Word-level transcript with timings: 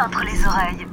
entre 0.00 0.22
les 0.24 0.46
oreilles. 0.46 0.86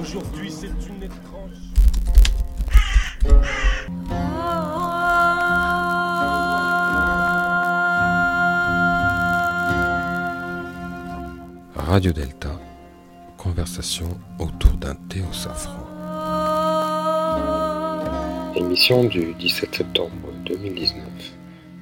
Aujourd'hui, 0.00 0.50
c'est 0.50 0.88
une 0.88 1.02
étrange. 1.02 1.50
Radio 11.74 12.12
Delta, 12.12 12.60
conversation 13.36 14.08
autour 14.38 14.72
d'un 14.74 14.94
thé 15.08 15.22
au 15.28 15.32
safran. 15.32 15.86
Émission 18.54 19.04
du 19.04 19.34
17 19.34 19.74
septembre 19.74 20.31
2019, 20.46 21.04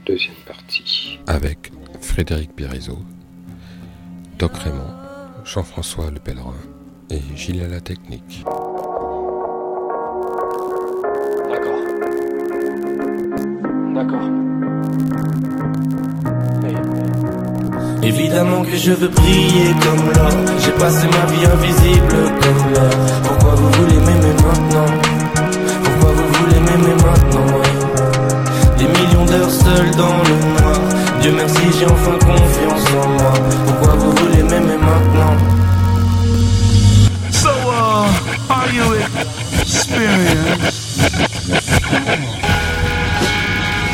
deuxième 0.06 0.34
partie. 0.46 1.18
Avec 1.26 1.72
Frédéric 2.00 2.54
Bérizeau, 2.56 2.98
Doc 4.38 4.56
Raymond, 4.56 4.94
Jean-François 5.44 6.10
Le 6.10 6.18
Pèlerin 6.18 6.54
et 7.10 7.20
Gilles 7.36 7.62
à 7.62 7.68
la 7.68 7.80
Technique. 7.80 8.44
D'accord. 11.48 11.80
D'accord. 13.94 14.30
Évidemment 18.02 18.62
que 18.62 18.76
je 18.76 18.92
veux 18.92 19.08
briller 19.08 19.74
comme 19.82 20.06
l'or 20.12 20.30
J'ai 20.58 20.72
passé 20.72 21.06
ma 21.06 21.26
vie 21.26 21.44
invisible 21.44 22.16
comme 22.40 22.72
l'or 22.72 22.90
Pourquoi 23.24 23.54
vous 23.56 23.70
voulez 23.72 23.98
m'aimer 23.98 24.34
maintenant? 24.42 24.86
Pourquoi 25.84 26.12
vous 26.12 26.32
voulez 26.32 26.60
m'aimer 26.60 26.94
maintenant? 26.94 27.29
D'heures 29.30 29.50
seules 29.50 29.90
dans 29.92 30.18
le 30.24 30.34
noir 30.60 30.80
Dieu 31.20 31.32
merci 31.36 31.62
j'ai 31.78 31.86
enfin 31.86 32.18
confiance 32.18 32.84
en 33.00 33.08
moi 33.10 33.32
Pourquoi 33.66 33.94
vous 33.94 34.10
voulez 34.12 34.42
m'aimer 34.42 34.76
maintenant? 34.76 35.36
So, 37.30 37.48
uh, 37.48 38.08
are 38.50 38.70
you 38.72 38.94
experienced? 39.60 41.00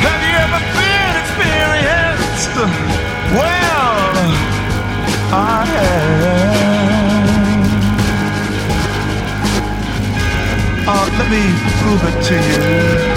Have 0.01 0.21
you 0.27 0.37
ever 0.45 0.61
been 0.75 1.15
experienced? 1.21 2.55
Well, 3.37 4.15
I 5.31 5.65
have. 5.71 6.57
Uh, 10.87 11.05
let 11.19 11.27
me 11.29 11.43
prove 11.79 12.03
it 12.09 12.17
to 12.23 12.35
you. 13.13 13.16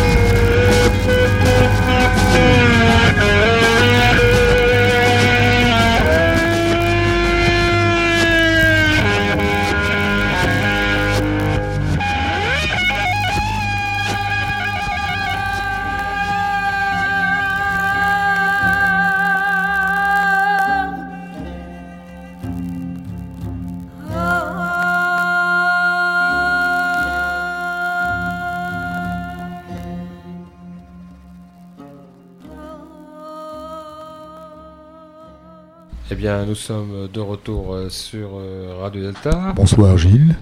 Eh 36.10 36.14
bien, 36.16 36.44
nous 36.44 36.54
sommes 36.54 37.08
de 37.08 37.20
retour 37.20 37.74
euh, 37.74 37.88
sur 37.88 38.30
euh, 38.34 38.78
Radio 38.80 39.02
Delta. 39.02 39.52
Bonsoir 39.54 39.96
Gilles. 39.96 40.36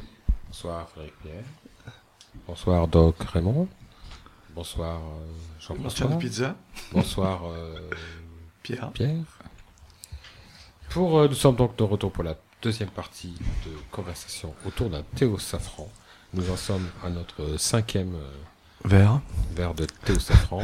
Bonsoir 0.49 0.89
Frédéric 0.89 1.15
Pierre. 1.23 1.45
Bonsoir 2.47 2.89
Doc 2.89 3.17
Raymond. 3.33 3.69
Bonsoir 4.55 4.97
euh, 4.97 5.27
Jean-François. 5.61 6.19
pizza. 6.19 6.57
Bonsoir 6.93 7.43
euh, 7.47 7.75
Pierre. 8.63 8.91
Pierre. 8.93 9.25
Pour, 10.89 11.19
euh, 11.19 11.29
nous 11.29 11.35
sommes 11.35 11.57
donc 11.57 11.77
de 11.77 11.83
retour 11.85 12.13
pour 12.13 12.25
la 12.25 12.35
deuxième 12.63 12.89
partie 12.91 13.35
de 13.67 13.71
conversation 13.91 14.55
autour 14.67 14.89
d'un 14.89 15.03
thé 15.17 15.27
au 15.27 15.39
safran. 15.39 15.89
Nous 16.33 16.51
en 16.51 16.57
sommes 16.57 16.89
à 17.05 17.11
notre 17.11 17.59
cinquième 17.59 18.15
euh, 18.15 18.31
Vert. 18.85 19.21
verre 19.55 19.75
de 19.75 19.85
thé 19.85 20.13
au 20.15 20.19
safran. 20.19 20.63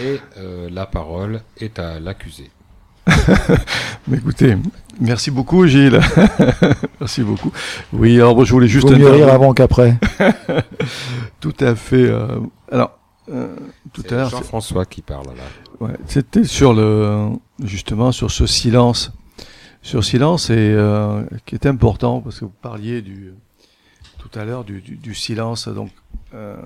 Et 0.00 0.20
euh, 0.36 0.68
la 0.70 0.84
parole 0.86 1.40
est 1.58 1.78
à 1.78 1.98
l'accusé. 1.98 2.50
Mais 4.08 4.18
écoutez, 4.18 4.56
merci 5.00 5.30
beaucoup 5.30 5.66
Gilles. 5.66 6.00
merci 7.00 7.22
beaucoup. 7.22 7.50
Oui, 7.92 8.16
alors 8.16 8.44
je 8.44 8.52
voulais 8.52 8.68
juste 8.68 8.88
Vaut 8.88 8.96
mieux 8.96 9.08
rire 9.10 9.28
avant 9.32 9.52
qu'après. 9.54 9.98
Tout 11.40 11.54
à 11.60 11.74
fait. 11.74 12.06
euh, 12.08 12.38
alors, 12.70 12.98
euh, 13.30 13.54
tout 13.92 14.02
à 14.10 14.14
l'heure, 14.14 14.30
c'est- 14.30 14.36
Jean-François 14.36 14.84
qui 14.84 15.00
parle 15.02 15.26
là. 15.28 15.42
Ouais, 15.86 15.94
c'était 16.06 16.44
sur 16.44 16.72
le 16.74 17.30
justement 17.62 18.12
sur 18.12 18.30
ce 18.30 18.46
silence, 18.46 19.12
sur 19.82 20.04
silence 20.04 20.50
et 20.50 20.54
euh, 20.56 21.22
qui 21.46 21.54
est 21.54 21.66
important 21.66 22.20
parce 22.20 22.38
que 22.40 22.44
vous 22.44 22.52
parliez 22.62 23.00
du 23.02 23.32
tout 24.18 24.38
à 24.38 24.44
l'heure 24.44 24.64
du, 24.64 24.80
du, 24.80 24.96
du 24.96 25.14
silence. 25.14 25.68
Donc 25.68 25.90
euh, 26.34 26.56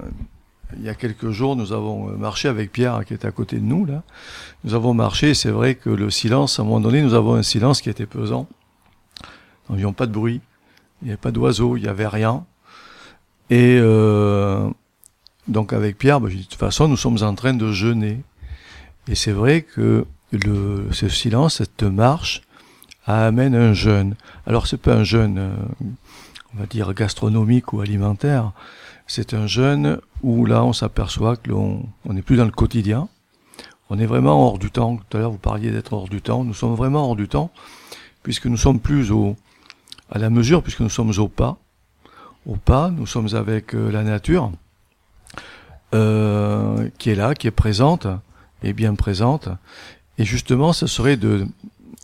il 0.76 0.84
y 0.84 0.88
a 0.88 0.94
quelques 0.94 1.30
jours, 1.30 1.56
nous 1.56 1.72
avons 1.72 2.10
marché 2.16 2.48
avec 2.48 2.72
Pierre 2.72 3.04
qui 3.06 3.14
est 3.14 3.24
à 3.24 3.30
côté 3.30 3.56
de 3.56 3.64
nous 3.64 3.86
là. 3.86 4.02
Nous 4.64 4.74
avons 4.74 4.92
marché. 4.92 5.34
C'est 5.34 5.50
vrai 5.50 5.74
que 5.74 5.90
le 5.90 6.10
silence, 6.10 6.58
à 6.58 6.62
un 6.62 6.64
moment 6.66 6.80
donné, 6.80 7.02
nous 7.02 7.14
avons 7.14 7.34
un 7.34 7.42
silence 7.42 7.80
qui 7.80 7.88
était 7.88 8.06
pesant. 8.06 8.46
Nous 9.68 9.76
n'avions 9.76 9.92
pas 9.92 10.06
de 10.06 10.12
bruit, 10.12 10.40
il 11.02 11.06
n'y 11.06 11.10
avait 11.10 11.18
pas 11.18 11.30
d'oiseaux, 11.30 11.76
il 11.76 11.82
n'y 11.82 11.88
avait 11.88 12.06
rien. 12.06 12.44
Et 13.50 13.78
euh, 13.80 14.68
donc 15.46 15.72
avec 15.72 15.96
Pierre, 15.96 16.20
j'ai 16.28 16.36
dit, 16.36 16.44
de 16.44 16.48
toute 16.48 16.58
façon, 16.58 16.88
nous 16.88 16.96
sommes 16.96 17.22
en 17.22 17.34
train 17.34 17.54
de 17.54 17.72
jeûner. 17.72 18.22
Et 19.08 19.14
c'est 19.14 19.32
vrai 19.32 19.62
que 19.62 20.06
ce 20.92 21.08
silence, 21.08 21.56
cette 21.56 21.82
marche, 21.82 22.42
amène 23.06 23.54
un 23.54 23.72
jeûne. 23.72 24.14
Alors 24.46 24.66
c'est 24.66 24.76
pas 24.76 24.94
un 24.94 25.04
jeûne, 25.04 25.38
euh, 25.38 25.56
on 26.54 26.60
va 26.60 26.66
dire 26.66 26.92
gastronomique 26.92 27.72
ou 27.72 27.80
alimentaire. 27.80 28.52
C'est 29.10 29.32
un 29.32 29.46
jeûne 29.46 29.98
où 30.22 30.44
là 30.44 30.62
on 30.62 30.74
s'aperçoit 30.74 31.36
que 31.36 31.48
l'on 31.48 31.82
on 32.04 32.12
n'est 32.12 32.22
plus 32.22 32.36
dans 32.36 32.44
le 32.44 32.50
quotidien. 32.50 33.08
On 33.88 33.98
est 33.98 34.04
vraiment 34.04 34.46
hors 34.46 34.58
du 34.58 34.70
temps. 34.70 34.98
Tout 34.98 35.16
à 35.16 35.20
l'heure 35.20 35.30
vous 35.30 35.38
parliez 35.38 35.70
d'être 35.70 35.94
hors 35.94 36.10
du 36.10 36.20
temps. 36.20 36.44
Nous 36.44 36.52
sommes 36.52 36.74
vraiment 36.74 37.08
hors 37.08 37.16
du 37.16 37.26
temps 37.26 37.50
puisque 38.22 38.44
nous 38.44 38.58
sommes 38.58 38.80
plus 38.80 39.10
au 39.10 39.34
à 40.10 40.18
la 40.18 40.28
mesure 40.28 40.62
puisque 40.62 40.80
nous 40.80 40.90
sommes 40.90 41.12
au 41.16 41.28
pas. 41.28 41.56
Au 42.46 42.56
pas, 42.56 42.90
nous 42.90 43.06
sommes 43.06 43.34
avec 43.34 43.74
euh, 43.74 43.90
la 43.90 44.02
nature 44.02 44.52
euh, 45.94 46.90
qui 46.98 47.08
est 47.08 47.14
là, 47.14 47.34
qui 47.34 47.46
est 47.46 47.50
présente 47.50 48.06
est 48.62 48.74
bien 48.74 48.94
présente. 48.94 49.48
Et 50.18 50.24
justement, 50.26 50.74
ce 50.74 50.86
serait 50.86 51.16
de 51.16 51.46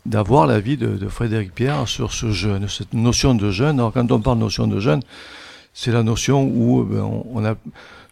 d'avoir 0.06 0.46
l'avis 0.46 0.78
de, 0.78 0.96
de 0.96 1.08
Frédéric 1.08 1.54
Pierre 1.54 1.86
sur 1.86 2.12
ce 2.12 2.30
jeûne, 2.30 2.66
cette 2.68 2.94
notion 2.94 3.34
de 3.34 3.50
jeûne. 3.50 3.78
Alors 3.78 3.92
quand 3.92 4.10
on 4.10 4.20
parle 4.20 4.38
de 4.38 4.42
notion 4.44 4.66
de 4.66 4.80
jeûne, 4.80 5.00
c'est 5.74 5.92
la 5.92 6.02
notion 6.02 6.44
où 6.44 6.80
euh, 6.80 6.84
ben, 6.84 7.22
on, 7.32 7.44
a, 7.44 7.54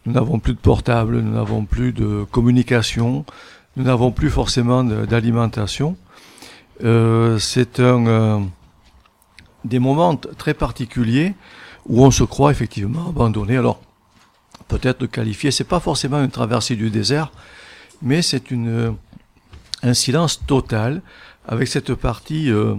nous 0.05 0.13
n'avons 0.13 0.39
plus 0.39 0.53
de 0.53 0.59
portable, 0.59 1.19
nous 1.21 1.33
n'avons 1.33 1.65
plus 1.65 1.93
de 1.93 2.25
communication, 2.29 3.25
nous 3.75 3.83
n'avons 3.83 4.11
plus 4.11 4.29
forcément 4.29 4.83
d'alimentation. 4.83 5.97
Euh, 6.83 7.39
c'est 7.39 7.79
un 7.79 8.05
euh, 8.05 8.39
des 9.63 9.79
moments 9.79 10.15
très 10.15 10.53
particuliers 10.53 11.33
où 11.87 12.03
on 12.03 12.11
se 12.11 12.23
croit 12.23 12.51
effectivement 12.51 13.09
abandonné. 13.09 13.57
Alors 13.57 13.81
peut-être 14.67 15.01
de 15.01 15.05
qualifier, 15.05 15.51
c'est 15.51 15.63
pas 15.63 15.79
forcément 15.79 16.23
une 16.23 16.31
traversée 16.31 16.75
du 16.75 16.89
désert, 16.89 17.31
mais 18.01 18.21
c'est 18.21 18.51
une 18.51 18.67
euh, 18.67 18.91
un 19.83 19.93
silence 19.93 20.45
total 20.45 21.01
avec 21.47 21.67
cette 21.67 21.93
partie 21.93 22.49
euh, 22.49 22.75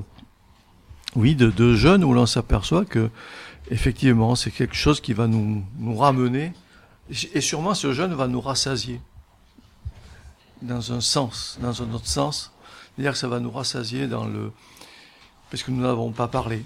oui 1.17 1.35
de, 1.35 1.51
de 1.51 1.75
jeûne 1.75 2.03
où 2.03 2.15
l'on 2.15 2.27
s'aperçoit 2.27 2.85
que 2.85 3.11
effectivement 3.71 4.35
c'est 4.35 4.51
quelque 4.51 4.75
chose 4.75 5.01
qui 5.01 5.13
va 5.13 5.27
nous, 5.27 5.65
ramener 5.97 6.53
et 7.11 7.41
sûrement 7.41 7.75
ce 7.75 7.93
jeûne 7.93 8.15
va 8.15 8.29
nous 8.29 8.41
rassasier. 8.41 9.01
Dans 10.63 10.93
un 10.93 11.01
sens 11.01 11.59
dans 11.61 11.83
un 11.83 11.93
autre 11.93 12.07
sens 12.07 12.53
c'est-à-dire 12.95 13.13
que 13.13 13.19
ça 13.19 13.29
va 13.29 13.41
nous 13.41 13.51
rassasier 13.51 14.07
dans 14.07 14.27
le 14.27 14.53
parce 15.51 15.63
que 15.63 15.71
nous 15.71 15.83
n'avons 15.83 16.11
pas 16.11 16.27
parlé. 16.27 16.65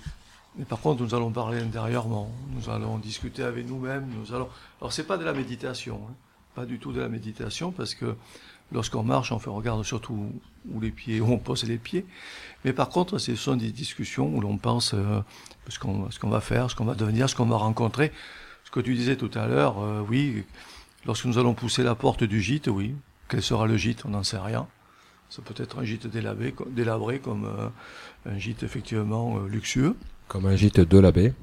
Mais 0.56 0.64
par 0.64 0.80
contre 0.80 1.02
nous 1.02 1.14
allons 1.14 1.30
parler 1.30 1.60
intérieurement. 1.60 2.30
Nous 2.50 2.70
allons 2.70 2.98
discuter 2.98 3.42
avec 3.42 3.68
nous-mêmes 3.68 4.08
nous 4.08 4.34
allons 4.34 4.48
alors 4.80 4.92
c'est 4.92 5.06
pas 5.06 5.16
de 5.18 5.24
la 5.24 5.32
méditation 5.32 6.00
hein. 6.08 6.14
Pas 6.54 6.66
du 6.66 6.80
tout 6.80 6.92
de 6.92 7.00
la 7.00 7.08
méditation 7.08 7.70
parce 7.70 7.94
que 7.94 8.16
lorsqu'on 8.72 9.02
marche, 9.02 9.32
on 9.32 9.38
fait 9.38 9.50
regarde 9.50 9.82
surtout 9.84 10.32
où 10.70 10.80
les 10.80 10.90
pieds, 10.90 11.20
où 11.20 11.32
on 11.32 11.38
pose 11.38 11.64
les 11.64 11.78
pieds. 11.78 12.04
Mais 12.64 12.72
par 12.72 12.88
contre, 12.88 13.18
ce 13.18 13.34
sont 13.36 13.56
des 13.56 13.70
discussions 13.70 14.34
où 14.34 14.40
l'on 14.40 14.58
pense 14.58 14.94
euh, 14.94 15.20
ce 15.68 15.78
qu'on 15.78 16.10
ce 16.10 16.18
qu'on 16.18 16.30
va 16.30 16.40
faire, 16.40 16.70
ce 16.70 16.76
qu'on 16.76 16.84
va 16.84 16.94
devenir, 16.94 17.28
ce 17.28 17.34
qu'on 17.34 17.46
va 17.46 17.56
rencontrer. 17.56 18.12
Ce 18.64 18.70
que 18.70 18.80
tu 18.80 18.94
disais 18.94 19.16
tout 19.16 19.30
à 19.34 19.46
l'heure, 19.46 19.82
euh, 19.82 20.04
oui, 20.08 20.44
lorsque 21.06 21.24
nous 21.24 21.38
allons 21.38 21.54
pousser 21.54 21.82
la 21.82 21.94
porte 21.94 22.24
du 22.24 22.42
gîte, 22.42 22.68
oui, 22.68 22.94
quel 23.28 23.42
sera 23.42 23.66
le 23.66 23.76
gîte, 23.76 24.04
on 24.04 24.10
n'en 24.10 24.24
sait 24.24 24.38
rien. 24.38 24.66
Ça 25.30 25.42
peut 25.42 25.62
être 25.62 25.78
un 25.78 25.84
gîte 25.84 26.06
délabré, 26.06 26.54
délabré 26.70 27.18
comme 27.18 27.44
euh, 27.44 27.68
un 28.30 28.38
gîte 28.38 28.62
effectivement 28.62 29.36
euh, 29.36 29.48
luxueux. 29.48 29.94
Comme 30.26 30.46
un 30.46 30.56
gîte 30.56 30.80
de 30.80 30.98
la 30.98 31.12
baie. 31.12 31.34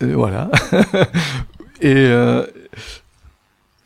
Et 0.00 0.14
voilà. 0.14 0.50
Et 1.82 1.94
euh, 1.94 2.46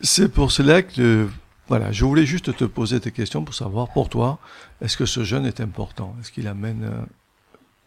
c'est 0.00 0.28
pour 0.28 0.52
cela 0.52 0.82
que 0.82 1.28
voilà, 1.68 1.90
je 1.92 2.04
voulais 2.04 2.26
juste 2.26 2.56
te 2.56 2.64
poser 2.64 3.00
des 3.00 3.10
questions 3.10 3.44
pour 3.44 3.54
savoir 3.54 3.88
pour 3.88 4.08
toi, 4.08 4.38
est-ce 4.80 4.96
que 4.96 5.06
ce 5.06 5.24
jeûne 5.24 5.46
est 5.46 5.60
important? 5.60 6.14
Est-ce 6.20 6.30
qu'il 6.30 6.46
amène 6.46 6.84
euh, 6.84 7.04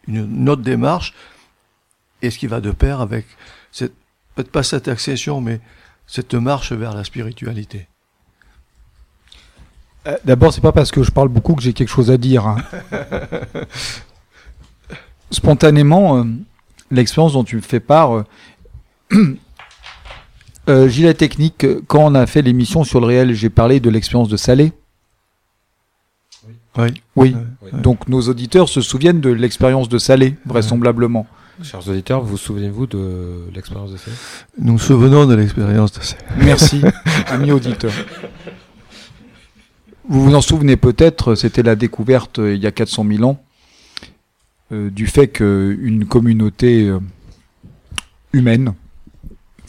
une, 0.06 0.36
une 0.36 0.48
autre 0.48 0.62
démarche? 0.62 1.14
Est-ce 2.22 2.38
qu'il 2.38 2.50
va 2.50 2.60
de 2.60 2.70
pair 2.70 3.00
avec 3.00 3.26
cette 3.72 3.94
peut-être 4.34 4.52
pas 4.52 4.62
cette 4.62 4.88
accession, 4.88 5.40
mais 5.40 5.60
cette 6.06 6.34
marche 6.34 6.72
vers 6.72 6.94
la 6.94 7.04
spiritualité? 7.04 7.88
Euh, 10.06 10.16
D'abord, 10.24 10.52
c'est 10.52 10.60
pas 10.60 10.72
parce 10.72 10.90
que 10.90 11.02
je 11.02 11.10
parle 11.10 11.28
beaucoup 11.28 11.54
que 11.54 11.62
j'ai 11.62 11.72
quelque 11.72 11.88
chose 11.88 12.10
à 12.10 12.16
dire. 12.16 12.46
hein. 12.46 12.56
Spontanément, 15.30 16.18
euh, 16.18 16.24
l'expérience 16.90 17.34
dont 17.34 17.44
tu 17.44 17.56
me 17.56 17.60
fais 17.60 17.80
part, 17.80 18.16
euh, 18.16 18.24
euh, 20.70 20.88
Gilet 20.88 21.14
Technique, 21.14 21.66
quand 21.86 22.06
on 22.06 22.14
a 22.14 22.26
fait 22.26 22.42
l'émission 22.42 22.84
sur 22.84 23.00
le 23.00 23.06
réel, 23.06 23.34
j'ai 23.34 23.50
parlé 23.50 23.80
de 23.80 23.90
l'expérience 23.90 24.28
de 24.28 24.36
Salé. 24.36 24.72
Oui. 26.78 26.94
Oui. 27.16 27.36
Oui. 27.62 27.70
Donc 27.82 28.08
nos 28.08 28.22
auditeurs 28.22 28.68
se 28.68 28.80
souviennent 28.80 29.20
de 29.20 29.30
l'expérience 29.30 29.88
de 29.88 29.98
Salé, 29.98 30.36
vraisemblablement. 30.46 31.26
Chers 31.62 31.86
auditeurs, 31.88 32.22
vous 32.22 32.38
souvenez-vous 32.38 32.86
de 32.86 33.50
l'expérience 33.54 33.92
de 33.92 33.96
ça 33.98 34.10
Nous 34.58 34.72
nous 34.72 34.78
souvenons 34.78 35.26
de 35.26 35.34
l'expérience 35.34 35.92
de 35.92 36.00
ces. 36.00 36.16
Merci, 36.38 36.80
amis 37.26 37.52
auditeurs. 37.52 37.92
Vous 40.08 40.24
vous 40.24 40.34
en 40.34 40.40
souvenez 40.40 40.76
peut-être, 40.76 41.34
c'était 41.34 41.62
la 41.62 41.76
découverte 41.76 42.38
euh, 42.38 42.54
il 42.54 42.62
y 42.62 42.66
a 42.66 42.72
400 42.72 43.04
000 43.06 43.24
ans 43.24 43.42
euh, 44.72 44.88
du 44.90 45.06
fait 45.06 45.28
qu'une 45.28 46.06
communauté 46.06 46.90
humaine, 48.32 48.74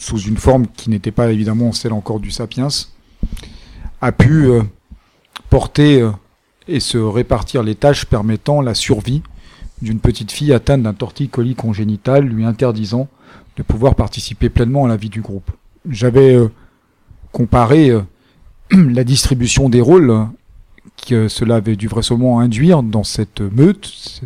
sous 0.02 0.18
une 0.18 0.36
forme 0.36 0.66
qui 0.66 0.90
n'était 0.90 1.12
pas 1.12 1.30
évidemment 1.30 1.70
celle 1.70 1.92
encore 1.92 2.18
du 2.18 2.32
sapiens, 2.32 2.66
a 4.00 4.10
pu 4.10 4.46
euh, 4.46 4.62
porter 5.48 6.00
euh, 6.00 6.10
et 6.66 6.80
se 6.80 6.98
répartir 6.98 7.62
les 7.62 7.76
tâches 7.76 8.06
permettant 8.06 8.60
la 8.62 8.74
survie 8.74 9.22
d'une 9.80 10.00
petite 10.00 10.32
fille 10.32 10.52
atteinte 10.52 10.82
d'un 10.82 10.92
torticolis 10.92 11.54
congénital, 11.54 12.24
lui 12.24 12.44
interdisant 12.44 13.06
de 13.56 13.62
pouvoir 13.62 13.94
participer 13.94 14.48
pleinement 14.48 14.86
à 14.86 14.88
la 14.88 14.96
vie 14.96 15.08
du 15.08 15.20
groupe. 15.20 15.52
J'avais 15.88 16.34
euh, 16.34 16.50
comparé 17.30 17.92
la 18.72 19.04
distribution 19.04 19.68
des 19.68 19.80
rôles 19.80 20.26
que 21.06 21.28
cela 21.28 21.56
avait 21.56 21.76
dû 21.76 21.86
vraisemblablement 21.86 22.40
induire 22.40 22.82
dans 22.82 23.04
cette 23.04 23.40
meute 23.40 24.20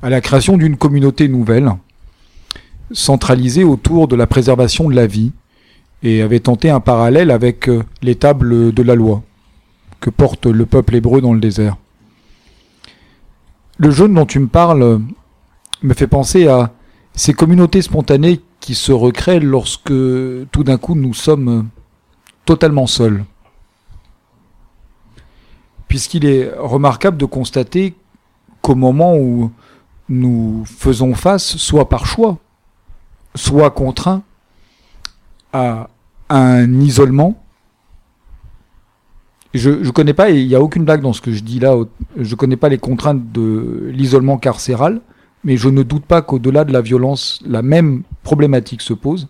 à 0.00 0.08
la 0.08 0.22
création 0.22 0.56
d'une 0.56 0.78
communauté 0.78 1.28
nouvelle, 1.28 1.70
centralisée 2.92 3.64
autour 3.64 4.08
de 4.08 4.16
la 4.16 4.26
préservation 4.26 4.88
de 4.88 4.94
la 4.94 5.06
vie, 5.06 5.32
et 6.02 6.22
avait 6.22 6.40
tenté 6.40 6.70
un 6.70 6.80
parallèle 6.80 7.30
avec 7.30 7.68
euh, 7.68 7.82
les 8.02 8.14
tables 8.14 8.72
de 8.72 8.82
la 8.82 8.94
loi 8.94 9.22
que 10.00 10.10
porte 10.10 10.46
le 10.46 10.66
peuple 10.66 10.94
hébreu 10.94 11.20
dans 11.20 11.32
le 11.32 11.40
désert. 11.40 11.76
Le 13.78 13.90
jeûne 13.90 14.14
dont 14.14 14.26
tu 14.26 14.38
me 14.38 14.46
parles 14.46 14.82
euh, 14.82 14.98
me 15.82 15.94
fait 15.94 16.06
penser 16.06 16.46
à 16.48 16.72
ces 17.14 17.32
communautés 17.32 17.82
spontanées 17.82 18.40
qui 18.60 18.74
se 18.74 18.92
recréent 18.92 19.42
lorsque 19.42 19.88
tout 19.88 20.64
d'un 20.64 20.76
coup 20.76 20.94
nous 20.94 21.14
sommes 21.14 21.48
euh, 21.48 21.62
totalement 22.44 22.86
seuls. 22.86 23.24
Puisqu'il 25.88 26.26
est 26.26 26.50
remarquable 26.58 27.16
de 27.16 27.24
constater 27.24 27.94
qu'au 28.60 28.74
moment 28.74 29.16
où 29.16 29.50
nous 30.08 30.64
faisons 30.66 31.14
face, 31.14 31.56
soit 31.56 31.88
par 31.88 32.06
choix, 32.06 32.38
soit 33.36 33.70
contraints, 33.70 34.22
à 35.52 35.88
un 36.28 36.80
isolement, 36.80 37.40
je 39.54 39.70
ne 39.70 39.90
connais 39.90 40.14
pas, 40.14 40.30
et 40.30 40.40
il 40.40 40.48
n'y 40.48 40.54
a 40.54 40.60
aucune 40.60 40.84
blague 40.84 41.00
dans 41.00 41.12
ce 41.12 41.20
que 41.20 41.32
je 41.32 41.42
dis 41.42 41.58
là, 41.58 41.76
je 42.16 42.30
ne 42.30 42.36
connais 42.36 42.56
pas 42.56 42.68
les 42.68 42.78
contraintes 42.78 43.32
de 43.32 43.90
l'isolement 43.92 44.38
carcéral, 44.38 45.00
mais 45.44 45.56
je 45.56 45.68
ne 45.68 45.82
doute 45.82 46.04
pas 46.04 46.22
qu'au-delà 46.22 46.64
de 46.64 46.72
la 46.72 46.80
violence, 46.80 47.40
la 47.46 47.62
même 47.62 48.02
problématique 48.22 48.82
se 48.82 48.92
pose. 48.92 49.28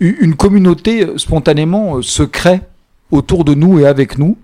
Une 0.00 0.34
communauté 0.34 1.06
euh, 1.06 1.18
spontanément 1.18 1.98
euh, 1.98 2.02
se 2.02 2.22
crée 2.22 2.62
autour 3.10 3.44
de 3.44 3.54
nous 3.54 3.78
et 3.78 3.86
avec 3.86 4.18
nous, 4.18 4.38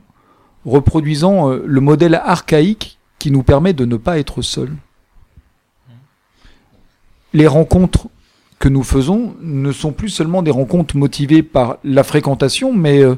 reproduisant 0.66 1.50
euh, 1.50 1.62
le 1.66 1.80
modèle 1.80 2.14
archaïque 2.14 2.98
qui 3.18 3.30
nous 3.30 3.42
permet 3.42 3.72
de 3.72 3.86
ne 3.86 3.96
pas 3.96 4.18
être 4.18 4.42
seuls. 4.42 4.76
Les 7.36 7.46
rencontres 7.46 8.08
que 8.58 8.70
nous 8.70 8.82
faisons 8.82 9.36
ne 9.42 9.70
sont 9.70 9.92
plus 9.92 10.08
seulement 10.08 10.42
des 10.42 10.50
rencontres 10.50 10.96
motivées 10.96 11.42
par 11.42 11.76
la 11.84 12.02
fréquentation, 12.02 12.72
mais 12.72 13.02
euh, 13.02 13.16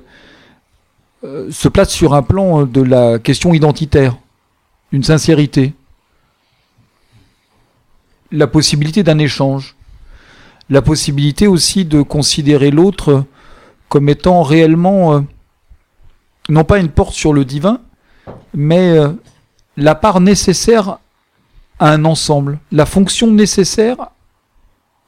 euh, 1.23 1.49
se 1.53 1.69
placent 1.69 1.93
sur 1.93 2.15
un 2.15 2.23
plan 2.25 2.62
euh, 2.62 2.67
de 2.67 2.82
la 2.82 3.20
question 3.20 3.55
identitaire, 3.55 4.17
une 4.91 5.05
sincérité, 5.05 5.73
la 8.32 8.49
possibilité 8.49 9.05
d'un 9.05 9.19
échange, 9.19 9.76
la 10.69 10.82
possibilité 10.82 11.47
aussi 11.47 11.85
de 11.85 12.03
considérer 12.03 12.73
l'autre 12.73 13.23
comme 13.88 14.09
étant 14.09 14.43
réellement 14.43 15.25
non 16.49 16.65
pas 16.65 16.81
une 16.81 16.88
porte 16.88 17.15
sur 17.15 17.32
le 17.32 17.44
divin, 17.44 17.81
mais 18.53 18.99
la 19.76 19.94
part 19.94 20.20
nécessaire 20.20 20.99
à 21.79 21.93
un 21.93 22.05
ensemble, 22.05 22.59
la 22.73 22.87
fonction 22.87 23.31
nécessaire 23.31 24.11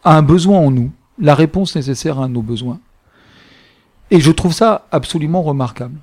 à 0.04 0.16
un 0.16 0.22
besoin 0.22 0.58
en 0.58 0.70
nous, 0.70 0.90
la 1.18 1.34
réponse 1.34 1.76
nécessaire 1.76 2.20
à 2.20 2.28
nos 2.28 2.42
besoins. 2.42 2.80
Et 4.10 4.20
je 4.20 4.30
trouve 4.30 4.52
ça 4.52 4.86
absolument 4.90 5.42
remarquable. 5.42 5.98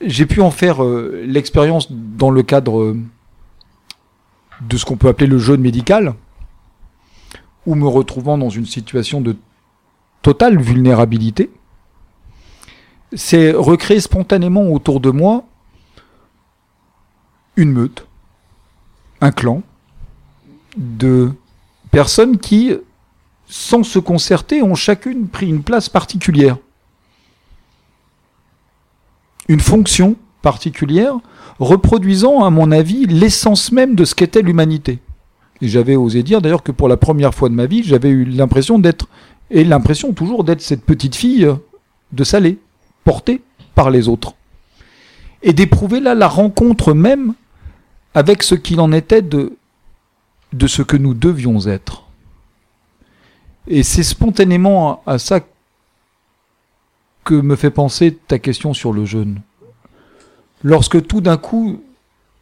J'ai 0.00 0.26
pu 0.26 0.40
en 0.40 0.50
faire 0.50 0.82
euh, 0.84 1.22
l'expérience 1.26 1.90
dans 1.90 2.30
le 2.30 2.42
cadre 2.42 2.80
euh, 2.80 2.98
de 4.60 4.76
ce 4.76 4.84
qu'on 4.84 4.96
peut 4.96 5.08
appeler 5.08 5.26
le 5.26 5.38
jeûne 5.38 5.60
médical, 5.60 6.14
ou 7.66 7.74
me 7.74 7.88
retrouvant 7.88 8.38
dans 8.38 8.50
une 8.50 8.66
situation 8.66 9.20
de 9.20 9.36
totale 10.22 10.60
vulnérabilité, 10.60 11.50
c'est 13.12 13.52
recréer 13.52 14.00
spontanément 14.00 14.72
autour 14.72 15.00
de 15.00 15.10
moi 15.10 15.44
une 17.56 17.72
meute, 17.72 18.06
un 19.24 19.32
clan 19.32 19.62
de 20.76 21.32
personnes 21.90 22.38
qui, 22.38 22.72
sans 23.46 23.82
se 23.82 23.98
concerter, 23.98 24.62
ont 24.62 24.74
chacune 24.74 25.28
pris 25.28 25.48
une 25.48 25.62
place 25.62 25.88
particulière, 25.88 26.58
une 29.48 29.60
fonction 29.60 30.16
particulière, 30.42 31.14
reproduisant, 31.58 32.44
à 32.44 32.50
mon 32.50 32.70
avis, 32.70 33.06
l'essence 33.06 33.72
même 33.72 33.94
de 33.94 34.04
ce 34.04 34.14
qu'était 34.14 34.42
l'humanité. 34.42 34.98
Et 35.62 35.68
j'avais 35.68 35.96
osé 35.96 36.22
dire 36.22 36.42
d'ailleurs 36.42 36.62
que 36.62 36.72
pour 36.72 36.88
la 36.88 36.98
première 36.98 37.34
fois 37.34 37.48
de 37.48 37.54
ma 37.54 37.66
vie, 37.66 37.82
j'avais 37.82 38.10
eu 38.10 38.24
l'impression 38.24 38.78
d'être, 38.78 39.08
et 39.50 39.64
l'impression 39.64 40.12
toujours 40.12 40.44
d'être 40.44 40.60
cette 40.60 40.84
petite 40.84 41.14
fille 41.14 41.46
euh, 41.46 41.54
de 42.12 42.24
Salé, 42.24 42.58
portée 43.04 43.40
par 43.74 43.90
les 43.90 44.08
autres. 44.08 44.34
Et 45.42 45.52
d'éprouver 45.52 46.00
là 46.00 46.14
la 46.14 46.28
rencontre 46.28 46.92
même 46.92 47.34
avec 48.14 48.42
ce 48.42 48.54
qu'il 48.54 48.80
en 48.80 48.92
était 48.92 49.22
de, 49.22 49.56
de 50.52 50.66
ce 50.66 50.82
que 50.82 50.96
nous 50.96 51.14
devions 51.14 51.66
être. 51.66 52.04
Et 53.66 53.82
c'est 53.82 54.02
spontanément 54.02 55.02
à, 55.06 55.14
à 55.14 55.18
ça 55.18 55.40
que 57.24 57.34
me 57.34 57.56
fait 57.56 57.70
penser 57.70 58.16
ta 58.28 58.38
question 58.38 58.74
sur 58.74 58.92
le 58.92 59.04
jeûne. 59.04 59.40
Lorsque 60.62 61.06
tout 61.06 61.20
d'un 61.20 61.36
coup, 61.36 61.82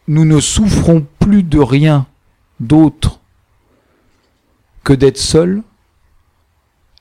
nous 0.08 0.24
ne 0.24 0.40
souffrons 0.40 1.06
plus 1.18 1.42
de 1.42 1.58
rien 1.58 2.06
d'autre 2.60 3.20
que 4.84 4.92
d'être 4.92 5.18
seuls, 5.18 5.62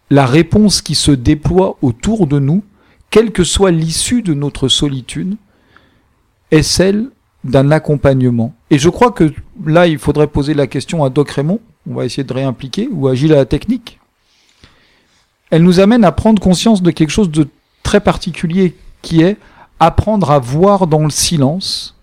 la 0.10 0.26
réponse 0.26 0.82
qui 0.82 0.94
se 0.94 1.12
déploie 1.12 1.78
autour 1.82 2.28
de 2.28 2.38
nous, 2.38 2.64
quelle 3.10 3.32
que 3.32 3.44
soit 3.44 3.72
l'issue 3.72 4.22
de 4.22 4.34
notre 4.34 4.68
solitude, 4.68 5.38
est 6.52 6.64
celle 6.64 7.10
d'un 7.44 7.72
accompagnement. 7.72 8.54
Et 8.72 8.80
je 8.80 8.90
crois 8.90 9.12
que 9.12 9.34
là, 9.66 9.86
il 9.86 10.00
faudrait 10.00 10.28
poser 10.28 10.54
la 10.54 10.66
question 10.66 11.04
à 11.04 11.10
Doc 11.10 11.30
Raymond, 11.32 11.60
on 11.90 11.96
va 11.96 12.06
essayer 12.06 12.24
de 12.24 12.34
réimpliquer, 12.34 12.88
ou 12.90 13.10
à 13.10 13.14
Gilles 13.14 13.34
à 13.34 13.38
la 13.38 13.46
technique. 13.46 14.00
Elle 15.50 15.64
nous 15.64 15.82
amène 15.82 16.06
à 16.06 16.14
prendre 16.14 16.42
conscience 16.42 16.82
de 16.82 16.90
quelque 16.90 17.10
chose 17.10 17.30
de 17.30 17.50
très 17.84 18.00
particulier, 18.00 18.78
qui 19.02 19.22
est 19.22 19.38
apprendre 19.80 20.32
à 20.32 20.40
voir 20.40 20.88
dans 20.88 21.04
le 21.04 21.10
silence 21.10 21.98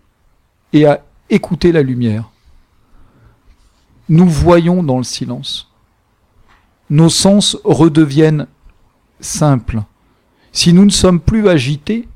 et 0.75 0.85
à 0.85 1.03
écouter 1.31 1.73
la 1.73 1.83
lumière. 1.83 2.29
Nous 4.11 4.29
voyons 4.29 4.83
dans 4.83 4.99
le 4.99 5.05
silence. 5.05 5.71
Nos 6.91 7.09
sens 7.09 7.57
redeviennent 7.65 8.47
simples. 9.21 9.81
Si 10.53 10.75
nous 10.75 10.85
ne 10.85 10.91
sommes 10.91 11.21
plus 11.21 11.49
agités, 11.49 12.09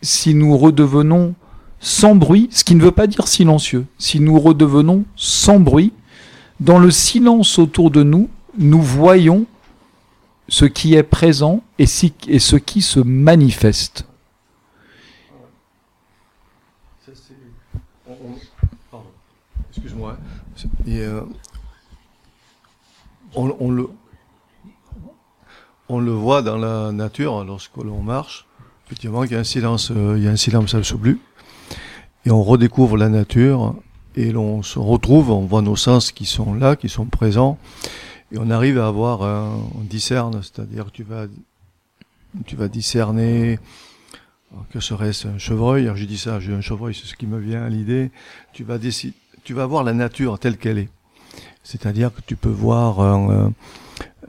si 0.00 0.34
nous 0.34 0.56
redevenons 0.56 1.34
sans 1.82 2.14
bruit, 2.14 2.48
ce 2.52 2.62
qui 2.62 2.76
ne 2.76 2.82
veut 2.82 2.92
pas 2.92 3.08
dire 3.08 3.26
silencieux, 3.26 3.84
si 3.98 4.20
nous 4.20 4.38
redevenons 4.38 5.04
sans 5.16 5.58
bruit, 5.58 5.92
dans 6.60 6.78
le 6.78 6.92
silence 6.92 7.58
autour 7.58 7.90
de 7.90 8.04
nous, 8.04 8.30
nous 8.56 8.80
voyons 8.80 9.46
ce 10.48 10.64
qui 10.64 10.94
est 10.94 11.02
présent 11.02 11.62
et, 11.78 11.86
ce 11.86 12.56
qui 12.56 12.82
se 12.82 13.00
manifeste. 13.00 14.06
Excuse-moi. 19.70 20.16
Euh, 20.86 21.22
on, 23.34 23.70
le, 23.70 23.88
on 25.88 25.98
le 25.98 26.12
voit 26.12 26.42
dans 26.42 26.58
la 26.58 26.92
nature 26.92 27.42
lorsque 27.44 27.76
l'on 27.76 28.02
marche. 28.02 28.46
Effectivement, 28.86 29.24
il 29.24 29.32
y 29.32 29.34
a 29.34 29.38
un 29.40 29.44
silence, 29.44 29.90
euh, 29.90 30.14
il 30.16 30.22
y 30.22 30.28
a 30.28 30.30
un 30.30 30.36
silence. 30.36 30.76
Et 32.24 32.30
on 32.30 32.42
redécouvre 32.42 32.96
la 32.96 33.08
nature 33.08 33.74
et 34.14 34.30
l'on 34.30 34.62
se 34.62 34.78
retrouve, 34.78 35.30
on 35.30 35.40
voit 35.40 35.62
nos 35.62 35.76
sens 35.76 36.12
qui 36.12 36.24
sont 36.24 36.54
là, 36.54 36.76
qui 36.76 36.88
sont 36.88 37.06
présents. 37.06 37.58
Et 38.30 38.38
on 38.38 38.50
arrive 38.50 38.78
à 38.78 38.86
avoir, 38.86 39.20
on 39.22 39.80
discerne, 39.80 40.42
c'est-à-dire 40.42 40.90
tu 40.92 41.02
vas, 41.02 41.26
tu 42.46 42.56
vas 42.56 42.68
discerner, 42.68 43.58
alors, 44.52 44.66
que 44.70 44.80
serait-ce 44.80 45.28
un 45.28 45.38
chevreuil 45.38 45.84
Alors, 45.84 45.96
Je 45.96 46.04
dis 46.04 46.18
ça, 46.18 46.38
j'ai 46.40 46.52
un 46.52 46.60
chevreuil, 46.60 46.94
c'est 46.94 47.06
ce 47.06 47.14
qui 47.14 47.26
me 47.26 47.38
vient 47.38 47.64
à 47.64 47.68
l'idée. 47.68 48.10
Tu 48.52 48.64
vas 48.64 48.78
décider, 48.78 49.14
tu 49.44 49.54
vas 49.54 49.66
voir 49.66 49.82
la 49.82 49.94
nature 49.94 50.38
telle 50.38 50.58
qu'elle 50.58 50.78
est. 50.78 50.88
C'est-à-dire 51.62 52.12
que 52.12 52.20
tu 52.26 52.36
peux 52.36 52.50
voir 52.50 53.00
un, 53.00 53.52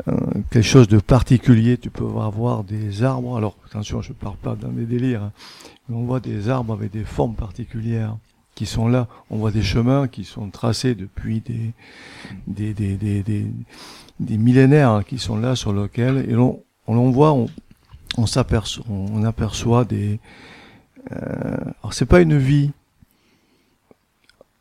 un- 0.07 0.41
quelque 0.49 0.61
chose 0.63 0.87
de 0.87 0.99
particulier. 0.99 1.77
Tu 1.77 1.89
peux 1.89 2.03
voir, 2.03 2.31
voir 2.31 2.63
des 2.63 3.03
arbres. 3.03 3.37
Alors 3.37 3.55
attention, 3.65 4.01
je 4.01 4.13
pars 4.13 4.35
pas 4.37 4.55
dans 4.55 4.69
des 4.69 4.85
délires. 4.85 5.23
hein. 5.23 5.31
Mais 5.89 5.95
on 5.95 6.03
voit 6.03 6.19
des 6.19 6.49
arbres 6.49 6.73
avec 6.73 6.91
des 6.91 7.03
formes 7.03 7.35
particulières 7.35 8.17
qui 8.55 8.65
sont 8.65 8.87
là. 8.87 9.07
On 9.29 9.37
voit 9.37 9.51
des 9.51 9.63
chemins 9.63 10.07
qui 10.07 10.23
sont 10.23 10.49
tracés 10.49 10.95
depuis 10.95 11.41
des 11.41 11.73
des 12.47 12.73
des 12.73 12.95
des, 12.97 13.23
des, 13.23 13.45
des 14.19 14.37
millénaires 14.37 14.89
hein, 14.91 15.03
qui 15.03 15.17
sont 15.17 15.37
là 15.37 15.55
sur 15.55 15.73
lesquels 15.73 16.25
et 16.29 16.35
on, 16.35 16.61
l'on 16.87 17.09
voit 17.11 17.33
on, 17.33 17.47
on 18.17 18.25
s'aperçoit 18.27 18.85
on 18.89 19.23
aperçoit 19.23 19.85
des 19.85 20.19
euh, 21.11 21.57
alors 21.81 21.93
c'est 21.93 22.05
pas 22.05 22.21
une 22.21 22.37
vie 22.37 22.71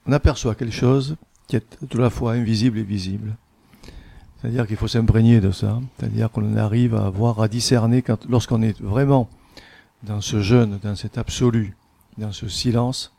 on 0.07 0.13
aperçoit 0.13 0.55
quelque 0.55 0.75
chose 0.75 1.17
qui 1.47 1.57
est 1.57 1.79
à 1.95 1.99
la 1.99 2.11
fois 2.11 2.33
invisible 2.33 2.79
et 2.79 2.83
visible 2.83 3.37
c'est-à-dire 4.43 4.67
qu'il 4.67 4.77
faut 4.77 4.89
s'imprégner 4.89 5.41
de 5.41 5.53
ça. 5.53 5.81
C'est-à-dire 5.97 6.31
qu'on 6.31 6.57
arrive 6.57 6.97
à 6.97 7.09
voir 7.11 7.41
à 7.41 7.47
discerner 7.47 8.03
quand 8.03 8.27
lorsqu'on 8.29 8.61
est 8.61 8.81
vraiment 8.83 9.29
dans 10.03 10.21
ce 10.21 10.43
jeûne 10.43 10.81
dans 10.83 10.97
cet 10.97 11.17
absolu 11.17 11.77
dans 12.19 12.33
ce 12.33 12.49
silence 12.49 13.15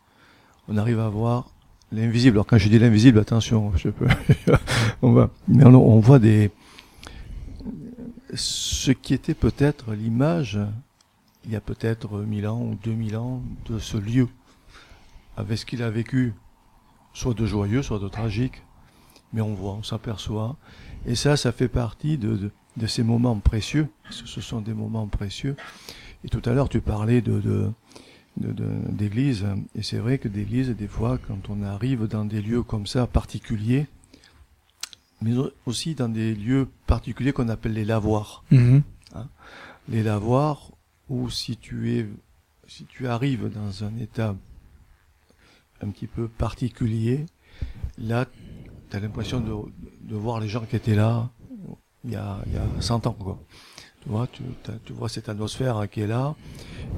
on 0.68 0.78
arrive 0.78 1.00
à 1.00 1.08
voir 1.08 1.50
l'invisible. 1.94 2.38
Alors 2.38 2.46
quand 2.46 2.58
je 2.58 2.68
dis 2.68 2.78
l'invisible 2.78 3.20
attention 3.20 3.72
je 3.78 3.90
peux 3.90 4.08
on 5.02 5.14
va 5.14 5.30
mais 5.48 5.64
on, 5.64 6.00
voit 6.00 6.20
des 6.20 6.52
ce 8.34 8.92
qui 8.92 9.14
était 9.14 9.34
peut-être 9.34 9.94
l'image 9.94 10.60
il 11.46 11.52
y 11.52 11.56
a 11.56 11.62
peut-être 11.62 12.20
1000 12.20 12.48
ans 12.48 12.62
ou 12.62 12.78
2000 12.84 13.16
ans 13.16 13.42
de 13.70 13.80
ce 13.80 13.96
lieu 13.96 14.28
avec 15.38 15.58
ce 15.58 15.66
qu'il 15.66 15.84
a 15.84 15.90
vécu 15.90 16.34
soit 17.14 17.34
de 17.34 17.46
joyeux 17.46 17.82
soit 17.82 18.00
de 18.00 18.10
tragique 18.10 18.62
mais 19.32 19.42
on 19.42 19.54
voit 19.54 19.74
on 19.74 19.84
s'aperçoit 19.84 20.58
et 21.06 21.16
ça 21.16 21.38
ça 21.38 21.52
fait 21.52 21.68
partie 21.68 22.18
de, 22.18 22.36
de, 22.36 22.52
de 22.78 22.88
ces 22.88 23.04
moments 23.04 23.38
précieux. 23.40 23.88
Ce, 24.10 24.26
ce 24.26 24.42
sont 24.42 24.62
des 24.62 24.74
moments 24.74 25.08
précieux. 25.08 25.56
Et 26.24 26.30
tout 26.30 26.42
à 26.46 26.54
l'heure 26.54 26.70
tu 26.70 26.82
parlais 26.82 27.22
de, 27.22 27.40
de 27.40 27.70
de- 28.38 28.52
de- 28.52 28.92
d'église. 28.92 29.46
Et 29.76 29.84
c'est 29.84 30.00
vrai 30.00 30.18
que 30.18 30.28
d'église 30.28 30.70
des 30.70 30.88
fois 30.88 31.18
quand 31.28 31.50
on 31.50 31.62
arrive 31.64 32.08
dans 32.08 32.26
des 32.26 32.42
lieux 32.42 32.64
comme 32.64 32.88
ça 32.88 33.06
particuliers 33.08 33.86
mais 35.22 35.38
au- 35.38 35.52
aussi 35.66 35.96
dans 35.96 36.10
des 36.10 36.34
lieux 36.36 36.68
particuliers 36.88 37.32
qu'on 37.34 37.48
appelle 37.50 37.74
les 37.74 37.86
lavoirs. 37.86 38.44
Les 39.90 40.02
lavoirs 40.04 40.72
où 41.10 41.30
si 41.30 41.58
tu 41.58 41.92
es 41.98 42.08
si 42.68 42.86
tu 42.86 43.08
arrives 43.08 43.50
dans 43.54 43.84
un 43.84 43.96
état 43.98 44.36
un 45.82 45.90
petit 45.90 46.08
peu 46.08 46.28
particulier 46.28 47.26
là 47.98 48.26
tu 48.94 48.98
as 48.98 49.00
l'impression 49.00 49.40
de, 49.40 49.52
de 50.02 50.16
voir 50.16 50.40
les 50.40 50.48
gens 50.48 50.64
qui 50.66 50.76
étaient 50.76 50.94
là 50.94 51.28
il 52.04 52.12
y 52.12 52.16
a, 52.16 52.38
il 52.46 52.54
y 52.54 52.58
a 52.58 52.82
100 52.82 53.08
ans 53.08 53.14
quoi. 53.14 53.40
Tu 54.04 54.10
vois 54.10 54.28
tu, 54.28 54.44
tu 54.86 54.94
vois 54.94 55.10
cette 55.10 55.30
atmosphère 55.30 55.78
hein, 55.78 55.88
qui 55.88 56.02
est 56.02 56.08
là. 56.08 56.36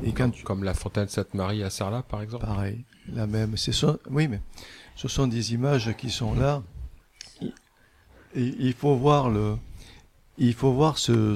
Et 0.03 0.11
quand 0.11 0.29
tu 0.29 0.43
Comme 0.43 0.63
la 0.63 0.73
fontaine 0.73 1.07
Sainte-Marie 1.07 1.63
à 1.63 1.69
Sarlat, 1.69 2.01
par 2.01 2.21
exemple. 2.21 2.45
pareil 2.45 2.83
la 3.13 3.27
même. 3.27 3.55
C'est 3.55 3.71
ça 3.71 3.97
oui 4.09 4.27
mais 4.27 4.41
ce 4.97 5.07
sont 5.07 5.27
des 5.27 5.53
images 5.53 5.95
qui 5.95 6.09
sont 6.09 6.33
là. 6.35 6.63
Et 8.33 8.53
il 8.59 8.73
faut 8.73 8.95
voir 8.95 9.29
le 9.29 9.55
il 10.37 10.53
faut 10.53 10.73
voir 10.73 10.97
ce 10.97 11.35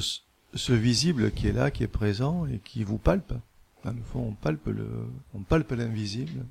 ce 0.55 0.73
visible 0.73 1.31
qui 1.31 1.47
est 1.47 1.53
là 1.53 1.71
qui 1.71 1.83
est 1.83 1.87
présent 1.87 2.45
et 2.47 2.59
qui 2.59 2.83
vous 2.83 2.97
palpe. 2.97 3.33
Dans 3.85 3.91
le 3.91 4.01
fond 4.11 4.25
on 4.27 4.33
palpe 4.33 4.67
le 4.67 4.89
on 5.33 5.39
palpe 5.39 5.71
l'invisible. 5.71 6.45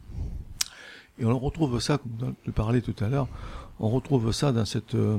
Et 1.19 1.27
on 1.27 1.39
retrouve 1.39 1.79
ça 1.81 1.99
comme 1.99 2.35
tu 2.43 2.53
parlais 2.53 2.81
tout 2.81 2.95
à 3.05 3.09
l'heure 3.09 3.29
on 3.81 3.89
retrouve 3.89 4.33
ça 4.33 4.53
dans 4.53 4.65
cette 4.65 4.95
euh, 4.95 5.19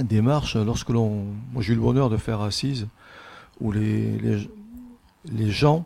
démarche 0.00 0.56
lorsque 0.56 0.90
l'on 0.90 1.24
moi 1.52 1.62
j'ai 1.62 1.72
eu 1.72 1.76
le 1.76 1.82
bonheur 1.82 2.10
de 2.10 2.16
faire 2.16 2.40
assise 2.40 2.88
où 3.60 3.72
les 3.72 4.18
les, 5.24 5.50
gens 5.50 5.84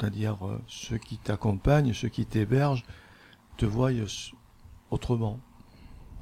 c'est-à-dire 0.00 0.38
euh, 0.46 0.58
ceux 0.66 0.96
qui 0.96 1.18
t'accompagnent, 1.18 1.92
ceux 1.92 2.08
qui 2.08 2.24
t'hébergent, 2.24 2.84
te 3.58 3.66
voient 3.66 3.90
autrement 4.90 5.38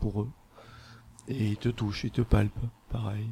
pour 0.01 0.23
eux. 0.23 0.31
Et 1.29 1.49
ils 1.51 1.57
te 1.57 1.69
touchent, 1.69 2.05
ils 2.05 2.11
te 2.11 2.23
palpent, 2.23 2.67
pareil. 2.91 3.29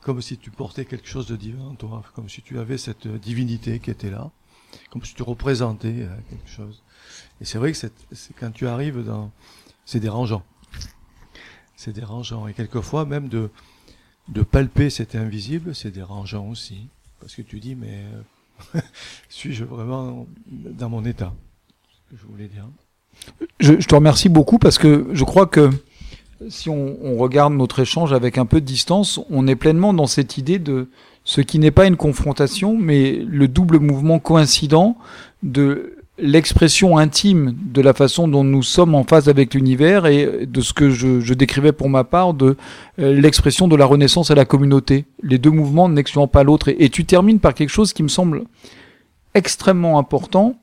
Comme 0.00 0.22
si 0.22 0.38
tu 0.38 0.50
portais 0.50 0.84
quelque 0.84 1.08
chose 1.08 1.26
de 1.26 1.36
divin 1.36 1.64
en 1.64 1.74
toi, 1.74 2.02
comme 2.14 2.28
si 2.28 2.40
tu 2.40 2.58
avais 2.58 2.78
cette 2.78 3.06
divinité 3.06 3.80
qui 3.80 3.90
était 3.90 4.10
là, 4.10 4.30
comme 4.90 5.04
si 5.04 5.14
tu 5.14 5.22
représentais 5.22 6.02
euh, 6.02 6.16
quelque 6.30 6.48
chose. 6.48 6.82
Et 7.40 7.44
c'est 7.44 7.58
vrai 7.58 7.72
que 7.72 7.78
c'est 7.78 7.92
quand 8.38 8.52
tu 8.52 8.66
arrives 8.66 9.04
dans... 9.04 9.30
C'est 9.84 10.00
dérangeant. 10.00 10.42
C'est 11.76 11.92
dérangeant. 11.92 12.48
Et 12.48 12.52
quelquefois 12.54 13.04
même 13.04 13.28
de, 13.28 13.50
de 14.28 14.42
palper 14.42 14.90
cet 14.90 15.14
invisible, 15.14 15.74
c'est 15.74 15.90
dérangeant 15.90 16.48
aussi. 16.48 16.88
Parce 17.20 17.34
que 17.34 17.42
tu 17.42 17.60
dis, 17.60 17.74
mais... 17.74 18.04
euh, 18.74 18.80
suis-je 19.28 19.64
vraiment 19.64 20.26
dans 20.50 20.88
mon 20.88 21.04
état? 21.04 21.32
Je 22.12 22.24
voulais 22.26 22.48
dire. 22.48 22.66
Je, 23.60 23.80
je 23.80 23.86
te 23.86 23.94
remercie 23.94 24.28
beaucoup 24.28 24.58
parce 24.58 24.78
que 24.78 25.08
je 25.12 25.24
crois 25.24 25.46
que 25.46 25.70
si 26.48 26.68
on, 26.68 26.96
on 27.02 27.16
regarde 27.16 27.54
notre 27.54 27.80
échange 27.80 28.12
avec 28.12 28.38
un 28.38 28.46
peu 28.46 28.60
de 28.60 28.66
distance, 28.66 29.20
on 29.30 29.46
est 29.46 29.56
pleinement 29.56 29.94
dans 29.94 30.06
cette 30.06 30.38
idée 30.38 30.58
de 30.58 30.88
ce 31.24 31.40
qui 31.40 31.58
n'est 31.58 31.70
pas 31.70 31.86
une 31.86 31.96
confrontation, 31.96 32.76
mais 32.76 33.12
le 33.12 33.48
double 33.48 33.80
mouvement 33.80 34.18
coïncident 34.18 34.96
de 35.42 35.95
l'expression 36.18 36.96
intime 36.96 37.54
de 37.56 37.80
la 37.80 37.92
façon 37.92 38.28
dont 38.28 38.44
nous 38.44 38.62
sommes 38.62 38.94
en 38.94 39.04
phase 39.04 39.28
avec 39.28 39.54
l'univers 39.54 40.06
et 40.06 40.46
de 40.46 40.60
ce 40.60 40.72
que 40.72 40.90
je, 40.90 41.34
décrivais 41.34 41.72
pour 41.72 41.90
ma 41.90 42.04
part 42.04 42.34
de 42.34 42.56
euh, 42.98 43.12
l'expression 43.12 43.68
de 43.68 43.76
la 43.76 43.84
renaissance 43.84 44.30
à 44.30 44.34
la 44.34 44.44
communauté. 44.44 45.04
Les 45.22 45.38
deux 45.38 45.50
mouvements 45.50 45.88
n'excluant 45.88 46.28
pas 46.28 46.42
l'autre. 46.42 46.70
Et 46.78 46.88
tu 46.88 47.04
termines 47.04 47.40
par 47.40 47.54
quelque 47.54 47.70
chose 47.70 47.92
qui 47.92 48.02
me 48.02 48.08
semble 48.08 48.44
extrêmement 49.34 49.98
important, 49.98 50.56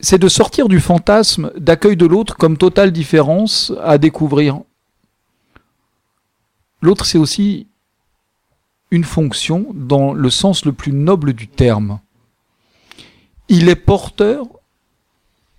c'est 0.00 0.18
de 0.18 0.28
sortir 0.28 0.68
du 0.68 0.78
fantasme 0.78 1.50
d'accueil 1.56 1.96
de 1.96 2.06
l'autre 2.06 2.36
comme 2.36 2.56
totale 2.56 2.92
différence 2.92 3.72
à 3.82 3.98
découvrir. 3.98 4.60
L'autre, 6.80 7.04
c'est 7.04 7.18
aussi 7.18 7.66
une 8.92 9.02
fonction 9.02 9.66
dans 9.74 10.12
le 10.12 10.30
sens 10.30 10.64
le 10.64 10.72
plus 10.72 10.92
noble 10.92 11.32
du 11.32 11.48
terme. 11.48 11.98
Il 13.48 13.68
est 13.68 13.76
porteur 13.76 14.46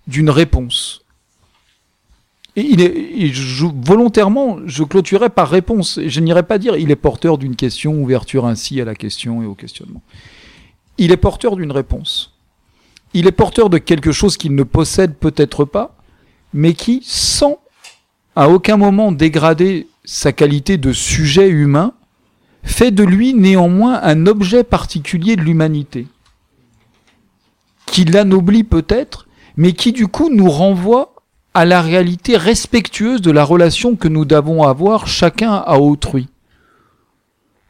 d'une 0.06 0.30
réponse. 0.30 1.04
Et 2.56 2.62
il 2.62 2.80
est, 2.80 3.32
volontairement, 3.84 4.58
je 4.66 4.82
clôturerai 4.82 5.30
par 5.30 5.48
réponse. 5.48 6.00
Je 6.04 6.20
n'irai 6.20 6.42
pas 6.42 6.58
dire 6.58 6.76
il 6.76 6.90
est 6.90 6.96
porteur 6.96 7.38
d'une 7.38 7.56
question, 7.56 7.94
ouverture 7.94 8.46
ainsi 8.46 8.80
à 8.80 8.84
la 8.84 8.94
question 8.94 9.42
et 9.42 9.46
au 9.46 9.54
questionnement. 9.54 10.02
Il 10.98 11.12
est 11.12 11.16
porteur 11.16 11.56
d'une 11.56 11.72
réponse 11.72 12.32
il 13.14 13.26
est 13.26 13.32
porteur 13.32 13.70
de 13.70 13.78
quelque 13.78 14.12
chose 14.12 14.36
qu'il 14.36 14.54
ne 14.54 14.62
possède 14.62 15.14
peut-être 15.14 15.64
pas, 15.64 15.96
mais 16.52 16.74
qui, 16.74 17.02
sans 17.04 17.58
à 18.36 18.48
aucun 18.48 18.76
moment 18.76 19.12
dégrader 19.12 19.88
sa 20.04 20.32
qualité 20.32 20.76
de 20.78 20.92
sujet 20.92 21.48
humain, 21.48 21.92
fait 22.62 22.90
de 22.90 23.02
lui 23.02 23.34
néanmoins 23.34 24.00
un 24.02 24.26
objet 24.26 24.64
particulier 24.64 25.36
de 25.36 25.42
l'humanité, 25.42 26.06
qui 27.90 28.04
l'anoblit 28.04 28.62
peut-être, 28.62 29.26
mais 29.56 29.72
qui 29.72 29.92
du 29.92 30.06
coup 30.06 30.30
nous 30.30 30.48
renvoie 30.48 31.14
à 31.54 31.64
la 31.64 31.82
réalité 31.82 32.36
respectueuse 32.36 33.20
de 33.20 33.32
la 33.32 33.44
relation 33.44 33.96
que 33.96 34.06
nous 34.06 34.24
devons 34.24 34.62
avoir 34.62 35.08
chacun 35.08 35.54
à 35.54 35.78
autrui. 35.78 36.28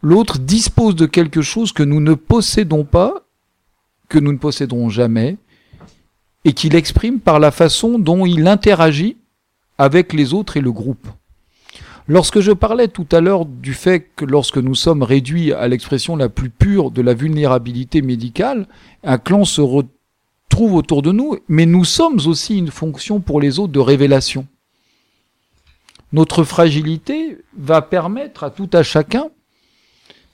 L'autre 0.02 0.38
dispose 0.38 0.94
de 0.94 1.06
quelque 1.06 1.40
chose 1.40 1.72
que 1.72 1.82
nous 1.82 2.00
ne 2.00 2.12
possédons 2.12 2.84
pas, 2.84 3.22
que 4.08 4.18
nous 4.18 4.32
ne 4.32 4.38
posséderons 4.38 4.90
jamais 4.90 5.38
et 6.44 6.52
qu'il 6.52 6.74
exprime 6.74 7.20
par 7.20 7.38
la 7.38 7.50
façon 7.50 7.98
dont 7.98 8.26
il 8.26 8.46
interagit 8.46 9.16
avec 9.78 10.12
les 10.12 10.34
autres 10.34 10.58
et 10.58 10.62
le 10.62 10.72
groupe. 10.72 11.06
Lorsque 12.08 12.40
je 12.40 12.52
parlais 12.52 12.88
tout 12.88 13.06
à 13.12 13.20
l'heure 13.20 13.46
du 13.46 13.72
fait 13.72 14.10
que 14.16 14.24
lorsque 14.24 14.58
nous 14.58 14.74
sommes 14.74 15.02
réduits 15.02 15.52
à 15.52 15.68
l'expression 15.68 16.16
la 16.16 16.28
plus 16.28 16.50
pure 16.50 16.90
de 16.90 17.02
la 17.02 17.14
vulnérabilité 17.14 18.02
médicale, 18.02 18.66
un 19.02 19.16
clan 19.16 19.44
se 19.44 19.62
retrouve 19.62 19.94
autour 20.59 21.02
de 21.02 21.12
nous, 21.12 21.38
mais 21.49 21.66
nous 21.66 21.85
sommes 21.85 22.21
aussi 22.26 22.59
une 22.59 22.71
fonction 22.71 23.21
pour 23.21 23.40
les 23.40 23.59
autres 23.59 23.73
de 23.73 23.80
révélation. 23.80 24.47
Notre 26.12 26.45
fragilité 26.45 27.38
va 27.57 27.83
permettre 27.83 28.45
à 28.45 28.50
tout 28.50 28.69
à 28.73 28.83
chacun, 28.83 29.30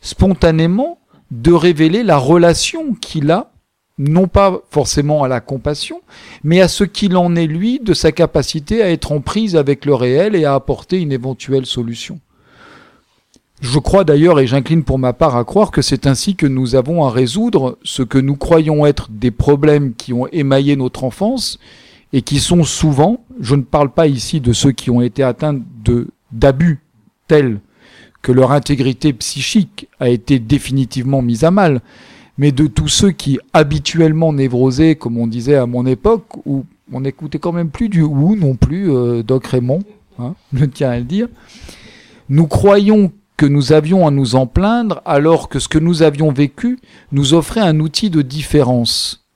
spontanément, 0.00 0.98
de 1.30 1.52
révéler 1.52 2.02
la 2.02 2.18
relation 2.18 2.94
qu'il 2.94 3.30
a 3.30 3.52
non 3.98 4.28
pas 4.28 4.60
forcément 4.70 5.22
à 5.22 5.28
la 5.28 5.40
compassion, 5.40 6.02
mais 6.44 6.60
à 6.60 6.68
ce 6.68 6.84
qu'il 6.84 7.16
en 7.16 7.34
est 7.34 7.46
lui 7.46 7.80
de 7.80 7.94
sa 7.94 8.12
capacité 8.12 8.82
à 8.82 8.90
être 8.90 9.10
en 9.10 9.20
prise 9.20 9.56
avec 9.56 9.86
le 9.86 9.94
réel 9.94 10.36
et 10.36 10.44
à 10.44 10.54
apporter 10.54 11.00
une 11.00 11.12
éventuelle 11.12 11.64
solution. 11.64 12.20
Je 13.60 13.78
crois 13.78 14.04
d'ailleurs, 14.04 14.38
et 14.38 14.46
j'incline 14.46 14.84
pour 14.84 14.98
ma 14.98 15.12
part 15.12 15.36
à 15.36 15.44
croire 15.44 15.70
que 15.70 15.80
c'est 15.80 16.06
ainsi 16.06 16.36
que 16.36 16.46
nous 16.46 16.74
avons 16.74 17.04
à 17.04 17.10
résoudre 17.10 17.78
ce 17.82 18.02
que 18.02 18.18
nous 18.18 18.36
croyons 18.36 18.84
être 18.84 19.08
des 19.10 19.30
problèmes 19.30 19.94
qui 19.94 20.12
ont 20.12 20.26
émaillé 20.28 20.76
notre 20.76 21.04
enfance 21.04 21.58
et 22.12 22.22
qui 22.22 22.38
sont 22.38 22.64
souvent, 22.64 23.24
je 23.40 23.54
ne 23.54 23.62
parle 23.62 23.90
pas 23.90 24.06
ici 24.06 24.40
de 24.40 24.52
ceux 24.52 24.72
qui 24.72 24.90
ont 24.90 25.00
été 25.00 25.22
atteints 25.22 25.58
de 25.84 26.08
d'abus 26.32 26.80
tels 27.28 27.60
que 28.20 28.32
leur 28.32 28.52
intégrité 28.52 29.12
psychique 29.12 29.88
a 30.00 30.08
été 30.08 30.38
définitivement 30.38 31.22
mise 31.22 31.44
à 31.44 31.50
mal, 31.50 31.80
mais 32.38 32.52
de 32.52 32.66
tous 32.66 32.88
ceux 32.88 33.12
qui 33.12 33.38
habituellement 33.52 34.32
névrosaient, 34.32 34.96
comme 34.96 35.16
on 35.16 35.26
disait 35.26 35.56
à 35.56 35.66
mon 35.66 35.86
époque, 35.86 36.24
où 36.44 36.64
on 36.92 37.00
n'écoutait 37.00 37.38
quand 37.38 37.52
même 37.52 37.70
plus 37.70 37.88
du 37.88 38.02
ou 38.02 38.36
non 38.36 38.56
plus, 38.56 38.90
euh, 38.90 39.22
Doc 39.22 39.46
Raymond, 39.46 39.82
hein, 40.18 40.34
je 40.52 40.64
tiens 40.64 40.90
à 40.90 40.98
le 40.98 41.04
dire, 41.04 41.28
nous 42.28 42.46
croyons 42.46 43.12
que 43.36 43.46
nous 43.46 43.72
avions 43.72 44.06
à 44.06 44.10
nous 44.10 44.34
en 44.34 44.46
plaindre 44.46 45.02
alors 45.04 45.48
que 45.48 45.58
ce 45.58 45.68
que 45.68 45.78
nous 45.78 46.02
avions 46.02 46.32
vécu 46.32 46.78
nous 47.12 47.34
offrait 47.34 47.60
un 47.60 47.80
outil 47.80 48.10
de 48.10 48.22
différence. 48.22 49.26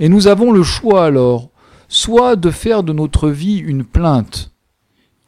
Et 0.00 0.08
nous 0.08 0.28
avons 0.28 0.52
le 0.52 0.62
choix 0.62 1.04
alors, 1.04 1.50
soit 1.88 2.36
de 2.36 2.50
faire 2.50 2.82
de 2.82 2.92
notre 2.92 3.30
vie 3.30 3.58
une 3.58 3.84
plainte, 3.84 4.52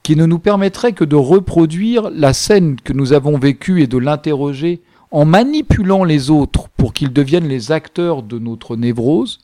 qui 0.02 0.16
ne 0.16 0.26
nous 0.26 0.38
permettrait 0.38 0.92
que 0.92 1.04
de 1.04 1.16
reproduire 1.16 2.10
la 2.10 2.32
scène 2.32 2.76
que 2.76 2.92
nous 2.92 3.12
avons 3.12 3.38
vécue 3.38 3.82
et 3.82 3.86
de 3.86 3.98
l'interroger 3.98 4.80
en 5.10 5.24
manipulant 5.24 6.04
les 6.04 6.30
autres 6.30 6.68
pour 6.76 6.92
qu'ils 6.92 7.12
deviennent 7.12 7.48
les 7.48 7.72
acteurs 7.72 8.22
de 8.22 8.38
notre 8.38 8.76
névrose, 8.76 9.40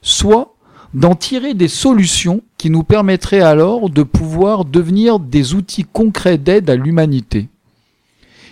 soit 0.00 0.54
d'en 0.94 1.14
tirer 1.14 1.54
des 1.54 1.68
solutions 1.68 2.42
qui 2.56 2.70
nous 2.70 2.84
permettraient 2.84 3.40
alors 3.40 3.90
de 3.90 4.02
pouvoir 4.02 4.64
devenir 4.64 5.18
des 5.18 5.54
outils 5.54 5.84
concrets 5.84 6.38
d'aide 6.38 6.70
à 6.70 6.76
l'humanité. 6.76 7.48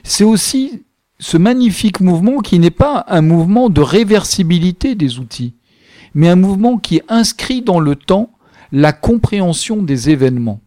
C'est 0.09 0.23
aussi 0.23 0.85
ce 1.19 1.37
magnifique 1.37 2.01
mouvement 2.01 2.39
qui 2.39 2.61
n'est 2.61 2.71
pas 2.71 3.05
un 3.09 3.23
mouvement 3.23 3.69
de 3.69 3.81
réversibilité 3.81 4.95
des 4.95 5.19
outils, 5.19 5.55
mais 6.15 6.29
un 6.29 6.37
mouvement 6.37 6.79
qui 6.79 7.03
inscrit 7.09 7.61
dans 7.61 7.81
le 7.81 7.97
temps 7.97 8.31
la 8.71 8.93
compréhension 8.93 9.83
des 9.83 10.09
événements. 10.09 10.61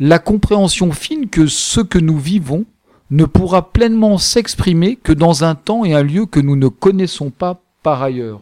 La 0.00 0.18
compréhension 0.18 0.92
fine 0.92 1.28
que 1.28 1.46
ce 1.46 1.82
que 1.82 1.98
nous 1.98 2.18
vivons 2.18 2.64
ne 3.10 3.26
pourra 3.26 3.70
pleinement 3.70 4.16
s'exprimer 4.16 4.96
que 4.96 5.12
dans 5.12 5.44
un 5.44 5.54
temps 5.54 5.84
et 5.84 5.92
un 5.92 6.02
lieu 6.02 6.24
que 6.24 6.40
nous 6.40 6.56
ne 6.56 6.68
connaissons 6.68 7.28
pas 7.28 7.60
par 7.82 8.02
ailleurs. 8.02 8.40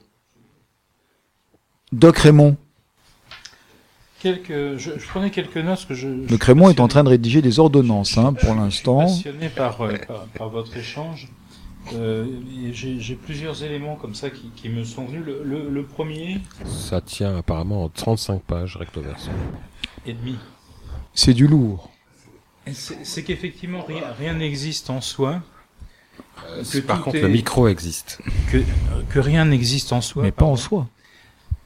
Doc 1.90 2.18
Raymond. 2.18 2.56
Quelques, 4.24 4.78
je, 4.78 4.98
je, 4.98 5.06
prenais 5.06 5.30
quelques 5.30 5.58
notes 5.58 5.86
que 5.86 5.92
je. 5.92 6.08
Doc 6.08 6.42
Raymond 6.42 6.70
est 6.70 6.80
en 6.80 6.88
train 6.88 7.04
de 7.04 7.10
rédiger 7.10 7.42
des 7.42 7.58
ordonnances 7.58 8.16
hein, 8.16 8.32
pour 8.32 8.54
l'instant. 8.54 9.00
Passionné 9.00 9.50
par, 9.50 9.78
euh, 9.82 9.98
par, 10.08 10.24
par, 10.28 10.48
votre 10.48 10.74
échange. 10.78 11.28
Euh, 11.92 12.24
J'ai 12.72 13.16
plusieurs 13.16 13.62
éléments 13.62 13.96
comme 13.96 14.14
ça 14.14 14.30
qui, 14.30 14.50
qui 14.56 14.70
me 14.70 14.82
sont 14.82 15.04
venus. 15.04 15.26
Le, 15.26 15.42
le, 15.44 15.68
le, 15.68 15.82
premier. 15.82 16.40
Ça 16.64 17.02
tient 17.02 17.36
apparemment 17.36 17.84
en 17.84 17.90
35 17.90 18.40
pages 18.40 18.78
recto 18.78 19.02
verso. 19.02 19.28
Et 20.06 20.14
demi. 20.14 20.38
C'est 21.12 21.34
du 21.34 21.46
lourd. 21.46 21.90
C'est 22.72 23.24
qu'effectivement, 23.24 23.86
rien 24.18 24.32
n'existe 24.32 24.88
en 24.88 25.02
soi. 25.02 25.42
Euh, 26.46 26.64
que 26.64 26.78
par 26.78 27.02
contre, 27.02 27.16
est... 27.16 27.20
le 27.20 27.28
micro 27.28 27.68
existe. 27.68 28.22
Que, 28.50 28.62
que 29.10 29.18
rien 29.18 29.44
n'existe 29.44 29.92
en 29.92 30.00
soi. 30.00 30.22
Mais 30.22 30.32
pas 30.32 30.46
en 30.46 30.56
soi. 30.56 30.88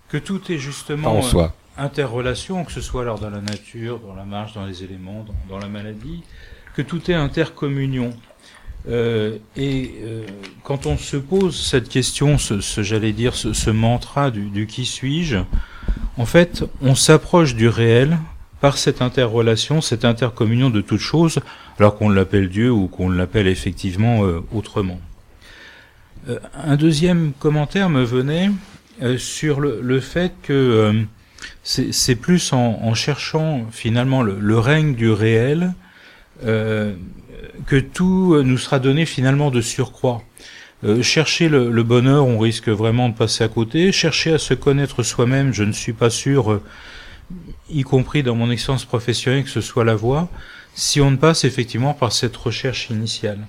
Que 0.08 0.16
tout 0.16 0.50
est 0.50 0.58
justement 0.58 1.12
pas 1.12 1.16
en 1.18 1.22
soi. 1.22 1.54
Interrelation, 1.78 2.64
que 2.64 2.72
ce 2.72 2.80
soit 2.80 3.02
alors 3.02 3.18
dans 3.18 3.30
la 3.30 3.40
nature, 3.40 4.00
dans 4.00 4.14
la 4.14 4.24
marche, 4.24 4.54
dans 4.54 4.66
les 4.66 4.84
éléments, 4.84 5.24
dans, 5.48 5.58
la 5.58 5.68
maladie, 5.68 6.22
que 6.74 6.82
tout 6.82 7.10
est 7.10 7.14
intercommunion. 7.14 8.10
Euh, 8.88 9.38
et 9.56 9.94
euh, 10.02 10.26
quand 10.62 10.86
on 10.86 10.96
se 10.96 11.16
pose 11.16 11.60
cette 11.60 11.88
question, 11.88 12.38
ce, 12.38 12.60
ce 12.60 12.82
j'allais 12.82 13.12
dire, 13.12 13.34
ce, 13.34 13.52
ce 13.52 13.70
mantra 13.70 14.30
du, 14.30 14.48
du 14.50 14.66
qui 14.66 14.84
suis-je, 14.84 15.38
en 16.16 16.26
fait, 16.26 16.64
on 16.82 16.94
s'approche 16.94 17.54
du 17.54 17.68
réel 17.68 18.18
par 18.60 18.76
cette 18.76 19.02
interrelation, 19.02 19.80
cette 19.80 20.04
intercommunion 20.04 20.70
de 20.70 20.80
toutes 20.80 21.00
choses, 21.00 21.40
alors 21.78 21.96
qu'on 21.96 22.08
l'appelle 22.08 22.48
Dieu 22.48 22.70
ou 22.70 22.88
qu'on 22.88 23.08
l'appelle 23.08 23.46
effectivement 23.46 24.24
euh, 24.24 24.40
autrement. 24.52 25.00
Euh, 26.28 26.38
un 26.54 26.76
deuxième 26.76 27.32
commentaire 27.38 27.88
me 27.88 28.02
venait 28.02 28.50
euh, 29.02 29.16
sur 29.16 29.60
le, 29.60 29.80
le, 29.80 30.00
fait 30.00 30.32
que 30.42 30.52
euh, 30.52 30.92
c'est 31.68 32.16
plus 32.16 32.54
en, 32.54 32.94
cherchant 32.94 33.66
finalement 33.70 34.22
le, 34.22 34.58
règne 34.58 34.94
du 34.94 35.10
réel 35.10 35.74
euh, 36.44 36.94
que 37.66 37.76
tout 37.76 38.42
nous 38.42 38.56
sera 38.56 38.78
donné 38.78 39.04
finalement 39.04 39.50
de 39.50 39.60
surcroît. 39.60 40.22
chercher 41.02 41.50
le, 41.50 41.82
bonheur, 41.82 42.26
on 42.26 42.38
risque 42.38 42.70
vraiment 42.70 43.10
de 43.10 43.14
passer 43.14 43.44
à 43.44 43.48
côté. 43.48 43.92
Chercher 43.92 44.32
à 44.32 44.38
se 44.38 44.54
connaître 44.54 45.02
soi-même, 45.02 45.52
je 45.52 45.62
ne 45.62 45.72
suis 45.72 45.92
pas 45.92 46.08
sûr 46.08 46.62
y 47.68 47.82
compris 47.82 48.22
dans 48.22 48.34
mon 48.34 48.50
expérience 48.50 48.86
professionnelle, 48.86 49.44
que 49.44 49.50
ce 49.50 49.60
soit 49.60 49.84
la 49.84 49.94
voie, 49.94 50.30
si 50.74 51.02
on 51.02 51.10
ne 51.10 51.16
passe 51.16 51.44
effectivement 51.44 51.92
par 51.92 52.12
cette 52.12 52.36
recherche 52.36 52.88
initiale. 52.88 53.46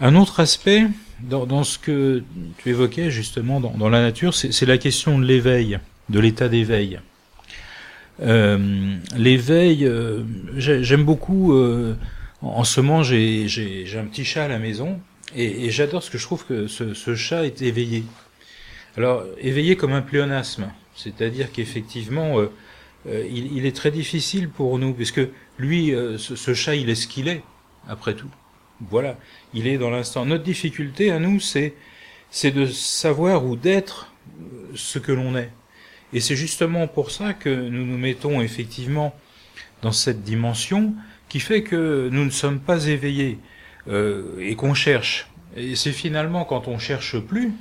Un 0.00 0.16
autre 0.16 0.40
aspect 0.40 0.88
dans, 1.20 1.62
ce 1.62 1.78
que 1.78 2.24
tu 2.58 2.70
évoquais 2.70 3.12
justement 3.12 3.60
dans 3.60 3.88
la 3.88 4.02
nature, 4.02 4.34
c'est 4.34 4.66
la 4.66 4.78
question 4.78 5.20
de 5.20 5.24
l'éveil, 5.24 5.78
de 6.08 6.20
l'état 6.20 6.48
d'éveil. 6.48 7.00
Euh, 8.20 8.96
l'éveil, 9.16 9.86
euh, 9.86 10.22
j'aime 10.56 11.04
beaucoup. 11.04 11.54
Euh, 11.54 11.94
en 12.40 12.64
ce 12.64 12.80
moment, 12.80 13.02
j'ai 13.02 13.86
un 13.96 14.04
petit 14.04 14.24
chat 14.24 14.44
à 14.44 14.48
la 14.48 14.58
maison 14.58 15.00
et, 15.34 15.70
j'adore 15.70 16.02
ce 16.02 16.10
que 16.10 16.18
je 16.18 16.24
trouve 16.24 16.44
que 16.44 16.66
ce, 16.66 17.14
chat 17.14 17.44
est 17.44 17.62
éveillé. 17.62 18.04
Alors, 18.96 19.24
éveillé 19.38 19.76
comme 19.76 19.92
un 19.92 20.02
pléonasme, 20.02 20.66
c'est-à-dire 20.94 21.52
qu'effectivement, 21.52 22.38
il, 23.06 23.64
est 23.64 23.74
très 23.74 23.90
difficile 23.90 24.48
pour 24.48 24.78
nous, 24.78 24.92
puisque 24.92 25.20
lui, 25.58 25.94
ce, 26.18 26.36
ce, 26.36 26.52
chat, 26.52 26.74
il 26.74 26.90
est 26.90 26.96
ce 26.96 27.06
qu'il 27.06 27.28
est, 27.28 27.42
après 27.88 28.14
tout. 28.14 28.30
Voilà, 28.90 29.16
il 29.54 29.68
est 29.68 29.78
dans 29.78 29.90
l'instant. 29.90 30.26
Notre 30.26 30.42
difficulté 30.42 31.12
à 31.12 31.20
nous, 31.20 31.38
c'est 31.38 31.74
de 32.44 32.66
savoir 32.66 33.46
ou 33.46 33.54
d'être 33.54 34.12
ce 34.74 34.98
que 34.98 35.12
l'on 35.12 35.36
est. 35.36 35.50
Et 36.12 36.20
c'est 36.20 36.36
justement 36.36 36.86
pour 36.86 37.10
ça 37.10 37.32
que 37.32 37.48
nous 37.48 37.86
nous 37.86 37.98
mettons 37.98 38.40
effectivement 38.40 39.14
dans 39.80 39.92
cette 39.92 40.22
dimension 40.22 40.94
qui 41.28 41.40
fait 41.40 41.62
que 41.62 42.08
nous 42.12 42.24
ne 42.24 42.30
sommes 42.30 42.60
pas 42.60 42.86
éveillés 42.86 43.38
euh, 43.88 44.38
et 44.38 44.54
qu'on 44.54 44.74
cherche. 44.74 45.28
Et 45.56 45.74
c'est 45.74 45.92
finalement 45.92 46.44
quand 46.44 46.68
on 46.68 46.78
cherche 46.78 47.18
plus, 47.18 47.52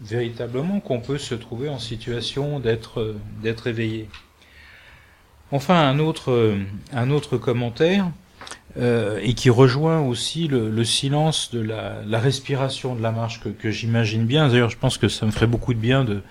véritablement, 0.00 0.80
qu'on 0.80 1.00
peut 1.00 1.18
se 1.18 1.34
trouver 1.34 1.68
en 1.68 1.78
situation 1.78 2.60
d'être 2.60 3.16
d'être 3.42 3.66
éveillé. 3.66 4.08
Enfin, 5.50 5.88
un 5.88 5.98
autre, 5.98 6.58
un 6.92 7.10
autre 7.10 7.38
commentaire, 7.38 8.10
euh, 8.76 9.18
et 9.22 9.32
qui 9.32 9.50
rejoint 9.50 10.00
aussi 10.00 10.46
le, 10.46 10.70
le 10.70 10.84
silence 10.84 11.50
de 11.50 11.60
la, 11.60 12.02
la, 12.06 12.20
respiration 12.20 12.94
de 12.94 13.02
la 13.02 13.10
marche 13.12 13.40
que, 13.40 13.48
que 13.48 13.70
j'imagine 13.70 14.26
bien. 14.26 14.48
D'ailleurs, 14.48 14.70
je 14.70 14.76
pense 14.76 14.98
que 14.98 15.08
ça 15.08 15.24
me 15.24 15.30
ferait 15.30 15.46
beaucoup 15.46 15.72
de 15.72 15.78
bien 15.78 16.04
de, 16.04 16.22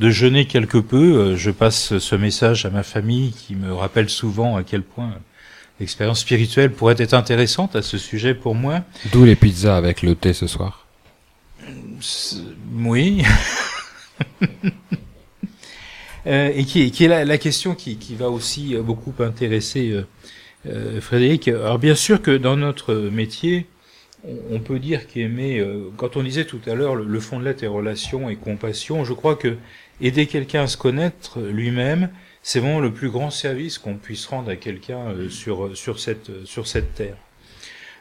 de 0.00 0.10
jeûner 0.10 0.46
quelque 0.46 0.78
peu. 0.78 1.16
Euh, 1.16 1.36
je 1.36 1.50
passe 1.50 1.98
ce 1.98 2.14
message 2.14 2.64
à 2.66 2.70
ma 2.70 2.82
famille 2.82 3.32
qui 3.32 3.54
me 3.54 3.72
rappelle 3.72 4.08
souvent 4.08 4.56
à 4.56 4.62
quel 4.62 4.82
point 4.82 5.12
l'expérience 5.80 6.20
spirituelle 6.20 6.72
pourrait 6.72 6.96
être 6.98 7.14
intéressante 7.14 7.76
à 7.76 7.82
ce 7.82 7.98
sujet 7.98 8.34
pour 8.34 8.54
moi. 8.54 8.82
D'où 9.12 9.24
les 9.24 9.36
pizzas 9.36 9.76
avec 9.76 10.02
le 10.02 10.14
thé 10.14 10.32
ce 10.32 10.46
soir. 10.46 10.86
Oui. 12.74 13.22
Euh, 16.26 16.50
et 16.54 16.64
qui, 16.64 16.90
qui 16.90 17.04
est 17.04 17.08
la, 17.08 17.24
la 17.24 17.38
question 17.38 17.74
qui, 17.74 17.96
qui, 17.96 18.14
va 18.14 18.28
aussi 18.28 18.76
beaucoup 18.76 19.14
intéresser 19.20 19.90
euh, 19.92 20.06
euh, 20.66 21.00
Frédéric. 21.00 21.48
Alors 21.48 21.78
bien 21.78 21.94
sûr 21.94 22.20
que 22.20 22.36
dans 22.36 22.56
notre 22.56 22.94
métier, 22.94 23.66
on- 24.50 24.58
peut 24.58 24.78
dire 24.78 25.06
qu'aimer, 25.06 25.58
euh, 25.60 25.90
quand 25.96 26.16
on 26.16 26.22
disait 26.22 26.44
tout 26.44 26.60
à 26.66 26.74
l'heure 26.74 26.96
le, 26.96 27.04
le 27.04 27.20
fond 27.20 27.38
de 27.38 27.44
l'être 27.44 27.62
est 27.62 27.68
relation 27.68 28.28
et 28.28 28.36
compassion, 28.36 29.04
je 29.04 29.14
crois 29.14 29.36
que 29.36 29.56
aider 30.00 30.26
quelqu'un 30.26 30.62
à 30.62 30.66
se 30.66 30.76
connaître 30.76 31.40
lui-même, 31.40 32.10
c'est 32.42 32.60
vraiment 32.60 32.80
le 32.80 32.92
plus 32.92 33.10
grand 33.10 33.30
service 33.30 33.78
qu'on 33.78 33.96
puisse 33.96 34.26
rendre 34.26 34.50
à 34.50 34.56
quelqu'un 34.56 34.98
euh, 35.08 35.28
sur, 35.28 35.76
sur, 35.76 36.00
cette, 36.00 36.30
sur 36.44 36.66
cette 36.66 36.94
terre. 36.94 37.16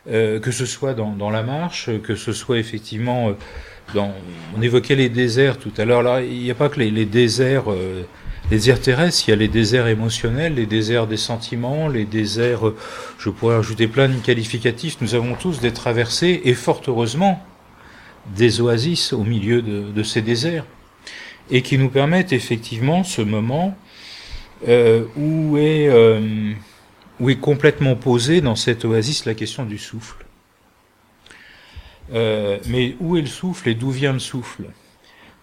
Euh, 0.10 0.40
que 0.40 0.52
ce 0.52 0.66
soit 0.66 0.94
dans, 0.94 1.30
la 1.30 1.44
marche, 1.44 1.90
que 2.02 2.16
ce 2.16 2.32
soit 2.32 2.60
effectivement 2.60 3.30
euh, 3.30 3.34
dans, 3.94 4.14
on 4.56 4.62
évoquait 4.62 4.96
les 4.96 5.10
déserts 5.10 5.58
tout 5.58 5.74
à 5.78 5.84
l'heure. 5.84 6.02
Là, 6.02 6.22
il 6.22 6.40
n'y 6.40 6.52
a 6.52 6.56
pas 6.56 6.70
que 6.70 6.80
les, 6.80 7.06
déserts, 7.06 7.70
euh, 7.70 8.04
les 8.50 8.58
déserts 8.58 8.80
terrestres. 8.80 9.28
Il 9.28 9.32
y 9.32 9.34
a 9.34 9.38
les 9.38 9.50
déserts 9.50 9.88
émotionnels, 9.88 10.56
les 10.56 10.66
déserts 10.66 11.08
des 11.08 11.18
sentiments, 11.18 11.90
les 11.90 12.06
déserts. 12.06 12.68
euh, 12.68 12.78
je 13.20 13.30
pourrais 13.30 13.56
ajouter 13.56 13.88
plein 13.88 14.08
de 14.08 14.16
qualificatifs. 14.16 14.96
Nous 15.02 15.14
avons 15.14 15.36
tous 15.36 15.60
des 15.60 15.74
traversées 15.74 16.40
et 16.46 16.54
fort 16.54 16.82
heureusement 16.88 17.44
des 18.34 18.62
oasis 18.62 19.12
au 19.12 19.24
milieu 19.24 19.62
de 19.62 20.04
ces 20.04 20.22
déserts 20.22 20.66
et 21.50 21.62
qui 21.62 21.78
nous 21.78 21.90
permettent 21.90 22.34
effectivement 22.34 23.04
ce 23.04 23.22
moment 23.22 23.78
euh, 24.68 25.06
où 25.16 25.58
est 25.58 25.88
euh, 25.88 26.54
où 27.20 27.30
est 27.30 27.40
complètement 27.40 27.96
posée 27.96 28.42
dans 28.42 28.56
cette 28.56 28.86
oasis 28.86 29.26
la 29.26 29.34
question 29.34 29.66
du 29.66 29.78
souffle. 29.78 30.26
Euh, 32.14 32.58
mais 32.68 32.96
où 33.00 33.18
est 33.18 33.22
le 33.22 33.28
souffle 33.28 33.70
et 33.70 33.76
d'où 33.76 33.92
vient 33.92 34.14
le 34.14 34.20
souffle? 34.20 34.66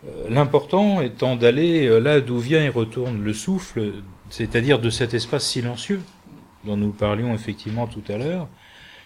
Euh, 0.06 0.28
L'important 0.28 1.00
étant 1.00 1.36
d'aller 1.36 1.86
euh, 1.86 1.98
là 1.98 2.20
d'où 2.20 2.38
vient 2.38 2.62
et 2.64 2.68
retourne 2.68 3.22
le 3.22 3.32
souffle, 3.34 3.92
c'est-à-dire 4.30 4.78
de 4.78 4.90
cet 4.90 5.14
espace 5.14 5.46
silencieux 5.46 6.00
dont 6.64 6.76
nous 6.76 6.92
parlions 6.92 7.34
effectivement 7.34 7.86
tout 7.86 8.02
à 8.08 8.16
l'heure, 8.16 8.48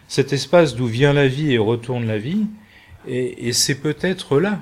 cet 0.06 0.32
espace 0.32 0.76
d'où 0.76 0.86
vient 0.86 1.12
la 1.12 1.26
vie 1.26 1.52
et 1.52 1.58
retourne 1.58 2.06
la 2.06 2.18
vie, 2.18 2.46
et, 3.08 3.48
et 3.48 3.52
c'est 3.52 3.80
peut-être 3.80 4.38
là 4.38 4.60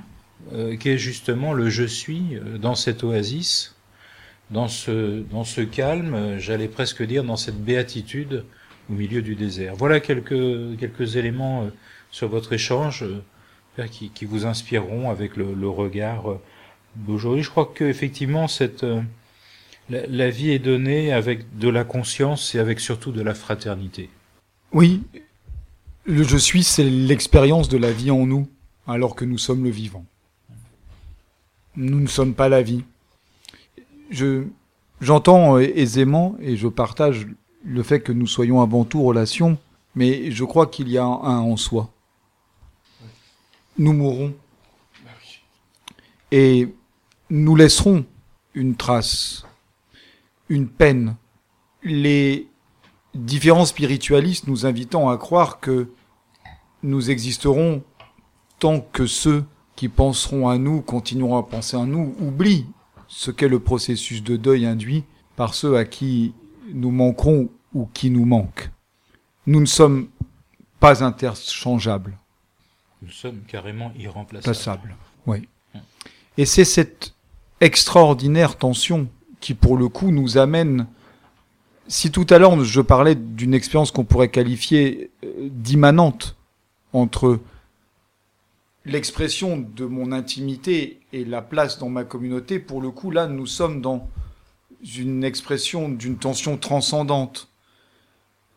euh, 0.52 0.76
qu'est 0.76 0.98
justement 0.98 1.52
le 1.52 1.68
je 1.68 1.84
suis 1.84 2.36
euh, 2.36 2.58
dans 2.58 2.74
cette 2.74 3.02
oasis, 3.02 3.74
dans 4.50 4.68
ce, 4.68 5.22
dans 5.22 5.44
ce 5.44 5.60
calme, 5.60 6.14
euh, 6.14 6.38
j'allais 6.38 6.68
presque 6.68 7.02
dire 7.02 7.24
dans 7.24 7.36
cette 7.36 7.62
béatitude 7.62 8.44
au 8.90 8.92
milieu 8.92 9.22
du 9.22 9.34
désert. 9.34 9.74
Voilà 9.76 10.00
quelques, 10.00 10.78
quelques 10.78 11.16
éléments 11.16 11.64
euh, 11.64 11.68
sur 12.10 12.28
votre 12.28 12.52
échange 12.52 13.04
qui, 13.90 14.10
qui 14.10 14.24
vous 14.24 14.46
inspireront 14.46 15.10
avec 15.10 15.36
le, 15.36 15.52
le 15.52 15.68
regard 15.68 16.38
d'aujourd'hui. 16.94 17.42
Je 17.42 17.50
crois 17.50 17.70
que 17.74 17.84
effectivement 17.84 18.48
cette 18.48 18.86
la, 19.90 20.06
la 20.06 20.30
vie 20.30 20.50
est 20.50 20.58
donnée 20.58 21.12
avec 21.12 21.58
de 21.58 21.68
la 21.68 21.84
conscience 21.84 22.54
et 22.54 22.58
avec 22.58 22.80
surtout 22.80 23.12
de 23.12 23.22
la 23.22 23.34
fraternité. 23.34 24.08
Oui, 24.72 25.02
le 26.06 26.22
je 26.22 26.36
suis, 26.36 26.62
c'est 26.62 26.84
l'expérience 26.84 27.68
de 27.68 27.76
la 27.78 27.92
vie 27.92 28.10
en 28.10 28.26
nous, 28.26 28.48
alors 28.86 29.14
que 29.14 29.24
nous 29.24 29.38
sommes 29.38 29.64
le 29.64 29.70
vivant. 29.70 30.04
Nous 31.76 32.00
ne 32.00 32.06
sommes 32.06 32.34
pas 32.34 32.48
la 32.48 32.62
vie. 32.62 32.84
Je, 34.10 34.44
j'entends 35.00 35.56
euh, 35.56 35.60
aisément 35.60 36.36
et 36.40 36.56
je 36.56 36.68
partage 36.68 37.26
le 37.64 37.82
fait 37.82 38.00
que 38.00 38.12
nous 38.12 38.26
soyons 38.26 38.60
avant 38.60 38.84
tout 38.84 39.02
relation, 39.02 39.58
mais 39.94 40.30
je 40.30 40.44
crois 40.44 40.66
qu'il 40.66 40.88
y 40.88 40.98
a 40.98 41.04
un 41.04 41.38
en 41.38 41.56
soi. 41.56 41.90
Nous 43.78 43.92
mourrons. 43.92 44.34
Et 46.32 46.74
nous 47.30 47.56
laisserons 47.56 48.04
une 48.54 48.74
trace, 48.74 49.46
une 50.48 50.68
peine. 50.68 51.16
Les 51.82 52.48
différents 53.14 53.64
spiritualistes 53.64 54.46
nous 54.46 54.66
invitant 54.66 55.08
à 55.08 55.18
croire 55.18 55.60
que 55.60 55.88
nous 56.82 57.10
existerons 57.10 57.82
tant 58.58 58.80
que 58.80 59.06
ceux 59.06 59.44
qui 59.76 59.88
penseront 59.88 60.48
à 60.48 60.58
nous, 60.58 60.80
continueront 60.80 61.36
à 61.36 61.42
penser 61.42 61.76
à 61.76 61.84
nous, 61.84 62.14
oublient 62.20 62.66
ce 63.08 63.30
qu'est 63.30 63.48
le 63.48 63.60
processus 63.60 64.22
de 64.22 64.36
deuil 64.36 64.66
induit 64.66 65.04
par 65.36 65.54
ceux 65.54 65.76
à 65.76 65.84
qui 65.84 66.34
nous 66.72 66.90
manquerons 66.90 67.50
ou 67.74 67.86
qui 67.92 68.10
nous 68.10 68.24
manquent. 68.24 68.70
Nous 69.46 69.60
ne 69.60 69.66
sommes 69.66 70.08
pas 70.80 71.04
interchangeables, 71.04 72.16
Nous 73.02 73.10
sommes 73.10 73.40
carrément 73.46 73.92
irremplaçables. 73.98 74.56
passables. 74.56 74.96
Oui. 75.26 75.48
Et 76.38 76.46
c'est 76.46 76.64
cette 76.64 77.14
extraordinaire 77.60 78.56
tension 78.56 79.08
qui, 79.40 79.54
pour 79.54 79.76
le 79.76 79.88
coup, 79.88 80.10
nous 80.10 80.38
amène 80.38 80.86
si 81.88 82.10
tout 82.10 82.26
à 82.30 82.38
l'heure 82.38 82.62
je 82.64 82.80
parlais 82.80 83.14
d'une 83.14 83.54
expérience 83.54 83.90
qu'on 83.90 84.04
pourrait 84.04 84.28
qualifier 84.28 85.10
euh, 85.24 85.48
d'immanente 85.50 86.36
entre 86.92 87.38
l'expression 88.86 89.58
de 89.58 89.84
mon 89.84 90.12
intimité 90.12 91.00
et 91.12 91.24
la 91.24 91.42
place 91.42 91.78
dans 91.78 91.88
ma 91.88 92.04
communauté, 92.04 92.58
pour 92.60 92.80
le 92.80 92.90
coup 92.90 93.10
là 93.10 93.26
nous 93.26 93.46
sommes 93.46 93.82
dans 93.82 94.08
une 94.96 95.24
expression 95.24 95.88
d'une 95.88 96.16
tension 96.16 96.56
transcendante. 96.56 97.48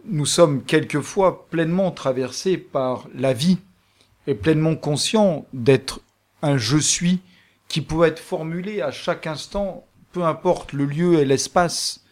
Nous 0.06 0.28
sommes 0.28 0.64
quelquefois 0.64 1.48
pleinement 1.50 1.92
traversés 1.92 2.58
par 2.58 3.08
la 3.16 3.34
vie 3.34 3.58
et 4.28 4.36
pleinement 4.36 4.76
conscients 4.76 5.46
d'être 5.54 6.02
un 6.42 6.58
je 6.58 6.78
suis 6.78 7.20
qui 7.68 7.82
peut 7.82 8.06
être 8.06 8.20
formulé 8.20 8.82
à 8.82 8.92
chaque 8.92 9.28
instant, 9.28 9.86
peu 10.12 10.24
importe 10.24 10.74
le 10.74 10.86
lieu 10.86 11.20
et 11.20 11.26
l'espace, 11.26 12.04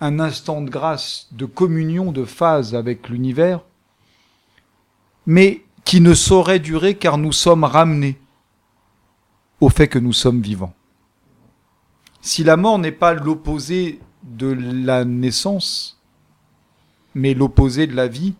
un 0.00 0.18
instant 0.18 0.60
de 0.60 0.70
grâce, 0.70 1.28
de 1.32 1.46
communion, 1.46 2.10
de 2.12 2.24
phase 2.24 2.74
avec 2.74 3.08
l'univers, 3.08 3.60
mais 5.26 5.63
qui 5.84 6.00
ne 6.00 6.14
saurait 6.14 6.58
durer 6.58 6.96
car 6.96 7.18
nous 7.18 7.32
sommes 7.32 7.64
ramenés 7.64 8.18
au 9.60 9.68
fait 9.68 9.88
que 9.88 9.98
nous 9.98 10.12
sommes 10.12 10.40
vivants. 10.40 10.74
Si 12.20 12.42
la 12.42 12.56
mort 12.56 12.78
n'est 12.78 12.92
pas 12.92 13.12
l'opposé 13.12 14.00
de 14.22 14.46
la 14.46 15.04
naissance, 15.04 16.00
mais 17.14 17.34
l'opposé 17.34 17.86
de 17.86 17.94
la 17.94 18.08
vie, 18.08 18.34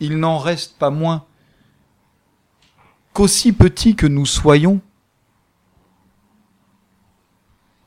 il 0.00 0.18
n'en 0.18 0.38
reste 0.38 0.78
pas 0.78 0.90
moins 0.90 1.24
qu'aussi 3.12 3.52
petits 3.52 3.96
que 3.96 4.06
nous 4.06 4.26
soyons, 4.26 4.80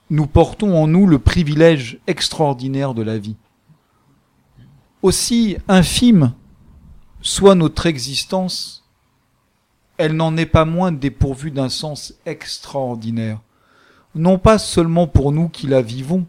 nous 0.09 0.27
portons 0.27 0.75
en 0.75 0.87
nous 0.87 1.07
le 1.07 1.19
privilège 1.19 1.99
extraordinaire 2.07 2.93
de 2.93 3.01
la 3.01 3.17
vie. 3.17 3.37
Aussi 5.03 5.55
infime 5.69 6.33
soit 7.21 7.55
notre 7.55 7.85
existence, 7.85 8.83
elle 9.97 10.15
n'en 10.15 10.35
est 10.37 10.45
pas 10.45 10.65
moins 10.65 10.91
dépourvue 10.91 11.51
d'un 11.51 11.69
sens 11.69 12.13
extraordinaire, 12.25 13.39
non 14.15 14.39
pas 14.39 14.57
seulement 14.57 15.07
pour 15.07 15.31
nous 15.31 15.47
qui 15.47 15.67
la 15.67 15.81
vivons, 15.81 16.25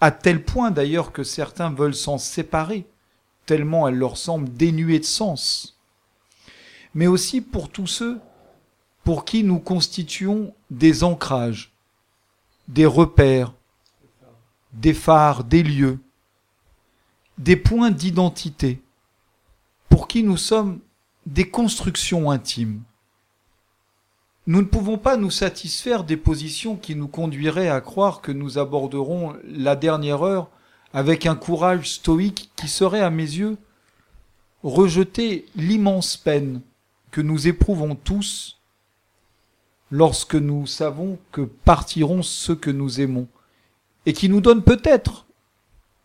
à 0.00 0.10
tel 0.10 0.42
point 0.44 0.70
d'ailleurs 0.70 1.12
que 1.12 1.22
certains 1.22 1.70
veulent 1.70 1.94
s'en 1.94 2.16
séparer, 2.16 2.86
tellement 3.44 3.86
elle 3.86 3.96
leur 3.96 4.16
semble 4.16 4.50
dénuée 4.50 4.98
de 4.98 5.04
sens, 5.04 5.78
mais 6.94 7.06
aussi 7.06 7.40
pour 7.40 7.68
tous 7.68 7.86
ceux 7.86 8.18
pour 9.04 9.24
qui 9.24 9.44
nous 9.44 9.58
constituons 9.58 10.54
des 10.70 11.04
ancrages, 11.04 11.72
des 12.68 12.86
repères, 12.86 13.52
des 14.72 14.94
phares, 14.94 15.44
des 15.44 15.62
lieux, 15.62 15.98
des 17.38 17.56
points 17.56 17.90
d'identité, 17.90 18.80
pour 19.90 20.08
qui 20.08 20.22
nous 20.22 20.38
sommes 20.38 20.80
des 21.26 21.50
constructions 21.50 22.30
intimes. 22.30 22.80
Nous 24.46 24.62
ne 24.62 24.66
pouvons 24.66 24.96
pas 24.96 25.18
nous 25.18 25.30
satisfaire 25.30 26.04
des 26.04 26.16
positions 26.16 26.76
qui 26.76 26.94
nous 26.96 27.08
conduiraient 27.08 27.68
à 27.68 27.82
croire 27.82 28.22
que 28.22 28.32
nous 28.32 28.56
aborderons 28.56 29.36
la 29.44 29.76
dernière 29.76 30.22
heure 30.22 30.48
avec 30.94 31.26
un 31.26 31.36
courage 31.36 31.90
stoïque 31.90 32.50
qui 32.56 32.68
serait, 32.68 33.02
à 33.02 33.10
mes 33.10 33.22
yeux, 33.22 33.58
rejeter 34.62 35.44
l'immense 35.54 36.16
peine 36.16 36.62
que 37.10 37.20
nous 37.20 37.46
éprouvons 37.46 37.94
tous 37.94 38.58
lorsque 39.90 40.36
nous 40.36 40.66
savons 40.66 41.18
que 41.32 41.42
partiront 41.42 42.22
ceux 42.22 42.54
que 42.54 42.70
nous 42.70 43.00
aimons, 43.00 43.26
et 44.06 44.12
qui 44.12 44.28
nous 44.28 44.40
donne 44.40 44.62
peut-être 44.62 45.26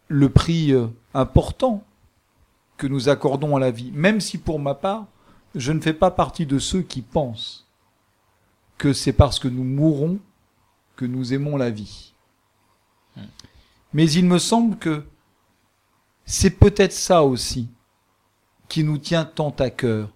le 0.08 0.30
prix 0.30 0.74
euh, 0.74 0.88
important 1.14 1.84
que 2.78 2.88
nous 2.88 3.10
accordons 3.10 3.56
à 3.56 3.60
la 3.60 3.72
vie, 3.72 3.92
même 3.94 4.20
si 4.20 4.38
pour 4.38 4.60
ma 4.60 4.76
part, 4.76 5.08
je 5.54 5.72
ne 5.72 5.80
fais 5.80 5.94
pas 5.94 6.12
partie 6.12 6.46
de 6.46 6.60
ceux 6.60 6.82
qui 6.82 7.02
pensent 7.02 7.68
que 8.78 8.94
c'est 8.94 9.14
parce 9.14 9.40
que 9.40 9.48
nous 9.48 9.64
mourrons 9.64 10.20
que 10.96 11.06
nous 11.06 11.34
aimons 11.34 11.58
la 11.58 11.70
vie. 11.70 12.14
Mais 13.94 14.10
il 14.12 14.26
me 14.26 14.40
semble 14.40 14.78
que 14.78 15.06
c'est 16.26 16.50
peut-être 16.50 16.94
ça 16.94 17.24
aussi 17.24 17.70
qui 18.68 18.84
nous 18.84 18.98
tient 18.98 19.26
tant 19.26 19.56
à 19.60 19.70
cœur, 19.70 20.10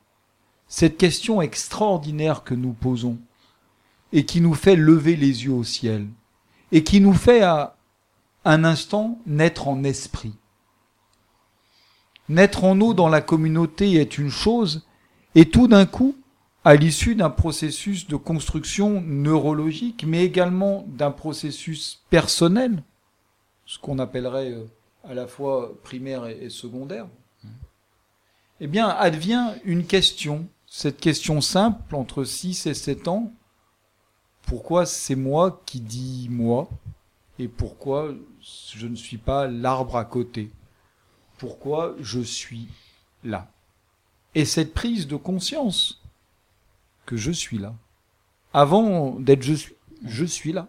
cette 0.68 0.98
question 0.98 1.42
extraordinaire 1.42 2.44
que 2.44 2.54
nous 2.54 2.74
posons 2.74 3.18
et 4.12 4.26
qui 4.26 4.42
nous 4.42 4.56
fait 4.56 4.76
lever 4.76 5.16
les 5.16 5.46
yeux 5.46 5.54
au 5.54 5.64
ciel 5.64 6.08
et 6.72 6.84
qui 6.84 7.00
nous 7.00 7.14
fait 7.14 7.42
à 7.42 7.78
un 8.46 8.64
instant 8.64 9.20
naître 9.26 9.68
en 9.68 9.84
esprit. 9.84 10.34
Naître 12.30 12.64
en 12.64 12.80
eau 12.80 12.94
dans 12.94 13.10
la 13.10 13.22
communauté 13.22 13.96
est 13.96 14.20
une 14.20 14.30
chose, 14.30 14.86
et 15.34 15.50
tout 15.50 15.68
d'un 15.68 15.88
coup, 15.88 16.16
à 16.64 16.76
l'issue 16.76 17.16
d'un 17.16 17.32
processus 17.32 18.08
de 18.08 18.16
construction 18.16 19.02
neurologique, 19.02 20.06
mais 20.06 20.24
également 20.24 20.86
d'un 20.88 21.10
processus 21.10 22.04
personnel, 22.12 22.84
ce 23.66 23.80
qu'on 23.80 23.98
appellerait 23.98 24.52
euh, 24.52 24.66
à 25.04 25.16
la 25.16 25.26
fois 25.26 25.74
primaire 25.84 26.28
et, 26.28 26.50
secondaire, 26.50 27.08
eh 28.60 28.68
bien, 28.68 28.90
advient 28.90 29.54
une 29.64 29.86
question, 29.86 30.48
cette 30.68 31.00
question 31.00 31.42
simple 31.42 31.96
entre 31.96 32.24
6 32.24 32.68
et 32.68 32.74
7 32.76 33.08
ans, 33.08 33.32
pourquoi 34.44 34.86
c'est 34.86 35.16
moi 35.16 35.64
qui 35.66 35.80
dis 35.80 36.28
moi 36.30 36.70
et 37.40 37.48
pourquoi 37.48 38.14
je 38.76 38.86
ne 38.86 38.96
suis 38.96 39.18
pas 39.18 39.48
l'arbre 39.48 39.96
à 39.96 40.06
côté? 40.06 40.52
Pourquoi 41.40 41.96
je 42.02 42.20
suis 42.20 42.68
là 43.24 43.48
Et 44.36 44.46
cette 44.46 44.74
prise 44.74 45.08
de 45.08 45.16
conscience 45.16 46.02
que 47.06 47.18
je 47.18 47.32
suis 47.32 47.58
là, 47.58 47.74
avant 48.54 49.12
d'être 49.20 49.42
je 49.42 49.54
suis, 49.54 49.74
je 50.06 50.26
suis 50.26 50.52
là. 50.52 50.68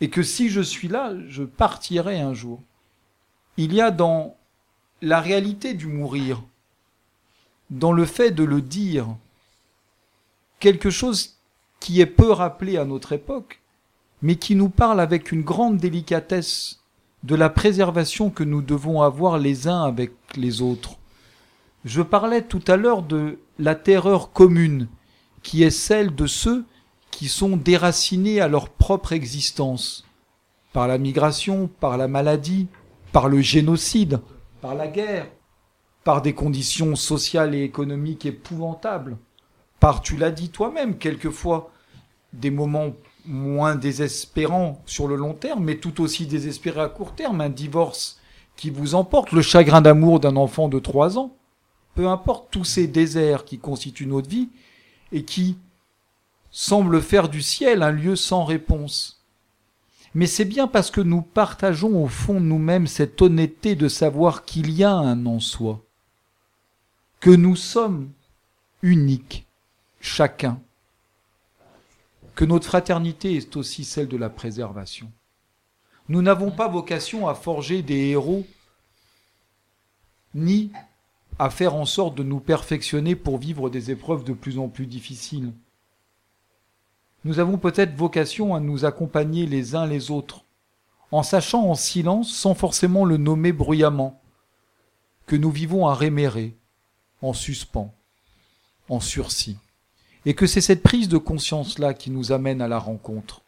Et 0.00 0.10
que 0.10 0.22
si 0.22 0.48
je 0.48 0.60
suis 0.60 0.88
là, 0.88 1.12
je 1.28 1.44
partirai 1.44 2.18
un 2.18 2.34
jour. 2.34 2.62
Il 3.58 3.72
y 3.72 3.80
a 3.80 3.90
dans 3.90 4.36
la 5.02 5.20
réalité 5.20 5.74
du 5.74 5.86
mourir, 5.86 6.42
dans 7.70 7.92
le 7.92 8.06
fait 8.06 8.30
de 8.30 8.42
le 8.42 8.62
dire, 8.62 9.06
quelque 10.60 10.90
chose 10.90 11.36
qui 11.78 12.00
est 12.00 12.06
peu 12.06 12.32
rappelé 12.32 12.78
à 12.78 12.86
notre 12.86 13.12
époque, 13.12 13.60
mais 14.22 14.36
qui 14.36 14.54
nous 14.54 14.70
parle 14.70 15.00
avec 15.00 15.30
une 15.30 15.42
grande 15.42 15.76
délicatesse 15.76 16.80
de 17.26 17.34
la 17.34 17.50
préservation 17.50 18.30
que 18.30 18.44
nous 18.44 18.62
devons 18.62 19.02
avoir 19.02 19.36
les 19.38 19.66
uns 19.66 19.82
avec 19.82 20.12
les 20.36 20.62
autres. 20.62 20.96
Je 21.84 22.00
parlais 22.00 22.42
tout 22.42 22.62
à 22.68 22.76
l'heure 22.76 23.02
de 23.02 23.40
la 23.58 23.74
terreur 23.74 24.30
commune, 24.30 24.86
qui 25.42 25.64
est 25.64 25.70
celle 25.70 26.14
de 26.14 26.28
ceux 26.28 26.64
qui 27.10 27.26
sont 27.26 27.56
déracinés 27.56 28.40
à 28.40 28.46
leur 28.46 28.68
propre 28.68 29.12
existence, 29.12 30.06
par 30.72 30.86
la 30.86 30.98
migration, 30.98 31.68
par 31.80 31.96
la 31.96 32.06
maladie, 32.06 32.68
par 33.10 33.28
le 33.28 33.40
génocide, 33.40 34.20
par 34.60 34.76
la 34.76 34.86
guerre, 34.86 35.26
par 36.04 36.22
des 36.22 36.32
conditions 36.32 36.94
sociales 36.94 37.56
et 37.56 37.64
économiques 37.64 38.24
épouvantables, 38.24 39.16
par, 39.80 40.00
tu 40.00 40.16
l'as 40.16 40.30
dit 40.30 40.50
toi-même, 40.50 40.96
quelquefois, 40.96 41.72
des 42.32 42.52
moments 42.52 42.92
moins 43.26 43.74
désespérants 43.74 44.82
sur 44.86 45.08
le 45.08 45.16
long 45.16 45.34
terme, 45.34 45.64
mais 45.64 45.76
tout 45.76 46.00
aussi 46.00 46.26
désespérés 46.26 46.80
à 46.80 46.88
court 46.88 47.14
terme, 47.14 47.40
un 47.40 47.48
divorce 47.48 48.20
qui 48.56 48.70
vous 48.70 48.94
emporte, 48.94 49.32
le 49.32 49.42
chagrin 49.42 49.80
d'amour 49.80 50.20
d'un 50.20 50.36
enfant 50.36 50.68
de 50.68 50.78
trois 50.78 51.18
ans, 51.18 51.36
peu 51.94 52.08
importe 52.08 52.48
tous 52.50 52.64
ces 52.64 52.86
déserts 52.86 53.44
qui 53.44 53.58
constituent 53.58 54.06
notre 54.06 54.28
vie 54.28 54.48
et 55.12 55.24
qui 55.24 55.56
semblent 56.50 57.02
faire 57.02 57.28
du 57.28 57.42
ciel 57.42 57.82
un 57.82 57.90
lieu 57.90 58.16
sans 58.16 58.44
réponse. 58.44 59.24
Mais 60.14 60.26
c'est 60.26 60.46
bien 60.46 60.66
parce 60.66 60.90
que 60.90 61.02
nous 61.02 61.20
partageons 61.20 62.02
au 62.02 62.06
fond 62.06 62.40
nous-mêmes 62.40 62.86
cette 62.86 63.20
honnêteté 63.20 63.74
de 63.74 63.88
savoir 63.88 64.44
qu'il 64.44 64.70
y 64.70 64.82
a 64.82 64.92
un 64.92 65.26
en 65.26 65.40
soi, 65.40 65.84
que 67.20 67.30
nous 67.30 67.56
sommes 67.56 68.10
uniques, 68.82 69.46
chacun, 70.00 70.60
que 72.36 72.44
notre 72.44 72.66
fraternité 72.66 73.34
est 73.34 73.56
aussi 73.56 73.82
celle 73.82 74.08
de 74.08 74.16
la 74.18 74.28
préservation. 74.28 75.10
Nous 76.08 76.22
n'avons 76.22 76.52
pas 76.52 76.68
vocation 76.68 77.26
à 77.26 77.34
forger 77.34 77.82
des 77.82 78.10
héros, 78.10 78.46
ni 80.34 80.70
à 81.38 81.48
faire 81.48 81.74
en 81.74 81.86
sorte 81.86 82.14
de 82.14 82.22
nous 82.22 82.38
perfectionner 82.38 83.16
pour 83.16 83.38
vivre 83.38 83.70
des 83.70 83.90
épreuves 83.90 84.22
de 84.22 84.34
plus 84.34 84.58
en 84.58 84.68
plus 84.68 84.86
difficiles. 84.86 85.52
Nous 87.24 87.38
avons 87.38 87.56
peut-être 87.56 87.96
vocation 87.96 88.54
à 88.54 88.60
nous 88.60 88.84
accompagner 88.84 89.46
les 89.46 89.74
uns 89.74 89.86
les 89.86 90.10
autres, 90.10 90.44
en 91.10 91.22
sachant 91.22 91.64
en 91.64 91.74
silence, 91.74 92.32
sans 92.32 92.54
forcément 92.54 93.06
le 93.06 93.16
nommer 93.16 93.52
bruyamment, 93.52 94.20
que 95.26 95.36
nous 95.36 95.50
vivons 95.50 95.86
à 95.86 95.94
rémérer, 95.94 96.54
en 97.22 97.32
suspens, 97.32 97.94
en 98.90 99.00
sursis. 99.00 99.56
Et 100.26 100.34
que 100.34 100.46
c'est 100.46 100.60
cette 100.60 100.82
prise 100.82 101.08
de 101.08 101.16
conscience-là 101.16 101.94
qui 101.94 102.10
nous 102.10 102.32
amène 102.32 102.60
à 102.60 102.68
la 102.68 102.78
rencontre. 102.78 103.40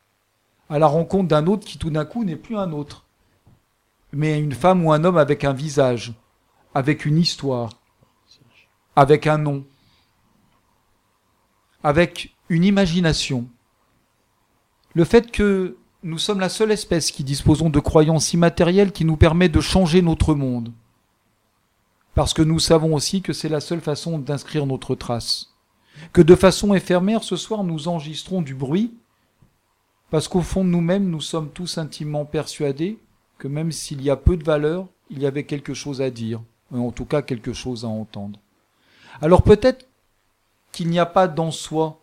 À 0.71 0.79
la 0.79 0.87
rencontre 0.87 1.29
d'un 1.29 1.47
autre 1.47 1.67
qui 1.67 1.77
tout 1.77 1.91
d'un 1.91 2.07
coup 2.07 2.25
n'est 2.25 2.37
plus 2.37 2.57
un 2.57 2.73
autre, 2.73 3.05
mais 4.13 4.39
une 4.39 4.53
femme 4.53 4.85
ou 4.85 4.93
un 4.93 5.05
homme 5.05 5.19
avec 5.19 5.45
un 5.45 5.53
visage, 5.53 6.15
avec 6.75 7.05
une 7.05 7.19
histoire, 7.19 7.73
avec 8.97 9.27
un 9.27 9.39
nom, 9.39 9.65
avec 11.83 12.35
une 12.49 12.65
imagination. 12.65 13.49
Le 14.95 15.05
fait 15.05 15.31
que 15.31 15.77
nous 16.03 16.19
sommes 16.19 16.41
la 16.41 16.49
seule 16.49 16.71
espèce 16.71 17.11
qui 17.11 17.25
disposons 17.25 17.71
de 17.71 17.81
croyances 17.81 18.33
immatérielles 18.33 18.93
qui 18.93 19.05
nous 19.05 19.17
permet 19.17 19.49
de 19.49 19.61
changer 19.61 20.01
notre 20.01 20.35
monde. 20.35 20.73
Parce 22.15 22.35
que 22.35 22.43
nous 22.43 22.59
savons 22.59 22.95
aussi 22.95 23.21
que 23.21 23.33
c'est 23.33 23.49
la 23.49 23.61
seule 23.61 23.81
façon 23.81 24.19
d'inscrire 24.19 24.67
notre 24.67 24.95
trace. 24.95 25.58
Que 26.13 26.23
de 26.23 26.35
façon 26.35 26.75
éphémère, 26.75 27.23
ce 27.23 27.37
soir, 27.37 27.65
nous 27.65 27.89
enregistrons 27.89 28.43
du 28.43 28.55
bruit, 28.55 28.95
parce 30.11 30.29
qu'au 30.29 30.41
fond 30.41 30.65
de 30.65 30.71
nous-mêmes, 30.71 31.11
nous 31.11 31.21
sommes 31.21 31.51
tous 31.51 31.79
intimement 31.79 32.25
persuadés 32.25 32.99
que 33.39 33.49
même 33.49 33.73
s'il 33.73 34.03
y 34.03 34.11
a 34.11 34.17
peu 34.17 34.37
de 34.37 34.45
valeur, 34.45 34.87
il 35.11 35.21
y 35.21 35.27
avait 35.27 35.45
quelque 35.45 35.75
chose 35.75 36.03
à 36.03 36.11
dire, 36.11 36.43
ou 36.71 36.87
en 36.87 36.91
tout 36.91 37.05
cas 37.05 37.23
quelque 37.23 37.53
chose 37.53 37.85
à 37.85 37.89
entendre. 37.89 38.39
Alors 39.21 39.43
peut-être 39.43 39.87
qu'il 40.73 40.89
n'y 40.89 40.99
a 40.99 41.07
pas 41.07 41.29
dans 41.29 41.51
soi, 41.51 42.01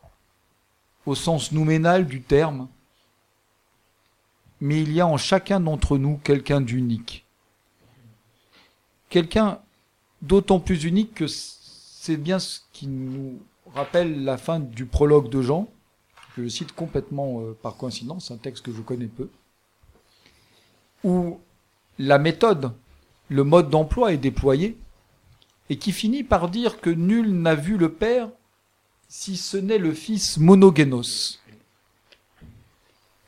au 1.05 1.15
sens 1.15 1.51
nouménal 1.51 2.07
du 2.07 2.21
terme, 2.21 2.67
mais 4.61 4.81
il 4.81 4.93
y 4.93 5.01
a 5.01 5.07
en 5.07 5.17
chacun 5.17 5.59
d'entre 5.59 5.97
nous 5.97 6.17
quelqu'un 6.23 6.61
d'unique. 6.61 7.25
Quelqu'un 9.09 9.59
d'autant 10.21 10.59
plus 10.59 10.83
unique 10.83 11.13
que 11.13 11.27
c'est 11.27 12.17
bien 12.17 12.39
ce 12.39 12.59
qui 12.73 12.87
nous 12.87 13.39
rappelle 13.75 14.23
la 14.23 14.37
fin 14.37 14.59
du 14.59 14.85
prologue 14.85 15.29
de 15.29 15.41
Jean, 15.41 15.69
que 16.35 16.43
je 16.43 16.47
cite 16.47 16.71
complètement 16.71 17.41
euh, 17.41 17.57
par 17.61 17.75
coïncidence, 17.75 18.31
un 18.31 18.37
texte 18.37 18.65
que 18.65 18.73
je 18.73 18.81
connais 18.81 19.07
peu, 19.07 19.29
où 21.03 21.39
la 21.99 22.17
méthode, 22.17 22.71
le 23.29 23.43
mode 23.43 23.69
d'emploi 23.69 24.13
est 24.13 24.17
déployé, 24.17 24.77
et 25.69 25.77
qui 25.77 25.91
finit 25.91 26.23
par 26.23 26.49
dire 26.49 26.79
que 26.79 26.89
nul 26.89 27.31
n'a 27.31 27.55
vu 27.55 27.77
le 27.77 27.91
Père 27.91 28.29
si 29.07 29.37
ce 29.37 29.57
n'est 29.57 29.77
le 29.77 29.93
Fils 29.93 30.37
monogénos, 30.37 31.39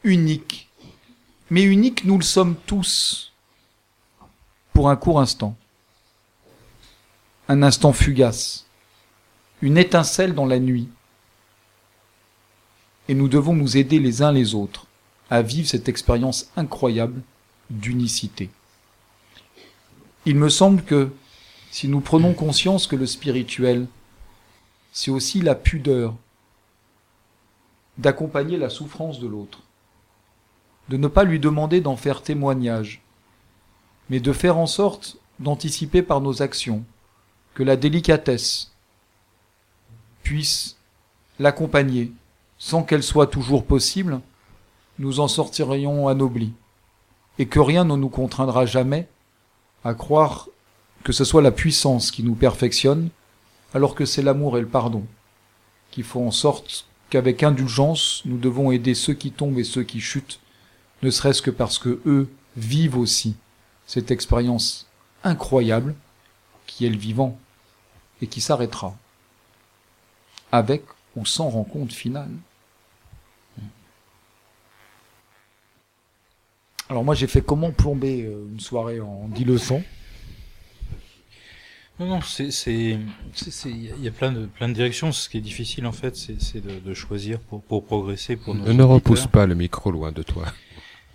unique. 0.03 0.69
Mais 1.49 1.63
unique, 1.63 2.03
nous 2.03 2.17
le 2.17 2.23
sommes 2.23 2.55
tous, 2.65 3.33
pour 4.73 4.89
un 4.89 4.95
court 4.95 5.19
instant. 5.19 5.55
Un 7.47 7.63
instant 7.63 7.93
fugace, 7.93 8.66
une 9.61 9.77
étincelle 9.77 10.33
dans 10.33 10.45
la 10.45 10.59
nuit. 10.59 10.89
Et 13.09 13.13
nous 13.13 13.27
devons 13.27 13.53
nous 13.53 13.77
aider 13.77 13.99
les 13.99 14.21
uns 14.21 14.31
les 14.31 14.53
autres 14.53 14.85
à 15.29 15.41
vivre 15.41 15.67
cette 15.67 15.89
expérience 15.89 16.51
incroyable 16.55 17.21
d'unicité. 17.69 18.49
Il 20.25 20.35
me 20.35 20.49
semble 20.49 20.83
que 20.83 21.09
si 21.71 21.87
nous 21.87 22.01
prenons 22.01 22.33
conscience 22.33 22.87
que 22.87 22.95
le 22.95 23.05
spirituel, 23.05 23.87
c'est 24.91 25.11
aussi 25.11 25.41
la 25.41 25.55
pudeur 25.55 26.15
d'accompagner 27.97 28.57
la 28.57 28.69
souffrance 28.69 29.19
de 29.19 29.27
l'autre, 29.27 29.61
de 30.89 30.97
ne 30.97 31.07
pas 31.07 31.23
lui 31.23 31.39
demander 31.39 31.81
d'en 31.81 31.97
faire 31.97 32.21
témoignage, 32.21 33.01
mais 34.09 34.19
de 34.19 34.33
faire 34.33 34.57
en 34.57 34.67
sorte 34.67 35.17
d'anticiper 35.39 36.01
par 36.01 36.21
nos 36.21 36.41
actions 36.41 36.83
que 37.53 37.63
la 37.63 37.75
délicatesse 37.75 38.71
puisse 40.27 40.75
l'accompagner. 41.39 42.11
Sans 42.57 42.83
qu'elle 42.83 43.03
soit 43.03 43.27
toujours 43.27 43.63
possible, 43.63 44.19
nous 44.99 45.21
en 45.21 45.29
sortirions 45.29 46.09
anoblis, 46.09 46.51
et 47.39 47.45
que 47.45 47.61
rien 47.61 47.85
ne 47.85 47.95
nous 47.95 48.09
contraindra 48.09 48.65
jamais 48.65 49.07
à 49.85 49.93
croire 49.93 50.49
que 51.05 51.13
ce 51.13 51.23
soit 51.23 51.41
la 51.41 51.51
puissance 51.51 52.11
qui 52.11 52.23
nous 52.23 52.35
perfectionne, 52.35 53.09
alors 53.73 53.95
que 53.95 54.03
c'est 54.03 54.21
l'amour 54.21 54.57
et 54.57 54.61
le 54.61 54.67
pardon 54.67 55.05
qui 55.91 56.03
font 56.03 56.27
en 56.27 56.31
sorte 56.31 56.87
qu'avec 57.09 57.43
indulgence, 57.43 58.21
nous 58.25 58.37
devons 58.37 58.71
aider 58.71 58.95
ceux 58.95 59.13
qui 59.13 59.31
tombent 59.31 59.59
et 59.59 59.63
ceux 59.63 59.83
qui 59.83 60.01
chutent, 60.01 60.41
ne 61.03 61.09
serait-ce 61.09 61.41
que 61.41 61.51
parce 61.51 61.79
que 61.79 62.01
eux 62.05 62.29
vivent 62.57 62.97
aussi 62.97 63.35
cette 63.85 64.11
expérience 64.11 64.87
incroyable 65.23 65.95
qui 66.65 66.85
est 66.85 66.89
le 66.89 66.97
vivant 66.97 67.37
et 68.21 68.27
qui 68.27 68.41
s'arrêtera 68.41 68.97
avec 70.51 70.83
ou 71.15 71.25
sans 71.25 71.49
rencontre 71.49 71.93
finale. 71.93 72.31
Alors 76.89 77.03
moi 77.03 77.15
j'ai 77.15 77.27
fait 77.27 77.41
comment 77.41 77.71
plomber 77.71 78.23
euh, 78.23 78.47
une 78.51 78.59
soirée 78.59 78.99
en 79.01 79.27
dix 79.27 79.43
leçons? 79.43 79.83
Non, 81.99 82.05
non, 82.05 82.21
c'est, 82.21 82.51
c'est, 82.51 82.99
il 83.65 84.03
y 84.03 84.07
a 84.07 84.11
plein 84.11 84.31
de, 84.31 84.45
plein 84.45 84.69
de 84.69 84.73
directions. 84.73 85.11
Ce 85.11 85.27
qui 85.29 85.37
est 85.39 85.41
difficile, 85.41 85.87
en 85.87 85.91
fait, 85.91 86.15
c'est, 86.15 86.39
c'est 86.39 86.61
de, 86.61 86.79
de 86.79 86.93
choisir 86.93 87.39
pour, 87.39 87.63
pour 87.63 87.83
progresser, 87.83 88.35
pour 88.35 88.53
Ne, 88.53 88.71
ne 88.71 88.83
repousse 88.83 89.25
pas 89.25 89.47
le 89.47 89.55
micro 89.55 89.89
loin 89.89 90.11
de 90.11 90.21
toi. 90.21 90.45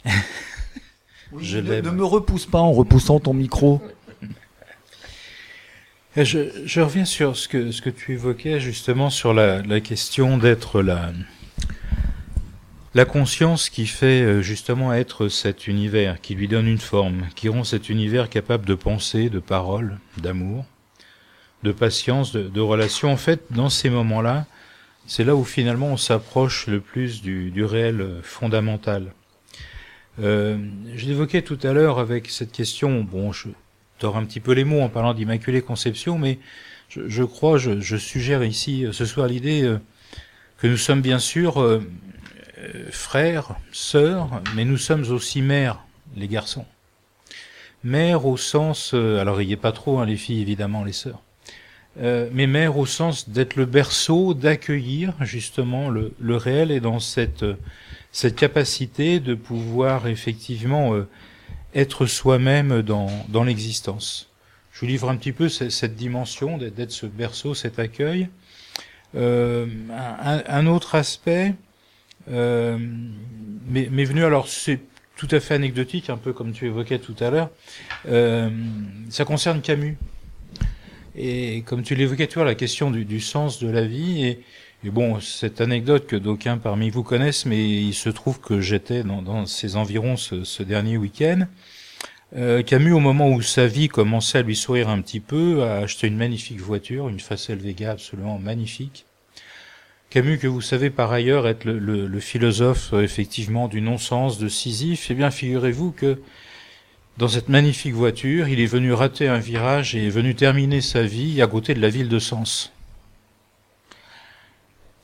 Je 1.38 1.58
ne 1.58 1.90
me 1.90 2.04
repousse 2.04 2.46
pas 2.46 2.58
en 2.58 2.72
repoussant 2.72 3.20
ton 3.20 3.32
micro. 3.32 3.80
Je, 6.14 6.80
reviens 6.80 7.06
sur 7.06 7.36
ce 7.38 7.48
que, 7.48 7.70
ce 7.70 7.80
que 7.80 7.88
tu 7.88 8.12
évoquais 8.12 8.60
justement 8.60 9.08
sur 9.08 9.32
la, 9.32 9.62
question 9.80 10.36
d'être 10.36 10.82
la, 10.82 11.10
la 12.94 13.06
conscience 13.06 13.70
qui 13.70 13.86
fait 13.86 14.20
euh, 14.20 14.42
justement 14.42 14.92
être 14.92 15.28
cet 15.28 15.66
univers, 15.68 16.20
qui 16.20 16.34
lui 16.34 16.48
donne 16.48 16.66
une 16.66 16.76
forme, 16.76 17.22
qui 17.34 17.48
rend 17.48 17.64
cet 17.64 17.88
univers 17.88 18.28
capable 18.28 18.66
de 18.66 18.74
pensée, 18.74 19.30
de 19.30 19.38
parole, 19.38 19.98
d'amour, 20.18 20.66
de 21.62 21.72
patience, 21.72 22.30
de, 22.32 22.42
de 22.42 22.60
relation. 22.60 23.10
En 23.10 23.16
fait, 23.16 23.40
dans 23.48 23.70
ces 23.70 23.88
moments-là, 23.88 24.44
c'est 25.06 25.24
là 25.24 25.34
où 25.34 25.44
finalement 25.44 25.88
on 25.88 25.96
s'approche 25.96 26.66
le 26.66 26.80
plus 26.80 27.22
du, 27.22 27.50
du 27.50 27.64
réel 27.64 28.20
fondamental. 28.22 29.14
Euh, 30.20 30.58
je 30.94 31.06
l'évoquais 31.06 31.40
tout 31.40 31.58
à 31.62 31.72
l'heure 31.72 31.98
avec 31.98 32.28
cette 32.28 32.52
question, 32.52 33.00
bon, 33.02 33.32
je, 33.32 33.48
tord 34.02 34.16
un 34.16 34.24
petit 34.24 34.40
peu 34.40 34.50
les 34.50 34.64
mots 34.64 34.80
en 34.80 34.88
parlant 34.88 35.14
d'Immaculée 35.14 35.62
Conception, 35.62 36.18
mais 36.18 36.40
je, 36.88 37.22
crois, 37.22 37.56
je, 37.56 37.96
suggère 37.96 38.42
ici 38.42 38.84
euh, 38.84 38.90
ce 38.90 39.04
soir 39.04 39.28
l'idée 39.28 39.62
euh, 39.62 39.78
que 40.58 40.66
nous 40.66 40.76
sommes 40.76 41.00
bien 41.00 41.20
sûr 41.20 41.62
euh, 41.62 41.80
frères, 42.90 43.54
sœurs, 43.70 44.42
mais 44.56 44.64
nous 44.64 44.76
sommes 44.76 45.08
aussi 45.12 45.40
mères, 45.40 45.84
les 46.16 46.26
garçons. 46.26 46.64
Mères 47.84 48.26
au 48.26 48.36
sens, 48.36 48.92
alors 48.92 49.40
il 49.40 49.46
n'y 49.46 49.54
a 49.54 49.56
pas 49.56 49.70
trop, 49.70 50.00
hein, 50.00 50.04
les 50.04 50.16
filles 50.16 50.40
évidemment, 50.40 50.82
les 50.82 50.92
sœurs, 50.92 51.20
mais 51.96 52.48
mères 52.48 52.78
au 52.78 52.86
sens 52.86 53.28
d'être 53.28 53.54
le 53.54 53.66
berceau, 53.66 54.34
d'accueillir 54.34 55.14
justement 55.20 55.90
le, 55.90 56.36
réel 56.36 56.72
et 56.72 56.80
dans 56.80 56.98
cette, 56.98 57.44
capacité 58.36 59.20
de 59.20 59.34
pouvoir 59.34 60.06
effectivement 60.06 60.92
être 61.74 62.06
soi-même 62.06 62.82
dans, 62.82 63.08
dans 63.28 63.44
l'existence. 63.44 64.30
Je 64.72 64.80
vous 64.80 64.86
livre 64.86 65.08
un 65.10 65.16
petit 65.16 65.32
peu 65.32 65.48
ce- 65.48 65.70
cette 65.70 65.96
dimension 65.96 66.58
d'être 66.58 66.90
ce 66.92 67.06
berceau, 67.06 67.54
cet 67.54 67.78
accueil. 67.78 68.28
Euh, 69.14 69.66
un, 69.90 70.42
un 70.46 70.66
autre 70.66 70.94
aspect 70.94 71.54
euh, 72.30 72.78
venu, 73.68 74.24
alors 74.24 74.48
c'est 74.48 74.80
tout 75.16 75.28
à 75.30 75.40
fait 75.40 75.54
anecdotique, 75.54 76.08
un 76.10 76.16
peu 76.16 76.32
comme 76.32 76.52
tu 76.52 76.66
évoquais 76.66 76.98
tout 76.98 77.14
à 77.20 77.30
l'heure, 77.30 77.50
euh, 78.08 78.50
ça 79.10 79.24
concerne 79.24 79.60
Camus. 79.60 79.96
Et 81.14 81.62
comme 81.66 81.82
tu 81.82 81.94
l'évoquais, 81.94 82.26
tu 82.26 82.36
vois, 82.36 82.46
la 82.46 82.54
question 82.54 82.90
du, 82.90 83.04
du 83.04 83.20
sens 83.20 83.58
de 83.58 83.68
la 83.68 83.84
vie, 83.84 84.24
et, 84.24 84.40
et 84.84 84.90
bon, 84.90 85.20
cette 85.20 85.60
anecdote 85.60 86.06
que 86.06 86.16
d'aucuns 86.16 86.58
parmi 86.58 86.90
vous 86.90 87.04
connaissent, 87.04 87.46
mais 87.46 87.70
il 87.70 87.94
se 87.94 88.08
trouve 88.08 88.40
que 88.40 88.60
j'étais 88.60 89.04
dans, 89.04 89.22
dans 89.22 89.46
ces 89.46 89.76
environs 89.76 90.16
ce, 90.16 90.62
dernier 90.62 90.96
week-end. 90.96 91.46
Euh, 92.34 92.62
Camus, 92.62 92.92
au 92.92 92.98
moment 92.98 93.28
où 93.28 93.42
sa 93.42 93.66
vie 93.66 93.88
commençait 93.88 94.38
à 94.38 94.42
lui 94.42 94.56
sourire 94.56 94.88
un 94.88 95.00
petit 95.00 95.20
peu, 95.20 95.62
a 95.62 95.76
acheté 95.76 96.08
une 96.08 96.16
magnifique 96.16 96.60
voiture, 96.60 97.08
une 97.08 97.20
Facel 97.20 97.58
Vega 97.58 97.92
absolument 97.92 98.38
magnifique. 98.38 99.06
Camus, 100.10 100.38
que 100.38 100.48
vous 100.48 100.60
savez 100.60 100.90
par 100.90 101.12
ailleurs 101.12 101.46
être 101.46 101.64
le 101.64 102.20
philosophe 102.20 102.92
euh, 102.92 103.02
effectivement 103.02 103.68
du 103.68 103.80
non-sens 103.80 104.38
de 104.38 104.48
Sisyphe, 104.48 105.10
eh 105.10 105.14
bien 105.14 105.30
figurez-vous 105.30 105.92
que 105.92 106.20
dans 107.18 107.28
cette 107.28 107.50
magnifique 107.50 107.94
voiture, 107.94 108.48
il 108.48 108.58
est 108.58 108.66
venu 108.66 108.92
rater 108.94 109.28
un 109.28 109.38
virage 109.38 109.94
et 109.94 110.06
est 110.06 110.10
venu 110.10 110.34
terminer 110.34 110.80
sa 110.80 111.02
vie 111.02 111.42
à 111.42 111.46
côté 111.46 111.74
de 111.74 111.80
la 111.80 111.90
ville 111.90 112.08
de 112.08 112.18
Sens. 112.18 112.72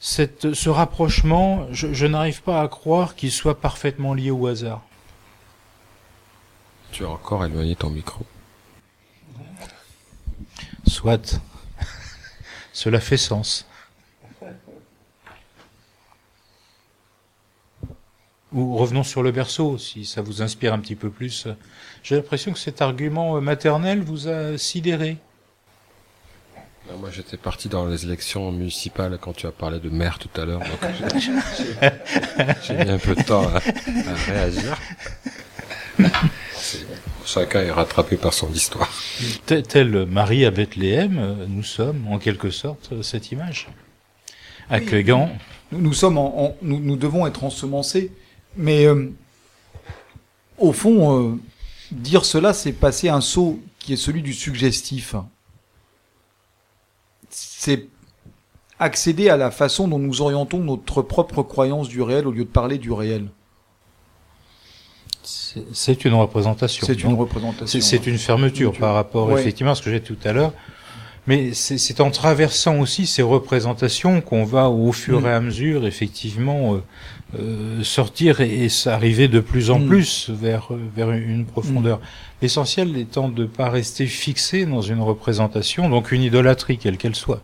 Cette, 0.01 0.55
ce 0.55 0.69
rapprochement, 0.69 1.67
je, 1.73 1.93
je 1.93 2.07
n'arrive 2.07 2.43
pas 2.43 2.61
à 2.61 2.69
croire 2.69 3.17
qu'il 3.17 3.33
soit 3.33 3.61
parfaitement 3.61 4.15
lié 4.15 4.31
au 4.31 4.47
hasard. 4.47 4.83
Tu 6.93 7.05
as 7.05 7.09
encore 7.09 7.45
éloigné 7.45 7.75
ton 7.77 7.91
micro. 7.91 8.25
Soit. 10.87 11.41
Cela 12.73 13.01
fait 13.01 13.17
sens. 13.17 13.67
Ou 18.53 18.77
revenons 18.77 19.03
sur 19.03 19.23
le 19.23 19.31
berceau, 19.31 19.77
si 19.77 20.07
ça 20.07 20.23
vous 20.23 20.41
inspire 20.41 20.73
un 20.73 20.79
petit 20.79 20.97
peu 20.97 21.11
plus. 21.11 21.47
J'ai 22.03 22.17
l'impression 22.17 22.53
que 22.53 22.59
cet 22.59 22.81
argument 22.81 23.41
maternel 23.43 24.01
vous 24.01 24.29
a 24.29 24.57
sidéré. 24.57 25.19
Non, 26.91 26.99
moi, 26.99 27.11
j'étais 27.13 27.37
parti 27.37 27.69
dans 27.69 27.87
les 27.87 28.05
élections 28.05 28.51
municipales 28.51 29.19
quand 29.21 29.33
tu 29.35 29.47
as 29.47 29.53
parlé 29.53 29.79
de 29.79 29.91
maire 29.91 30.19
tout 30.19 30.31
à 30.41 30.45
l'heure. 30.45 30.61
donc 30.61 30.91
j'ai- 30.99 31.31
j'ai 31.59 32.77
j'ai 32.79 32.85
mis 32.85 32.91
un 32.91 32.99
peu 32.99 33.15
de 33.15 33.23
temps 33.23 33.43
à, 33.47 33.57
à 33.57 34.15
réagir. 34.27 34.79
Chacun 37.27 37.61
est 37.61 37.71
rattrapé 37.71 38.17
par 38.17 38.33
son 38.33 38.51
histoire. 38.53 38.91
Tel, 39.47 40.07
Marie 40.07 40.47
à 40.47 40.51
Bethléem, 40.51 41.45
nous 41.49 41.63
sommes 41.63 42.07
en 42.09 42.19
quelque 42.19 42.51
sorte 42.51 43.03
cette 43.03 43.33
image. 43.33 43.69
Accueillant. 44.71 45.31
Nous, 45.73 45.81
nous 45.81 45.93
sommes 45.93 46.17
en, 46.17 46.45
en- 46.47 46.57
nous, 46.63 46.81
nous 46.81 46.97
devons 46.97 47.27
être 47.27 47.45
ensemencés, 47.45 48.13
mais 48.57 48.87
euh, 48.87 49.11
au 50.57 50.73
fond, 50.73 51.21
euh, 51.33 51.39
dire 51.91 52.25
cela, 52.25 52.55
c'est 52.55 52.73
passer 52.73 53.09
un 53.11 53.21
saut 53.21 53.61
qui 53.79 53.93
est 53.93 53.97
celui 53.97 54.23
du 54.23 54.33
suggestif. 54.33 55.15
C'est 57.41 57.87
accéder 58.79 59.29
à 59.29 59.37
la 59.37 59.51
façon 59.51 59.89
dont 59.89 59.99
nous 59.99 60.21
orientons 60.23 60.59
notre 60.59 61.03
propre 61.03 61.43
croyance 61.43 61.89
du 61.89 62.03
réel 62.03 62.27
au 62.27 62.31
lieu 62.33 62.45
de 62.45 62.49
parler 62.51 62.79
du 62.79 62.93
réel. 62.93 63.29
C'est 65.73 66.05
une 66.05 66.15
représentation. 66.15 66.87
C'est 66.87 67.03
une 67.03 67.15
représentation. 67.15 67.81
C'est 67.81 68.07
une 68.07 68.19
fermeture 68.19 68.73
Tu- 68.73 68.81
par 68.81 68.95
rapport 68.95 69.29
Ouais. 69.29 69.41
effectivement 69.41 69.73
à 69.73 69.75
ce 69.75 69.83
que 69.83 69.91
j'ai 69.91 70.01
dit 70.01 70.07
tout 70.07 70.17
à 70.29 70.33
l'heure. 70.33 70.53
Mais 71.27 71.53
c'est 71.53 72.01
en 72.01 72.11
traversant 72.11 72.79
aussi 72.79 73.07
ces 73.07 73.21
représentations 73.21 74.23
qu'on 74.23 74.45
va 74.45 74.71
au 74.71 74.93
fur 74.93 75.21
Mm. 75.21 75.27
et 75.27 75.31
à 75.31 75.41
mesure 75.41 75.87
effectivement 75.87 76.75
euh, 76.77 76.83
euh, 77.39 77.83
sortir 77.85 78.41
et, 78.41 78.65
et 78.65 78.69
s'arriver 78.71 79.29
de 79.29 79.41
plus 79.41 79.71
en 79.71 79.79
Mm. 79.81 79.89
plus 79.89 80.31
vers 80.31 80.69
vers 80.97 81.11
une 81.13 81.45
profondeur. 81.45 82.01
L'essentiel 82.41 82.97
étant 82.97 83.29
de 83.29 83.47
pas 83.47 83.69
rester 83.69 84.07
fixé 84.07 84.65
dans 84.65 84.83
une 84.83 85.01
représentation, 85.01 85.89
donc 85.89 86.13
une 86.13 86.23
idolâtrie 86.23 86.79
quelle 86.79 86.97
qu'elle 86.97 87.17
soit. 87.17 87.43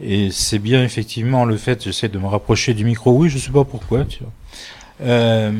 Et 0.00 0.30
c'est 0.30 0.58
bien 0.58 0.82
effectivement 0.84 1.44
le 1.44 1.56
fait, 1.56 1.84
j'essaie 1.84 2.08
de 2.08 2.18
me 2.18 2.26
rapprocher 2.26 2.74
du 2.74 2.84
micro, 2.84 3.12
oui, 3.12 3.28
je 3.28 3.38
sais 3.38 3.52
pas 3.52 3.64
pourquoi, 3.64 4.04
tu 4.04 4.20
vois. 4.22 4.32
Euh, 5.02 5.52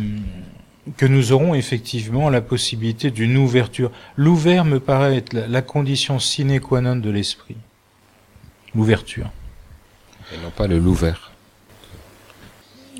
que 0.96 1.06
nous 1.06 1.32
aurons 1.32 1.54
effectivement 1.54 2.28
la 2.28 2.40
possibilité 2.40 3.10
d'une 3.10 3.36
ouverture. 3.36 3.90
L'ouvert 4.16 4.64
me 4.64 4.80
paraît 4.80 5.16
être 5.16 5.32
la, 5.32 5.46
la 5.46 5.62
condition 5.62 6.18
sine 6.18 6.60
qua 6.60 6.80
non 6.80 6.96
de 6.96 7.10
l'esprit. 7.10 7.56
L'ouverture. 8.74 9.30
Et 10.32 10.38
non 10.42 10.50
pas 10.50 10.66
le 10.66 10.78
louvert. 10.78 11.33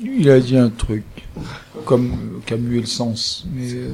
Il 0.01 0.29
a 0.29 0.39
dit 0.39 0.57
un 0.57 0.69
truc, 0.69 1.03
comme 1.85 2.41
Camus 2.45 2.77
et 2.77 2.81
le 2.81 2.85
sens, 2.85 3.45
mais 3.53 3.73
euh, 3.73 3.91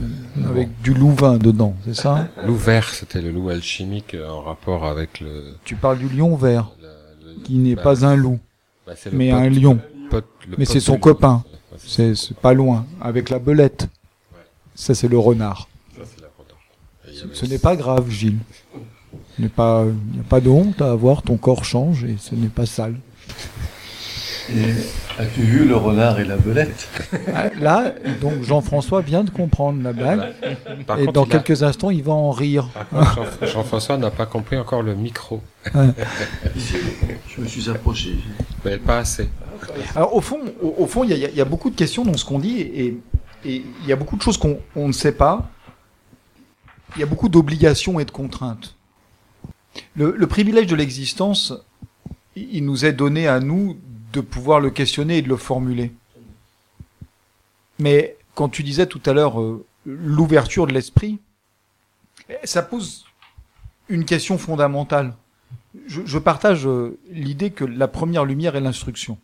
avec 0.50 0.82
du 0.82 0.94
louvain 0.94 1.38
dedans, 1.38 1.76
c'est 1.86 1.94
ça? 1.96 2.28
Louvert, 2.46 2.90
c'était 2.90 3.22
le 3.22 3.32
loup 3.32 3.50
alchimique 3.50 4.16
euh, 4.16 4.28
en 4.30 4.42
rapport 4.42 4.86
avec 4.86 5.20
le. 5.20 5.54
Tu 5.64 5.76
parles 5.76 6.00
du 6.00 6.10
lion 6.10 6.36
vert, 6.36 6.72
le- 6.82 6.88
le- 7.36 7.44
qui 7.44 7.54
n'est 7.58 7.76
bah, 7.76 7.84
pas 7.84 8.06
un 8.06 8.16
loup, 8.16 8.40
bah, 8.88 8.94
c'est 8.98 9.12
le 9.12 9.18
mais 9.18 9.30
pote- 9.32 9.40
un 9.40 9.50
lion. 9.50 9.80
pote- 10.10 10.26
le 10.48 10.56
Mais 10.58 10.66
pote 10.66 10.74
c'est 10.74 10.80
son 10.80 10.94
du 10.94 10.98
loup. 10.98 11.04
copain. 11.04 11.44
Ouais, 11.46 11.78
c'est 11.78 12.16
C'est 12.16 12.16
c'est 12.28 12.38
pas 12.38 12.54
loin, 12.54 12.86
avec 13.00 13.30
la 13.30 13.38
belette. 13.40 13.88
Ça, 14.74 14.96
c'est 14.96 15.08
le 15.08 15.20
renard. 15.20 15.68
ça, 15.96 16.02
c'est 16.06 16.22
la 16.22 16.30
renard. 16.36 16.58
Et 17.08 17.12
il 17.12 17.20
y 17.20 17.22
avait 17.22 17.36
Ce 17.36 17.46
n'est 17.46 17.60
pas 17.60 17.76
grave, 17.76 18.10
Gilles. 18.10 18.40
Il 19.38 19.46
n'y 19.46 19.52
a 19.52 20.24
pas 20.30 20.40
de 20.42 20.50
honte 20.50 20.82
à 20.82 20.92
avoir, 20.92 21.22
ton 21.22 21.38
corps 21.38 21.64
change 21.64 22.04
et 22.06 22.16
ce 22.20 22.34
n'est 22.34 22.48
pas 22.48 22.66
sale. 22.66 22.96
As-tu 25.20 25.42
vu 25.42 25.66
le 25.66 25.76
renard 25.76 26.20
et 26.20 26.24
la 26.26 26.38
belette 26.38 26.88
Ah, 27.34 27.50
Là, 27.60 27.94
donc 28.22 28.42
Jean-François 28.44 29.02
vient 29.02 29.24
de 29.24 29.30
comprendre 29.30 29.82
la 29.84 29.94
blague 29.94 30.34
Par 30.88 31.00
et 31.00 31.06
contre, 31.06 31.14
dans 31.14 31.24
a- 31.24 31.28
quelques 31.28 31.64
instants, 31.64 31.90
il 31.92 32.04
va 32.04 32.14
en 32.14 32.32
rire. 32.32 32.70
Jean- 32.92 33.48
Jean-François 33.48 33.98
n'a 33.98 34.12
pas 34.12 34.26
compris 34.26 34.58
encore 34.58 34.82
le 34.84 34.96
micro. 34.96 35.42
Je 35.76 37.42
me 37.42 37.48
suis 37.48 37.70
approché. 37.70 38.16
Mais 38.66 38.78
pas 38.78 39.00
assez. 39.00 39.30
Alors 39.96 40.16
au 40.16 40.22
fond, 40.22 40.40
au, 40.62 40.76
au 40.80 40.88
fond, 40.88 41.04
il 41.04 41.12
y, 41.12 41.26
a- 41.26 41.30
il 41.30 41.36
y 41.36 41.42
a 41.42 41.46
beaucoup 41.46 41.70
de 41.70 41.76
questions 41.76 42.04
dans 42.04 42.18
ce 42.18 42.26
qu'on 42.26 42.40
dit 42.40 42.60
et, 42.62 42.98
il 43.44 43.64
y 43.88 43.92
a 43.92 43.96
beaucoup 43.96 44.18
de 44.18 44.22
choses 44.22 44.38
qu'on 44.38 44.60
on 44.76 44.88
ne 44.88 44.94
sait 44.94 45.14
pas. 45.14 45.50
Il 46.96 47.00
y 47.00 47.04
a 47.04 47.08
beaucoup 47.08 47.30
d'obligations 47.30 48.00
et 48.00 48.06
de 48.06 48.12
contraintes. 48.12 48.76
Le, 49.96 50.14
le 50.18 50.28
privilège 50.28 50.68
de 50.68 50.76
l'existence, 50.76 51.54
il 52.36 52.66
nous 52.66 52.86
est 52.86 52.92
donné 52.94 53.28
à 53.28 53.40
nous 53.40 53.78
de 54.12 54.22
pouvoir 54.22 54.60
le 54.60 54.70
questionner 54.70 55.18
et 55.18 55.22
de 55.22 55.30
le 55.30 55.38
formuler. 55.38 55.92
Mais 57.80 58.18
quand 58.36 58.50
tu 58.50 58.64
disais 58.64 58.86
tout 58.86 59.02
à 59.06 59.14
l'heure 59.14 59.42
euh, 59.42 59.66
l'ouverture 59.86 60.68
de 60.68 60.74
l'esprit, 60.74 61.20
eh, 62.30 62.36
ça 62.44 62.62
pose 62.62 63.06
une 63.90 64.06
question 64.06 64.38
fondamentale. 64.38 65.16
Je, 65.88 66.18
partage 66.18 66.68
euh, 66.68 66.98
l'idée 67.10 67.52
que 67.52 67.64
la 67.64 67.88
première 67.88 68.26
lumière 68.26 68.56
est 68.56 68.62
l'instruction, 68.62 69.18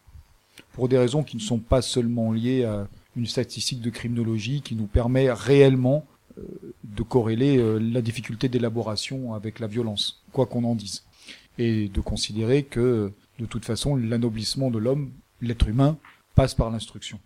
pour 0.74 0.88
des 0.88 0.98
raisons 0.98 1.24
qui 1.24 1.38
ne 1.38 1.42
sont 1.42 1.60
pas 1.60 1.82
seulement 1.82 2.32
liées 2.32 2.64
à 2.64 2.88
une 3.16 3.28
statistique 3.28 3.82
de 3.82 3.90
criminologie 3.90 4.62
qui 4.62 4.76
nous 4.76 4.88
permet 4.88 5.32
réellement 5.32 6.06
euh, 6.38 6.42
de 6.84 7.04
corréler 7.04 7.80
la 7.80 8.02
difficulté 8.02 8.50
d'élaboration 8.50 9.34
avec 9.34 9.60
la 9.60 9.68
violence, 9.68 10.24
quoi 10.32 10.46
qu'on 10.46 10.64
en 10.64 10.76
dise, 10.76 11.04
et 11.58 11.90
de 11.90 12.02
considérer 12.02 12.64
que 12.64 13.12
de 13.40 13.46
toute 13.46 13.66
façon 13.66 13.96
l'anoblissement 13.96 14.70
de 14.70 14.80
l'homme, 14.80 15.12
l'être 15.42 15.68
humain, 15.68 15.98
passe 16.36 16.54
par 16.54 16.70
l'instruction. 16.70 17.20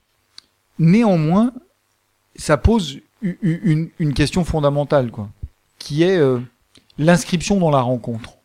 Néanmoins, 0.80 1.54
ça 2.36 2.58
pose 2.58 3.00
une, 3.22 3.90
une 4.00 4.14
question 4.14 4.44
fondamentale, 4.44 5.12
quoi, 5.12 5.30
qui 5.80 6.04
est 6.04 6.18
euh, 6.18 6.40
l'inscription 6.98 7.60
dans 7.60 7.70
la 7.70 7.82
rencontre. 7.82 8.38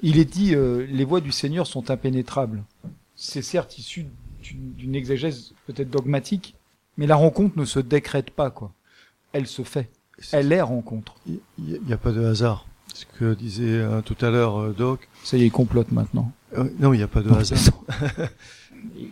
Il 0.00 0.18
est 0.18 0.24
dit, 0.24 0.54
euh, 0.54 0.86
les 0.88 1.04
voies 1.04 1.20
du 1.20 1.32
Seigneur 1.32 1.66
sont 1.66 1.90
impénétrables. 1.90 2.62
C'est 3.16 3.42
certes 3.42 3.78
issu 3.78 4.06
d'une 4.42 4.72
d'une 4.74 4.94
exégèse 4.94 5.52
peut-être 5.66 5.90
dogmatique, 5.90 6.54
mais 6.96 7.06
la 7.06 7.16
rencontre 7.16 7.58
ne 7.58 7.64
se 7.64 7.80
décrète 7.80 8.30
pas, 8.30 8.50
quoi. 8.50 8.72
Elle 9.32 9.46
se 9.46 9.62
fait. 9.62 9.90
Elle 10.32 10.52
est 10.52 10.60
rencontre. 10.60 11.14
Il 11.26 11.40
n'y 11.58 11.92
a 11.92 11.98
pas 11.98 12.12
de 12.12 12.24
hasard. 12.24 12.67
Ce 12.94 13.04
que 13.18 13.34
disait 13.34 13.64
euh, 13.66 14.00
tout 14.02 14.16
à 14.24 14.30
l'heure 14.30 14.58
euh, 14.60 14.74
Doc. 14.76 15.08
Ça 15.24 15.36
y 15.36 15.42
est, 15.42 15.46
il 15.46 15.50
complote 15.52 15.92
maintenant. 15.92 16.32
Euh, 16.56 16.64
non, 16.80 16.92
il 16.92 16.96
n'y 16.98 17.02
a 17.02 17.08
pas 17.08 17.20
de 17.22 17.28
Non, 17.28 17.36
hasard. 17.38 17.58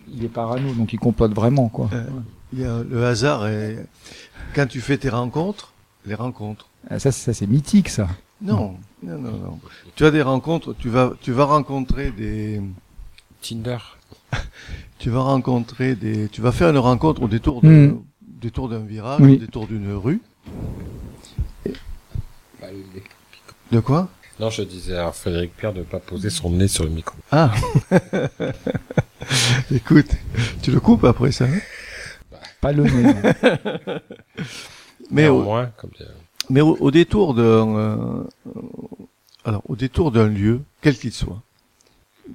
Il 0.09 0.25
est 0.25 0.29
parano, 0.29 0.73
donc 0.75 0.93
il 0.93 0.99
complote 0.99 1.33
vraiment, 1.35 1.69
quoi. 1.69 1.89
Euh, 1.93 2.05
Il 2.53 2.61
y 2.61 2.65
a 2.65 2.83
le 2.83 3.05
hasard 3.05 3.47
et 3.49 3.77
quand 4.55 4.67
tu 4.67 4.81
fais 4.81 4.97
tes 4.97 5.09
rencontres, 5.11 5.73
les 6.07 6.15
rencontres. 6.15 6.69
Ah, 6.89 6.99
Ça, 6.99 7.11
ça 7.13 7.35
c'est 7.35 7.47
mythique, 7.47 7.89
ça. 7.89 8.09
Non, 8.41 8.77
non, 9.03 9.19
non, 9.19 9.33
non. 9.33 9.61
Tu 9.97 10.05
as 10.05 10.11
des 10.11 10.23
rencontres, 10.23 10.75
tu 10.79 10.89
vas, 10.89 11.13
tu 11.21 11.33
vas 11.33 11.45
rencontrer 11.45 12.11
des, 12.11 12.61
Tinder. 13.43 13.79
tu 14.99 15.11
vas 15.11 15.21
rencontrer 15.21 15.95
des, 15.97 16.29
tu 16.29 16.41
vas 16.41 16.53
faire 16.53 16.71
une 16.71 16.79
rencontre 16.79 17.23
au 17.23 17.29
détour 17.29 17.61
de, 17.63 17.69
Mm. 17.69 18.03
détour 18.23 18.69
d'un 18.69 18.81
virage, 18.81 19.21
Oui. 19.21 19.35
au 19.35 19.39
détour 19.39 19.67
d'une 19.67 19.93
rue. 19.93 20.21
Bah, 22.61 22.67
les- 22.73 23.03
De 23.73 23.81
quoi? 23.81 24.09
Non, 24.39 24.51
je 24.51 24.63
disais 24.63 24.97
à 24.99 25.13
Frédéric 25.13 25.57
Pierre 25.57 25.73
de 25.73 25.79
ne 25.81 25.85
pas 25.85 25.99
poser 25.99 26.31
son 26.31 26.51
nez 26.51 26.69
sur 26.69 26.85
le 26.85 26.91
micro. 26.91 27.17
Ah. 27.33 27.53
Écoute, 29.71 30.11
tu 30.63 30.71
le 30.71 30.81
coupes 30.81 31.05
après 31.05 31.33
ça. 31.33 31.47
hein? 31.47 31.59
Pas 32.61 32.73
le 32.73 32.85
nez. 32.85 33.03
non. 33.03 33.23
Mais 35.11 35.29
au, 35.29 35.43
moins, 35.43 35.67
comme 35.77 35.91
dit- 35.97 36.05
mais 36.51 36.61
au, 36.63 36.77
au 36.81 36.91
détour 36.91 37.35
d'un, 37.35 37.43
euh, 37.77 38.25
alors 39.45 39.63
au 39.69 39.77
détour 39.77 40.11
d'un 40.11 40.27
lieu, 40.27 40.61
quel 40.81 40.99
qu'il 40.99 41.13
soit, 41.13 41.41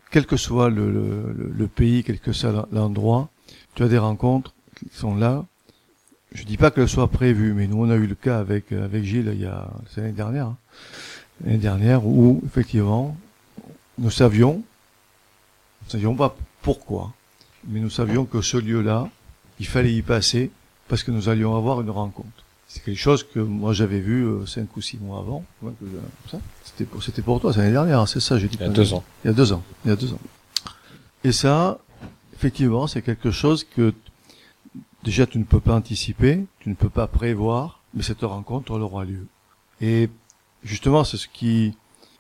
quel 0.10 0.26
que 0.26 0.38
soit 0.38 0.70
le, 0.70 0.90
le, 0.90 1.68
pays, 1.68 2.02
quel 2.06 2.20
que 2.20 2.32
soit 2.32 2.66
l'endroit, 2.72 3.30
tu 3.76 3.84
as 3.84 3.90
des 3.90 3.98
rencontres 3.98 4.54
qui 4.78 4.86
sont 4.94 5.16
là. 5.16 5.44
Je 6.32 6.44
dis 6.46 6.56
pas 6.56 6.72
qu'elles 6.72 6.88
soient 6.88 7.10
prévues, 7.10 7.54
mais 7.54 7.68
nous 7.68 7.84
on 7.84 7.90
a 7.90 7.96
eu 7.96 8.08
le 8.08 8.16
cas 8.16 8.40
avec 8.40 8.72
avec 8.72 9.04
Gilles 9.04 9.32
il 9.34 9.42
y 9.42 9.46
a 9.46 9.68
l'année 9.98 10.14
dernière, 10.14 10.46
hein. 10.48 10.58
L'année 11.44 11.58
dernière 11.58 12.06
où 12.06 12.42
effectivement 12.46 13.16
nous 13.98 14.12
savions, 14.12 14.64
nous 15.84 15.90
savions 15.90 16.16
pas 16.16 16.36
pourquoi, 16.62 17.14
mais 17.68 17.80
nous 17.80 17.90
savions 17.90 18.26
que 18.26 18.42
ce 18.42 18.58
lieu-là, 18.58 19.10
il 19.60 19.68
fallait 19.68 19.94
y 19.94 20.02
passer 20.02 20.52
parce 20.88 21.04
que 21.04 21.12
nous 21.12 21.30
allions 21.30 21.56
avoir 21.56 21.82
une 21.82 21.90
rencontre. 21.90 22.30
C'est 22.68 22.84
quelque 22.84 23.00
chose 23.00 23.24
que 23.24 23.40
moi 23.40 23.74
j'avais 23.74 24.00
vu 24.00 24.24
euh, 24.26 24.46
cinq 24.46 24.76
ou 24.78 24.82
six 24.82 24.98
mois 24.98 25.20
avant. 25.20 25.44
C'était 26.64 26.86
pour, 26.86 27.04
c'était 27.04 27.22
pour 27.22 27.42
toi, 27.42 27.52
c'est 27.52 27.60
l'année 27.60 27.74
dernière, 27.74 28.08
c'est 28.08 28.22
ça, 28.22 28.40
j'ai 28.40 28.48
dit. 28.48 28.58
Il 28.60 28.64
y 28.64 28.70
a 28.70 28.70
deux 28.70 28.94
ans. 28.94 29.04
Il 29.24 29.28
y 29.28 29.30
a 29.30 29.34
deux 29.34 29.52
ans. 29.52 29.64
Il 29.84 29.90
y 29.90 29.92
a 29.92 29.96
deux 29.96 30.14
ans. 30.14 30.20
Et 31.24 31.32
ça, 31.32 31.80
effectivement, 32.34 32.88
c'est 32.88 33.02
quelque 33.02 33.30
chose 33.30 33.64
que 33.66 33.94
déjà 35.04 35.26
tu 35.26 35.38
ne 35.38 35.44
peux 35.44 35.60
pas 35.60 35.76
anticiper, 35.76 36.46
tu 36.60 36.70
ne 36.70 36.76
peux 36.76 36.90
pas 36.90 37.08
prévoir, 37.08 37.82
mais 37.94 38.04
cette 38.04 38.22
rencontre 38.22 38.74
elle 38.76 38.82
aura 38.82 39.04
lieu. 39.04 39.28
Et 39.82 40.10
justement, 40.64 41.04
c'est 41.04 41.18
ce 41.18 41.28
qui 41.28 41.74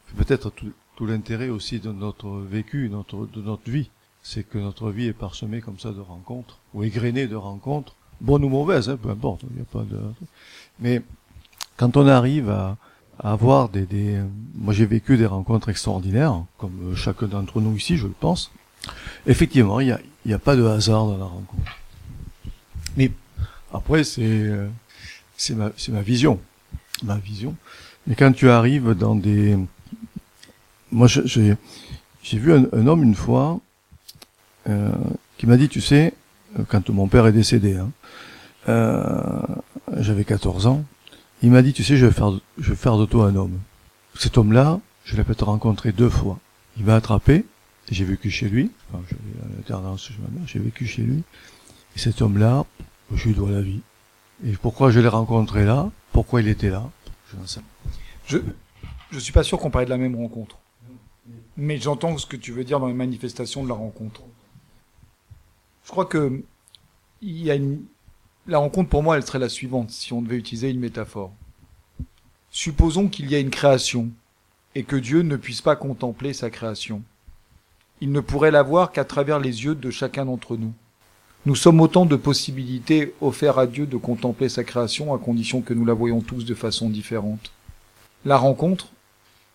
fait 0.05 0.23
peut-être 0.23 0.49
tout, 0.49 0.71
l'intérêt 1.03 1.49
aussi 1.49 1.79
de 1.79 1.91
notre 1.91 2.29
vécu, 2.29 2.87
notre, 2.87 3.25
de 3.25 3.41
notre 3.41 3.71
vie. 3.71 3.89
C'est 4.21 4.43
que 4.43 4.59
notre 4.59 4.91
vie 4.91 5.07
est 5.07 5.13
parsemée 5.13 5.59
comme 5.59 5.79
ça 5.79 5.89
de 5.89 5.99
rencontres, 5.99 6.59
ou 6.75 6.83
égrenée 6.83 7.25
de 7.25 7.35
rencontres, 7.35 7.95
bonnes 8.19 8.43
ou 8.43 8.49
mauvaises, 8.49 8.87
hein, 8.87 8.99
peu 9.01 9.09
importe, 9.09 9.41
il 9.49 9.55
n'y 9.55 9.61
a 9.63 9.65
pas 9.65 9.81
de... 9.81 9.99
Mais 10.79 11.01
quand 11.75 11.97
on 11.97 12.05
arrive 12.05 12.51
à, 12.51 12.77
avoir 13.17 13.69
des, 13.69 13.87
des... 13.87 14.21
Moi 14.53 14.75
j'ai 14.75 14.85
vécu 14.85 15.17
des 15.17 15.25
rencontres 15.25 15.69
extraordinaires, 15.69 16.43
comme 16.59 16.95
chacun 16.95 17.27
d'entre 17.27 17.61
nous 17.61 17.75
ici, 17.75 17.97
je 17.97 18.05
le 18.05 18.13
pense. 18.13 18.51
Effectivement, 19.25 19.79
il 19.79 19.87
n'y 19.87 19.91
a, 19.91 19.99
y 20.27 20.33
a 20.33 20.39
pas 20.39 20.55
de 20.55 20.63
hasard 20.63 21.07
dans 21.07 21.17
la 21.17 21.25
rencontre. 21.25 21.71
Mais 22.95 23.11
après, 23.73 24.03
c'est 24.03 24.21
euh, 24.21 24.67
ma, 25.51 25.71
ma 25.89 26.01
vision. 26.01 26.39
Ma 27.03 27.17
vision. 27.17 27.55
Mais 28.07 28.15
quand 28.15 28.31
tu 28.31 28.49
arrives 28.49 28.93
dans 28.93 29.15
des... 29.15 29.57
Moi, 30.91 31.07
j'ai 31.07 31.57
vu 32.37 32.53
un, 32.53 32.87
homme 32.87 33.03
une 33.03 33.15
fois 33.15 33.59
euh, 34.67 34.91
qui 35.37 35.47
m'a 35.47 35.57
dit, 35.57 35.69
tu 35.69 35.81
sais, 35.81 36.13
quand 36.67 36.89
mon 36.89 37.07
père 37.07 37.27
est 37.27 37.31
décédé, 37.31 37.77
hein, 37.77 37.91
euh, 38.69 39.41
j'avais 39.97 40.25
14 40.25 40.67
ans, 40.67 40.83
il 41.41 41.51
m'a 41.51 41.61
dit, 41.61 41.73
tu 41.73 41.83
sais, 41.83 41.97
je 41.97 42.05
vais 42.05 42.11
faire, 42.11 42.31
je 42.57 42.69
vais 42.71 42.75
faire 42.75 42.97
de 42.97 43.05
toi 43.05 43.27
un 43.27 43.35
homme. 43.35 43.57
Cet 44.15 44.37
homme-là, 44.37 44.79
je 45.05 45.15
l'ai 45.15 45.23
peut-être 45.23 45.45
rencontré 45.45 45.91
deux 45.91 46.09
fois. 46.09 46.39
Il 46.77 46.85
m'a 46.85 46.95
attrapé, 46.95 47.45
et 47.89 47.93
j'ai 47.93 48.05
vécu 48.05 48.29
chez 48.29 48.49
lui, 48.49 48.71
enfin, 48.93 49.03
j'ai 50.45 50.59
vécu 50.59 50.85
chez 50.85 51.01
lui. 51.01 51.23
Et 51.95 51.99
cet 51.99 52.21
homme-là, 52.21 52.65
je 53.13 53.27
lui 53.27 53.33
dois 53.33 53.51
la 53.51 53.61
vie. 53.61 53.81
Et 54.45 54.51
pourquoi 54.53 54.91
je 54.91 54.99
l'ai 54.99 55.07
rencontré 55.07 55.65
là? 55.65 55.89
Pourquoi 56.11 56.41
il 56.41 56.47
était 56.47 56.69
là? 56.69 56.89
Je 58.25 58.37
je 59.11 59.19
suis 59.19 59.33
pas 59.33 59.43
sûr 59.43 59.59
qu'on 59.59 59.69
parlait 59.69 59.85
de 59.85 59.91
la 59.91 59.97
même 59.97 60.15
rencontre. 60.15 60.57
Mais 61.57 61.77
j'entends 61.77 62.17
ce 62.17 62.25
que 62.25 62.37
tu 62.37 62.51
veux 62.51 62.63
dire 62.63 62.79
dans 62.79 62.87
les 62.87 62.93
manifestations 62.93 63.63
de 63.63 63.69
la 63.69 63.75
rencontre. 63.75 64.21
Je 65.83 65.91
crois 65.91 66.05
que 66.05 66.43
il 67.21 67.43
y 67.43 67.51
a 67.51 67.55
une 67.55 67.83
la 68.47 68.57
rencontre 68.57 68.89
pour 68.89 69.03
moi 69.03 69.17
elle 69.17 69.25
serait 69.25 69.39
la 69.39 69.49
suivante 69.49 69.91
si 69.91 70.13
on 70.13 70.21
devait 70.21 70.37
utiliser 70.37 70.69
une 70.69 70.79
métaphore. 70.79 71.31
Supposons 72.49 73.07
qu'il 73.07 73.29
y 73.29 73.35
ait 73.35 73.41
une 73.41 73.49
création 73.49 74.09
et 74.75 74.83
que 74.83 74.95
Dieu 74.95 75.21
ne 75.21 75.35
puisse 75.35 75.61
pas 75.61 75.75
contempler 75.75 76.33
sa 76.33 76.49
création. 76.49 77.03
Il 77.99 78.11
ne 78.11 78.19
pourrait 78.19 78.51
la 78.51 78.63
voir 78.63 78.91
qu'à 78.91 79.05
travers 79.05 79.39
les 79.39 79.63
yeux 79.65 79.75
de 79.75 79.91
chacun 79.91 80.25
d'entre 80.25 80.57
nous. 80.57 80.73
Nous 81.45 81.55
sommes 81.55 81.81
autant 81.81 82.05
de 82.05 82.15
possibilités 82.15 83.13
offertes 83.19 83.57
à 83.57 83.65
Dieu 83.65 83.87
de 83.87 83.97
contempler 83.97 84.47
sa 84.47 84.63
création 84.63 85.13
à 85.13 85.17
condition 85.17 85.61
que 85.61 85.73
nous 85.73 85.85
la 85.85 85.93
voyons 85.93 86.21
tous 86.21 86.45
de 86.45 86.53
façon 86.53 86.89
différente 86.89 87.51
la 88.25 88.37
rencontre, 88.37 88.89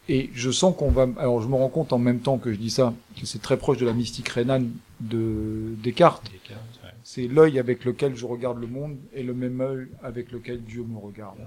et 0.09 0.31
je 0.35 0.51
sens 0.51 0.75
qu'on 0.77 0.91
va... 0.91 1.07
Alors 1.19 1.41
je 1.41 1.49
me 1.49 1.55
rends 1.55 1.69
compte 1.69 1.93
en 1.93 1.99
même 1.99 2.21
temps 2.21 2.39
que 2.39 2.53
je 2.53 2.59
dis 2.59 2.71
ça, 2.71 2.93
que 3.19 3.27
c'est 3.27 3.41
très 3.41 3.57
proche 3.57 3.79
de 3.79 3.87
la 3.87 3.93
mystique 3.93 4.29
rénane 4.29 4.73
de 5.01 5.75
Descartes. 5.83 6.31
Descartes, 6.33 6.81
ouais. 6.85 6.91
C'est 7.05 7.29
l'œil 7.29 7.59
avec 7.59 7.85
lequel 7.85 8.17
je 8.17 8.27
regarde 8.27 8.61
le 8.61 8.67
monde 8.67 8.97
et 9.13 9.23
le 9.23 9.35
même 9.35 9.61
œil 9.61 9.89
avec 10.03 10.33
lequel 10.33 10.63
Dieu 10.63 10.83
me 10.83 10.99
regarde. 10.99 11.39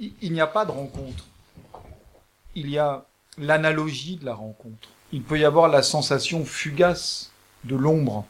Il, 0.00 0.12
il 0.22 0.32
n'y 0.32 0.40
a 0.40 0.46
pas 0.46 0.64
de 0.64 0.70
rencontre. 0.70 1.26
Il 2.54 2.70
y 2.70 2.78
a 2.78 3.04
l'analogie 3.38 4.16
de 4.16 4.24
la 4.24 4.34
rencontre. 4.34 4.88
Il 5.12 5.22
peut 5.22 5.38
y 5.38 5.44
avoir 5.44 5.68
la 5.68 5.82
sensation 5.82 6.44
fugace 6.44 7.30
de 7.64 7.76
l'ombre, 7.76 8.26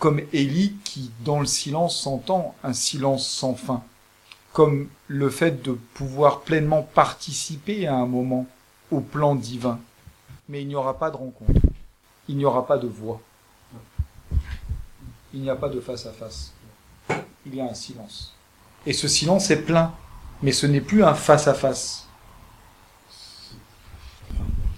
comme 0.00 0.20
Élie 0.32 0.74
qui, 0.82 1.12
dans 1.24 1.38
le 1.38 1.46
silence, 1.46 2.00
s'entend 2.00 2.56
un 2.64 2.72
silence 2.72 3.28
sans 3.28 3.54
fin 3.54 3.84
comme 4.52 4.88
le 5.06 5.30
fait 5.30 5.62
de 5.62 5.72
pouvoir 5.94 6.40
pleinement 6.40 6.82
participer 6.82 7.86
à 7.86 7.94
un 7.94 8.06
moment 8.06 8.46
au 8.90 9.00
plan 9.00 9.34
divin. 9.34 9.78
Mais 10.48 10.62
il 10.62 10.68
n'y 10.68 10.74
aura 10.74 10.98
pas 10.98 11.10
de 11.10 11.16
rencontre. 11.16 11.60
Il 12.28 12.36
n'y 12.36 12.44
aura 12.44 12.66
pas 12.66 12.78
de 12.78 12.88
voix. 12.88 13.20
Il 15.32 15.42
n'y 15.42 15.50
a 15.50 15.56
pas 15.56 15.68
de 15.68 15.80
face 15.80 16.06
à 16.06 16.12
face. 16.12 16.52
Il 17.46 17.54
y 17.54 17.60
a 17.60 17.64
un 17.64 17.74
silence. 17.74 18.34
Et 18.86 18.92
ce 18.92 19.06
silence 19.06 19.50
est 19.50 19.62
plein. 19.62 19.94
Mais 20.42 20.52
ce 20.52 20.66
n'est 20.66 20.80
plus 20.80 21.04
un 21.04 21.14
face 21.14 21.46
à 21.46 21.54
face. 21.54 22.08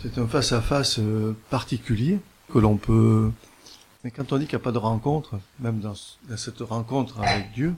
C'est 0.02 0.18
un 0.18 0.26
face-à-face 0.26 0.98
euh, 0.98 1.36
particulier 1.48 2.18
que 2.52 2.58
l'on 2.58 2.76
peut... 2.76 3.30
Mais 4.04 4.10
quand 4.10 4.32
on 4.32 4.38
dit 4.38 4.46
qu'il 4.46 4.56
n'y 4.56 4.62
a 4.62 4.64
pas 4.64 4.72
de 4.72 4.78
rencontre, 4.78 5.38
même 5.60 5.78
dans, 5.80 5.94
ce- 5.94 6.14
dans 6.28 6.36
cette 6.36 6.58
rencontre 6.60 7.20
avec 7.20 7.52
Dieu, 7.52 7.74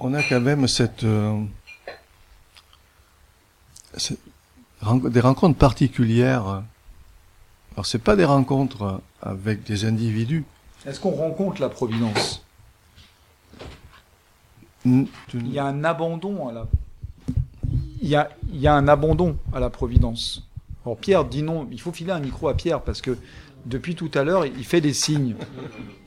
on 0.00 0.12
a 0.14 0.22
quand 0.22 0.40
même 0.40 0.66
cette... 0.66 1.04
euh, 1.04 1.40
cette- 3.96 4.18
des 5.10 5.20
rencontres 5.20 5.56
particulières. 5.58 6.64
Alors 7.74 7.86
c'est 7.86 8.00
pas 8.00 8.16
des 8.16 8.24
rencontres 8.24 9.00
avec 9.22 9.62
des 9.62 9.84
individus. 9.84 10.44
Est-ce 10.84 10.98
qu'on 10.98 11.12
rencontre 11.12 11.60
la 11.60 11.68
providence? 11.68 12.42
Il 14.84 15.06
y 15.52 15.60
a 15.60 15.66
un 15.66 15.84
abandon 15.84 16.48
à 16.48 16.52
la 16.52 16.66
il 18.02 18.08
y 18.08 18.16
a, 18.16 18.28
il 18.52 18.58
y 18.58 18.66
a 18.66 18.74
un 18.74 18.88
abandon 18.88 19.36
à 19.52 19.60
la 19.60 19.70
providence. 19.70 20.42
Alors 20.84 20.98
Pierre 20.98 21.24
dit 21.24 21.42
non, 21.42 21.68
il 21.70 21.80
faut 21.80 21.92
filer 21.92 22.12
un 22.12 22.20
micro 22.20 22.48
à 22.48 22.54
Pierre 22.54 22.80
parce 22.82 23.00
que 23.00 23.16
depuis 23.64 23.94
tout 23.94 24.10
à 24.14 24.24
l'heure, 24.24 24.44
il 24.44 24.64
fait 24.64 24.80
des 24.80 24.92
signes. 24.92 25.36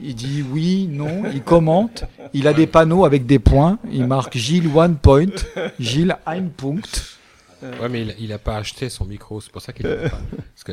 Il 0.01 0.15
dit 0.15 0.43
oui, 0.51 0.87
non, 0.91 1.23
il 1.33 1.41
commente, 1.41 2.03
il 2.33 2.47
a 2.47 2.53
des 2.53 2.67
panneaux 2.67 3.05
avec 3.05 3.25
des 3.25 3.39
points, 3.39 3.79
il 3.89 4.05
marque 4.05 4.37
Gilles 4.37 4.69
one 4.75 4.97
point, 4.97 5.31
Gilles 5.79 6.17
ein 6.25 6.49
Punkt. 6.49 7.17
Ouais, 7.81 7.89
mais 7.89 8.01
il, 8.01 8.15
il 8.19 8.33
a 8.33 8.37
pas 8.37 8.57
acheté 8.57 8.89
son 8.89 9.05
micro, 9.05 9.39
c'est 9.41 9.51
pour 9.51 9.61
ça 9.61 9.71
qu'il 9.71 9.87
l'a 9.87 10.09
pas. 10.09 10.19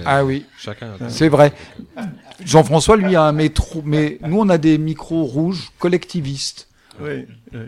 Ah 0.05 0.25
oui, 0.25 0.45
chacun 0.59 0.91
a 1.01 1.09
c'est 1.09 1.29
vrai. 1.29 1.53
Jean-François, 2.45 2.97
lui, 2.97 3.15
a 3.15 3.23
un 3.23 3.33
métro, 3.33 3.83
mais 3.85 4.19
nous, 4.27 4.41
on 4.41 4.49
a 4.49 4.59
des 4.59 4.77
micros 4.79 5.25
rouges 5.25 5.71
collectivistes. 5.79 6.69
Oui, 7.01 7.27
oui. 7.53 7.61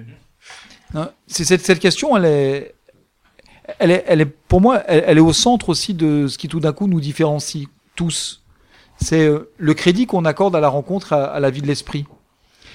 Hein, 0.95 1.11
C'est 1.26 1.45
cette, 1.45 1.62
cette 1.62 1.78
question, 1.78 2.16
elle 2.16 2.24
est, 2.24 2.74
elle 3.78 3.90
est, 3.90 4.04
elle 4.06 4.20
est, 4.20 4.26
pour 4.26 4.60
moi, 4.60 4.82
elle, 4.86 5.04
elle 5.06 5.18
est 5.18 5.22
au 5.22 5.32
centre 5.32 5.68
aussi 5.68 5.94
de 5.94 6.26
ce 6.28 6.38
qui 6.38 6.48
tout 6.48 6.60
d'un 6.60 6.72
coup 6.72 6.86
nous 6.86 7.00
différencie 7.00 7.66
tous. 7.94 8.42
C'est 8.96 9.26
euh, 9.26 9.50
le 9.58 9.74
crédit 9.74 10.06
qu'on 10.06 10.24
accorde 10.24 10.54
à 10.54 10.60
la 10.60 10.68
rencontre, 10.68 11.12
à, 11.12 11.24
à 11.24 11.40
la 11.40 11.50
vie 11.50 11.62
de 11.62 11.66
l'esprit. 11.66 12.06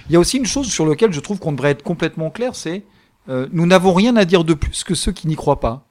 Il 0.09 0.13
y 0.13 0.15
a 0.15 0.19
aussi 0.19 0.37
une 0.37 0.45
chose 0.45 0.67
sur 0.71 0.85
laquelle 0.85 1.13
je 1.13 1.19
trouve 1.19 1.39
qu'on 1.39 1.51
devrait 1.51 1.71
être 1.71 1.83
complètement 1.83 2.29
clair, 2.29 2.55
c'est 2.55 2.83
euh, 3.29 3.47
nous 3.51 3.67
n'avons 3.67 3.93
rien 3.93 4.15
à 4.15 4.25
dire 4.25 4.43
de 4.43 4.53
plus 4.53 4.83
que 4.83 4.95
ceux 4.95 5.11
qui 5.11 5.27
n'y 5.27 5.35
croient 5.35 5.59
pas. 5.59 5.85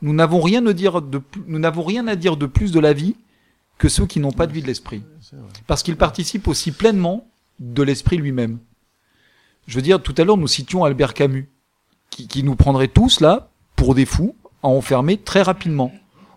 Nous 0.00 0.14
n'avons 0.14 0.40
rien 0.40 0.64
à 0.66 0.72
dire 0.72 1.02
de 1.02 1.20
nous 1.46 1.58
n'avons 1.58 1.82
rien 1.82 2.06
à 2.06 2.16
dire 2.16 2.36
de 2.36 2.46
plus 2.46 2.72
de 2.72 2.80
la 2.80 2.92
vie 2.92 3.16
que 3.76 3.88
ceux 3.88 4.06
qui 4.06 4.20
n'ont 4.20 4.32
pas 4.32 4.46
de 4.46 4.52
vie 4.52 4.62
de 4.62 4.66
l'esprit, 4.66 5.02
parce 5.66 5.82
qu'ils 5.82 5.96
participent 5.96 6.48
aussi 6.48 6.72
pleinement 6.72 7.28
de 7.60 7.82
l'esprit 7.82 8.16
lui-même. 8.16 8.58
Je 9.66 9.76
veux 9.76 9.82
dire, 9.82 10.02
tout 10.02 10.14
à 10.16 10.24
l'heure, 10.24 10.36
nous 10.36 10.48
citions 10.48 10.84
Albert 10.84 11.14
Camus, 11.14 11.48
qui, 12.10 12.26
qui 12.26 12.42
nous 12.42 12.56
prendrait 12.56 12.88
tous 12.88 13.20
là 13.20 13.47
pour 13.78 13.94
des 13.94 14.04
fous, 14.04 14.34
à 14.62 14.68
enfermer 14.68 15.16
très 15.16 15.40
rapidement, 15.40 15.92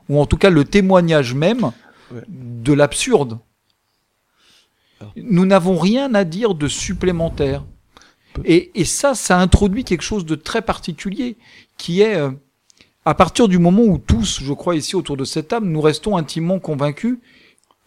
ou 0.08 0.22
en 0.22 0.26
tout 0.26 0.38
cas 0.38 0.50
le 0.50 0.64
témoignage 0.64 1.34
même 1.34 1.72
Ouais. 2.14 2.24
de 2.28 2.74
l'absurde. 2.74 3.40
Nous 5.16 5.46
n'avons 5.46 5.78
rien 5.78 6.14
à 6.14 6.26
dire 6.26 6.56
de 6.56 6.68
supplémentaire. 6.68 7.64
Et, 8.44 8.70
et 8.76 8.84
ça, 8.86 9.16
ça 9.16 9.40
introduit 9.40 9.86
quelque 9.86 10.02
chose 10.04 10.26
de 10.26 10.36
très 10.36 10.62
particulier, 10.62 11.38
qui 11.78 12.02
est, 12.02 12.18
euh, 12.18 12.32
à 13.06 13.14
partir 13.16 13.48
du 13.48 13.60
moment 13.60 13.84
où 13.84 13.98
tous, 13.98 14.42
je 14.44 14.54
crois 14.54 14.76
ici 14.76 14.96
autour 14.98 15.16
de 15.16 15.24
cette 15.24 15.48
table, 15.48 15.68
nous 15.68 15.80
restons 15.82 16.18
intimement 16.18 16.60
convaincus 16.60 17.18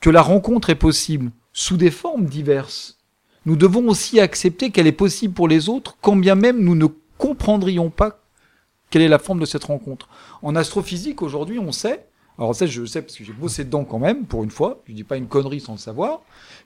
que 0.01 0.09
la 0.11 0.23
rencontre 0.23 0.71
est 0.71 0.75
possible, 0.75 1.31
sous 1.53 1.77
des 1.77 1.91
formes 1.91 2.25
diverses, 2.25 2.99
nous 3.47 3.57
devons 3.57 3.87
aussi 3.89 4.21
accepter 4.21 4.71
qu'elle 4.71 4.87
est 4.87 4.93
possible 4.93 5.35
pour 5.35 5.49
les 5.49 5.69
autres, 5.69 5.99
quand 6.01 6.17
bien 6.17 6.35
même 6.35 6.61
nous 6.65 6.75
ne 6.75 6.87
comprendrions 7.19 7.91
pas 7.91 8.24
quelle 8.91 9.03
est 9.03 9.09
la 9.09 9.19
forme 9.19 9.41
de 9.41 9.47
cette 9.47 9.65
rencontre? 9.65 10.09
En 10.43 10.57
astrophysique, 10.57 11.23
aujourd'hui, 11.23 11.59
on 11.59 11.73
sait, 11.73 12.07
alors 12.39 12.55
ça 12.55 12.67
je 12.67 12.81
le 12.81 12.87
sais 12.87 13.03
parce 13.03 13.17
que 13.17 13.25
j'ai 13.25 13.33
bossé 13.33 13.65
dedans 13.65 13.85
quand 13.85 13.99
même, 13.99 14.25
pour 14.25 14.45
une 14.45 14.51
fois, 14.51 14.83
je 14.87 14.93
dis 14.93 15.05
pas 15.05 15.17
une 15.17 15.29
connerie 15.29 15.61
sans 15.61 15.73
le 15.73 15.79
savoir, 15.79 16.21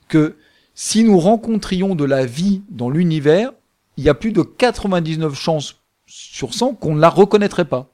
que 0.07 0.35
si 0.73 1.03
nous 1.03 1.19
rencontrions 1.19 1.95
de 1.95 2.05
la 2.05 2.25
vie 2.25 2.61
dans 2.69 2.89
l'univers, 2.89 3.51
il 3.97 4.03
y 4.03 4.09
a 4.09 4.13
plus 4.13 4.31
de 4.31 4.41
99 4.41 5.33
chances 5.33 5.81
sur 6.05 6.53
100 6.53 6.75
qu'on 6.75 6.95
ne 6.95 7.01
la 7.01 7.09
reconnaîtrait 7.09 7.65
pas. 7.65 7.89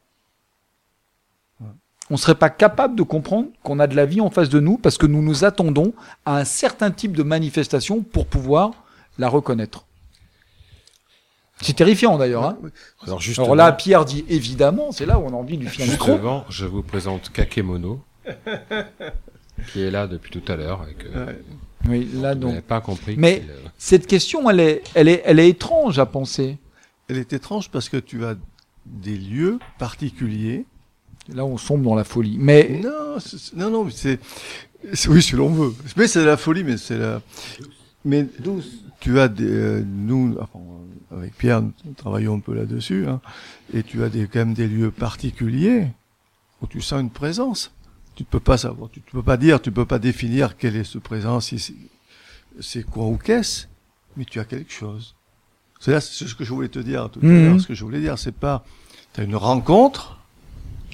On 2.11 2.13
ne 2.13 2.19
serait 2.19 2.35
pas 2.35 2.51
capable 2.51 2.95
de 2.95 3.01
comprendre 3.01 3.47
qu'on 3.63 3.79
a 3.79 3.87
de 3.87 3.95
la 3.95 4.05
vie 4.05 4.21
en 4.21 4.29
face 4.29 4.49
de 4.49 4.59
nous 4.59 4.77
parce 4.77 4.99
que 4.99 5.07
nous 5.07 5.23
nous 5.23 5.43
attendons 5.43 5.93
à 6.25 6.37
un 6.37 6.45
certain 6.45 6.91
type 6.91 7.17
de 7.17 7.23
manifestation 7.23 8.03
pour 8.03 8.27
pouvoir 8.27 8.71
la 9.17 9.27
reconnaître. 9.27 9.84
C'est 11.61 11.73
terrifiant 11.75 12.17
d'ailleurs. 12.17 12.43
Hein 12.43 12.57
Alors 13.05 13.21
justement, 13.21 13.45
Alors 13.45 13.55
là, 13.55 13.71
Pierre 13.71 14.05
dit 14.05 14.25
évidemment, 14.29 14.91
c'est 14.91 15.05
là 15.05 15.17
où 15.19 15.23
on 15.23 15.29
a 15.29 15.35
envie 15.35 15.57
de 15.57 15.63
lui 15.63 15.69
filer 15.69 15.87
un 15.87 15.91
micro. 15.91 16.11
justement, 16.13 16.45
je 16.49 16.65
vous 16.65 16.83
présente 16.83 17.31
Kakemono, 17.31 18.01
qui 19.71 19.81
est 19.81 19.91
là 19.91 20.07
depuis 20.07 20.31
tout 20.31 20.51
à 20.51 20.55
l'heure 20.55 20.81
Ouais. 21.15 21.39
Oui, 21.87 22.09
là 22.15 22.33
vous 22.33 22.39
donc. 22.39 22.49
n'avez 22.49 22.61
pas 22.61 22.81
compris. 22.81 23.15
Mais- 23.17 23.43
euh, 23.47 23.53
Cette 23.77 24.07
question, 24.07 24.49
elle 24.49 24.59
est, 24.59 24.81
elle 24.95 25.07
est, 25.07 25.21
elle 25.25 25.39
est 25.39 25.49
étrange 25.49 25.99
à 25.99 26.05
penser. 26.07 26.57
Elle 27.07 27.17
est 27.17 27.31
étrange 27.33 27.69
parce 27.69 27.89
que 27.89 27.97
tu 27.97 28.25
as 28.25 28.35
des 28.87 29.15
lieux 29.15 29.59
particuliers. 29.77 30.65
Là, 31.33 31.45
on 31.45 31.57
sombre 31.57 31.83
dans 31.83 31.95
la 31.95 32.03
folie. 32.03 32.37
Mais 32.39 32.81
Non, 32.83 33.17
non, 33.55 33.69
non, 33.69 33.89
c'est, 33.91 34.19
oui, 35.07 35.21
si 35.21 35.35
l'on 35.35 35.49
veut. 35.49 35.73
Mais 35.95 36.07
c'est 36.07 36.25
la 36.25 36.37
folie, 36.37 36.63
mais 36.63 36.77
c'est 36.77 36.97
la, 36.97 37.21
mais 38.03 38.25
tu 38.99 39.19
as 39.19 39.27
des, 39.27 39.43
euh, 39.47 39.83
nous, 39.85 40.35
enfin, 40.39 40.59
avec 41.11 41.35
Pierre, 41.37 41.61
nous 41.61 41.93
travaillons 41.95 42.35
un 42.35 42.39
peu 42.39 42.53
là-dessus, 42.53 43.07
hein, 43.07 43.21
et 43.73 43.83
tu 43.83 44.03
as 44.03 44.09
des, 44.09 44.27
quand 44.27 44.39
même 44.39 44.53
des 44.53 44.67
lieux 44.67 44.91
particuliers 44.91 45.87
où 46.61 46.67
tu 46.67 46.81
sens 46.81 47.01
une 47.01 47.09
présence. 47.09 47.71
Tu 48.15 48.23
ne 48.23 48.27
peux 48.27 48.39
pas 48.39 48.57
savoir, 48.57 48.89
tu 48.89 48.99
ne 48.99 49.11
peux 49.11 49.23
pas 49.23 49.37
dire, 49.37 49.61
tu 49.61 49.71
peux 49.71 49.85
pas 49.85 49.99
définir 49.99 50.57
quelle 50.57 50.75
est 50.77 50.83
cette 50.85 51.03
présence, 51.03 51.47
si 51.47 51.59
c'est- 52.59 52.83
quoi 52.83 53.05
ou 53.07 53.17
qu'est-ce, 53.17 53.65
mais 54.15 54.23
tu 54.25 54.39
as 54.39 54.45
quelque 54.45 54.71
chose. 54.71 55.15
C'est 55.81 55.91
là, 55.91 55.99
c'est 56.01 56.25
ce 56.27 56.33
que 56.33 56.45
je 56.45 56.53
voulais 56.53 56.69
te 56.69 56.79
dire 56.79 57.09
tout 57.11 57.19
à 57.21 57.25
Mhm. 57.25 57.43
l'heure. 57.45 57.61
Ce 57.61 57.67
que 57.67 57.73
je 57.75 57.83
voulais 57.83 57.99
dire, 57.99 58.17
c'est 58.17 58.31
pas, 58.31 58.63
tu 59.13 59.19
as 59.21 59.23
une 59.25 59.35
rencontre 59.35 60.17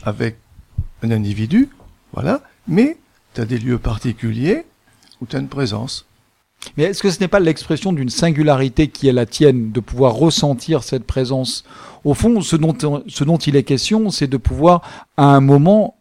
avec 0.04 0.38
un 1.04 1.12
individu, 1.12 1.70
voilà, 2.14 2.42
mais 2.68 2.98
tu 3.36 3.42
as 3.42 3.46
des 3.46 3.60
lieux 3.60 3.78
particuliers 3.78 4.64
où 5.22 5.28
tu 5.28 5.36
as 5.36 5.40
une 5.40 5.48
présence. 5.48 6.06
Mais 6.78 6.84
est-ce 6.84 7.02
que 7.02 7.10
ce 7.10 7.20
n'est 7.20 7.28
pas 7.28 7.40
l'expression 7.40 7.94
d'une 7.94 8.10
singularité 8.10 8.88
qui 8.88 9.08
est 9.08 9.14
la 9.14 9.26
tienne, 9.26 9.72
de 9.72 9.80
pouvoir 9.80 10.14
ressentir 10.14 10.84
cette 10.84 11.06
présence? 11.06 11.64
Au 12.04 12.14
fond, 12.14 12.42
ce 12.42 12.56
dont, 12.56 13.38
il 13.38 13.56
est 13.56 13.64
question, 13.64 14.10
c'est 14.10 14.28
de 14.28 14.38
pouvoir, 14.38 14.82
à 15.18 15.26
un 15.26 15.42
moment, 15.42 15.98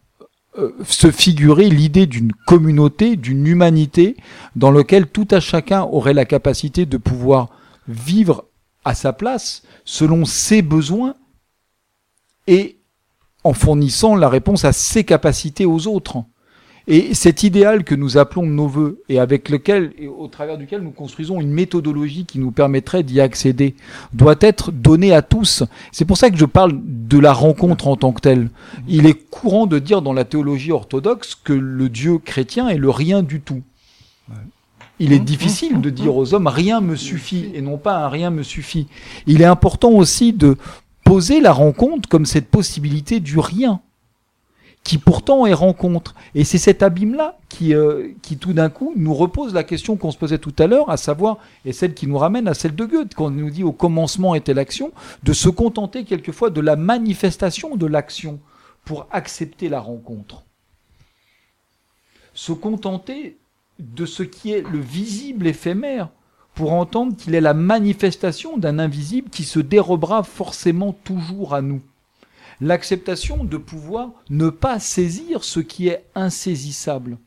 euh, 0.58 0.72
se 0.86 1.11
figurer 1.11 1.68
l'idée 1.68 2.06
d'une 2.06 2.32
communauté, 2.46 3.16
d'une 3.16 3.46
humanité, 3.46 4.16
dans 4.56 4.70
lequel 4.70 5.06
tout 5.06 5.28
à 5.30 5.40
chacun 5.40 5.82
aurait 5.82 6.14
la 6.14 6.24
capacité 6.24 6.86
de 6.86 6.96
pouvoir 6.96 7.48
vivre 7.88 8.44
à 8.84 8.94
sa 8.94 9.12
place, 9.12 9.62
selon 9.84 10.24
ses 10.24 10.62
besoins, 10.62 11.14
et 12.46 12.78
en 13.44 13.52
fournissant 13.52 14.16
la 14.16 14.28
réponse 14.28 14.64
à 14.64 14.72
ses 14.72 15.04
capacités 15.04 15.66
aux 15.66 15.86
autres. 15.86 16.24
Et 16.86 17.14
cet 17.14 17.42
idéal 17.42 17.84
que 17.84 17.94
nous 17.94 18.18
appelons 18.18 18.46
nos 18.46 18.66
voeux 18.66 19.02
et 19.08 19.18
avec 19.18 19.48
lequel 19.48 19.92
et 19.98 20.08
au 20.08 20.26
travers 20.28 20.58
duquel 20.58 20.80
nous 20.80 20.90
construisons 20.90 21.40
une 21.40 21.52
méthodologie 21.52 22.24
qui 22.24 22.38
nous 22.38 22.50
permettrait 22.50 23.02
d'y 23.02 23.20
accéder 23.20 23.74
doit 24.12 24.36
être 24.40 24.72
donné 24.72 25.12
à 25.12 25.22
tous. 25.22 25.62
C'est 25.92 26.04
pour 26.04 26.16
ça 26.16 26.30
que 26.30 26.38
je 26.38 26.46
parle 26.46 26.72
de 26.82 27.18
la 27.18 27.32
rencontre 27.32 27.88
en 27.88 27.96
tant 27.96 28.12
que 28.12 28.20
telle. 28.20 28.50
Il 28.88 29.06
est 29.06 29.14
courant 29.14 29.66
de 29.66 29.78
dire 29.78 30.02
dans 30.02 30.12
la 30.12 30.24
théologie 30.24 30.72
orthodoxe 30.72 31.34
que 31.34 31.52
le 31.52 31.88
Dieu 31.88 32.18
chrétien 32.18 32.68
est 32.68 32.78
le 32.78 32.90
rien 32.90 33.22
du 33.22 33.40
tout. 33.40 33.62
Il 34.98 35.12
est 35.12 35.18
difficile 35.18 35.80
de 35.80 35.90
dire 35.90 36.14
aux 36.16 36.34
hommes 36.34 36.46
rien 36.46 36.80
me 36.80 36.94
suffit 36.94 37.50
et 37.54 37.62
non 37.62 37.78
pas 37.78 38.04
un 38.04 38.08
rien 38.08 38.30
me 38.30 38.42
suffit. 38.42 38.86
Il 39.26 39.40
est 39.40 39.46
important 39.46 39.90
aussi 39.90 40.32
de 40.32 40.56
poser 41.04 41.40
la 41.40 41.52
rencontre 41.52 42.08
comme 42.08 42.26
cette 42.26 42.48
possibilité 42.48 43.20
du 43.20 43.38
rien 43.38 43.80
qui 44.84 44.98
pourtant 44.98 45.46
est 45.46 45.54
rencontre. 45.54 46.14
Et 46.34 46.44
c'est 46.44 46.58
cet 46.58 46.82
abîme-là 46.82 47.38
qui, 47.48 47.74
euh, 47.74 48.08
qui 48.22 48.38
tout 48.38 48.52
d'un 48.52 48.70
coup 48.70 48.92
nous 48.96 49.14
repose 49.14 49.52
la 49.54 49.62
question 49.62 49.96
qu'on 49.96 50.10
se 50.10 50.18
posait 50.18 50.38
tout 50.38 50.54
à 50.58 50.66
l'heure, 50.66 50.90
à 50.90 50.96
savoir, 50.96 51.38
et 51.64 51.72
celle 51.72 51.94
qui 51.94 52.06
nous 52.06 52.18
ramène 52.18 52.48
à 52.48 52.54
celle 52.54 52.74
de 52.74 52.84
Goethe, 52.84 53.14
quand 53.14 53.26
on 53.26 53.30
nous 53.30 53.50
dit 53.50 53.64
au 53.64 53.72
commencement 53.72 54.34
était 54.34 54.54
l'action, 54.54 54.92
de 55.22 55.32
se 55.32 55.48
contenter 55.48 56.04
quelquefois 56.04 56.50
de 56.50 56.60
la 56.60 56.76
manifestation 56.76 57.76
de 57.76 57.86
l'action 57.86 58.40
pour 58.84 59.06
accepter 59.10 59.68
la 59.68 59.80
rencontre. 59.80 60.44
Se 62.32 62.52
contenter 62.52 63.36
de 63.78 64.06
ce 64.06 64.22
qui 64.22 64.52
est 64.52 64.62
le 64.62 64.78
visible 64.78 65.46
éphémère 65.46 66.08
pour 66.54 66.72
entendre 66.72 67.16
qu'il 67.16 67.34
est 67.34 67.40
la 67.40 67.54
manifestation 67.54 68.56
d'un 68.56 68.78
invisible 68.78 69.30
qui 69.30 69.44
se 69.44 69.60
dérobera 69.60 70.22
forcément 70.22 70.92
toujours 70.92 71.54
à 71.54 71.62
nous 71.62 71.80
l'acceptation 72.61 73.44
de 73.44 73.56
pouvoir 73.56 74.11
ne 74.28 74.50
pas 74.50 74.78
saisir 74.78 75.44
ce 75.44 75.61
qui 75.61 75.88
est 75.88 76.04
insaisissable. 76.14 77.18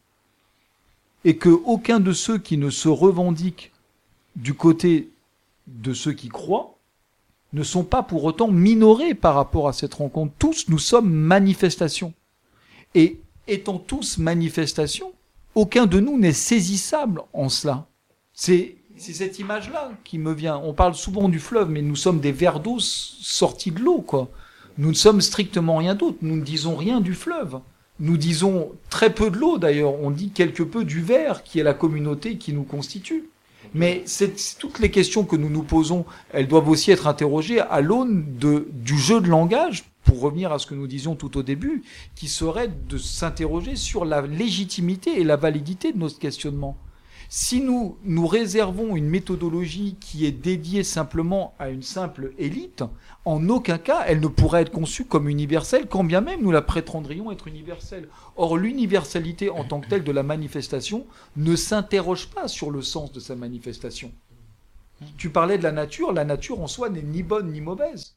Et 1.26 1.38
que 1.38 1.50
aucun 1.50 2.00
de 2.00 2.12
ceux 2.12 2.38
qui 2.38 2.58
ne 2.58 2.70
se 2.70 2.90
revendiquent 2.90 3.72
du 4.36 4.54
côté 4.54 5.10
de 5.68 5.94
ceux 5.94 6.14
qui 6.14 6.30
croient 6.30 6.76
ne 7.54 7.64
sont 7.64 7.84
pas 7.84 8.04
pour 8.04 8.24
autant 8.24 8.50
minorés 8.50 9.14
par 9.14 9.36
rapport 9.36 9.68
à 9.68 9.74
cette 9.74 9.94
rencontre. 9.94 10.34
Tous, 10.40 10.68
nous 10.70 10.80
sommes 10.80 11.12
manifestations. 11.12 12.14
Et 12.96 13.22
étant 13.48 13.78
tous 13.78 14.18
manifestations, 14.18 15.14
aucun 15.56 15.86
de 15.86 16.00
nous 16.00 16.18
n'est 16.18 16.34
saisissable 16.34 17.22
en 17.32 17.50
cela. 17.50 17.86
C'est 18.34 18.78
cette 18.98 19.40
image-là 19.40 19.92
qui 20.04 20.18
me 20.18 20.34
vient. 20.34 20.58
On 20.58 20.74
parle 20.74 20.96
souvent 20.96 21.30
du 21.30 21.40
fleuve, 21.40 21.70
mais 21.70 21.82
nous 21.82 21.96
sommes 21.96 22.20
des 22.20 22.32
vers 22.32 22.60
d'eau 22.60 22.80
sortis 22.80 23.72
de 23.72 23.80
l'eau, 23.80 24.02
quoi. 24.02 24.30
Nous 24.78 24.90
ne 24.90 24.96
sommes 24.96 25.22
strictement 25.22 25.78
rien 25.78 25.96
d'autre. 25.96 26.18
Nous 26.22 26.36
ne 26.36 26.42
disons 26.42 26.76
rien 26.76 27.02
du 27.02 27.14
fleuve. 27.14 27.60
Nous 28.00 28.18
disons 28.18 28.72
très 28.90 29.14
peu 29.14 29.30
de 29.30 29.38
l'eau 29.38 29.58
d'ailleurs. 29.58 29.94
On 30.02 30.10
dit 30.10 30.30
quelque 30.32 30.64
peu 30.64 30.84
du 30.84 31.02
verre 31.02 31.44
qui 31.44 31.60
est 31.60 31.64
la 31.64 31.74
communauté 31.74 32.38
qui 32.38 32.54
nous 32.54 32.64
constitue. 32.64 33.30
Mais 33.74 34.04
toutes 34.60 34.80
les 34.80 34.92
questions 34.92 35.24
que 35.24 35.36
nous 35.36 35.50
nous 35.50 35.64
posons, 35.64 36.06
elles 36.32 36.48
doivent 36.48 36.70
aussi 36.70 36.92
être 36.92 37.08
interrogées 37.08 37.60
à 37.60 37.82
l'aune 37.82 38.26
du 38.38 38.98
jeu 38.98 39.22
de 39.22 39.28
langage 39.28 39.86
pour 40.04 40.20
revenir 40.20 40.52
à 40.52 40.60
ce 40.60 40.68
que 40.68 40.76
nous 40.76 40.88
disions 40.88 41.16
tout 41.16 41.38
au 41.38 41.44
début, 41.44 41.84
qui 42.16 42.28
serait 42.28 42.70
de 42.90 42.98
s'interroger 42.98 43.76
sur 43.76 44.06
la 44.06 44.22
légitimité 44.22 45.20
et 45.20 45.24
la 45.24 45.38
validité 45.38 45.94
de 45.94 45.98
notre 45.98 46.20
questionnement. 46.20 46.78
Si 47.36 47.62
nous 47.62 47.98
nous 48.04 48.28
réservons 48.28 48.96
une 48.96 49.10
méthodologie 49.10 49.98
qui 50.00 50.28
est 50.28 50.32
dédiée 50.32 50.84
simplement 50.84 51.56
à 51.58 51.70
une 51.70 51.82
simple 51.82 52.32
élite, 52.38 52.84
en 53.26 53.50
aucun 53.50 53.80
cas 53.80 54.04
elle 54.06 54.20
ne 54.20 54.28
pourrait 54.28 54.62
être 54.62 54.72
conçue 54.72 55.06
comme 55.06 55.28
universelle, 55.28 55.88
quand 55.88 56.04
bien 56.04 56.22
même 56.22 56.44
nous 56.44 56.52
la 56.52 56.62
prétendrions 56.62 57.32
être 57.32 57.48
universelle. 57.48 58.08
Or, 58.36 58.56
l'universalité 58.56 59.50
en 59.50 59.64
tant 59.64 59.80
que 59.80 59.90
telle 59.90 60.04
de 60.04 60.12
la 60.12 60.22
manifestation 60.22 61.08
ne 61.36 61.56
s'interroge 61.56 62.28
pas 62.28 62.48
sur 62.48 62.70
le 62.70 62.84
sens 62.84 63.12
de 63.12 63.20
sa 63.20 63.36
manifestation. 63.36 64.12
Tu 65.18 65.32
parlais 65.32 65.58
de 65.58 65.64
la 65.64 65.72
nature, 65.72 66.14
la 66.14 66.26
nature 66.26 66.62
en 66.62 66.68
soi 66.68 66.90
n'est 66.90 67.02
ni 67.02 67.24
bonne 67.24 67.52
ni 67.52 67.62
mauvaise. 67.62 68.14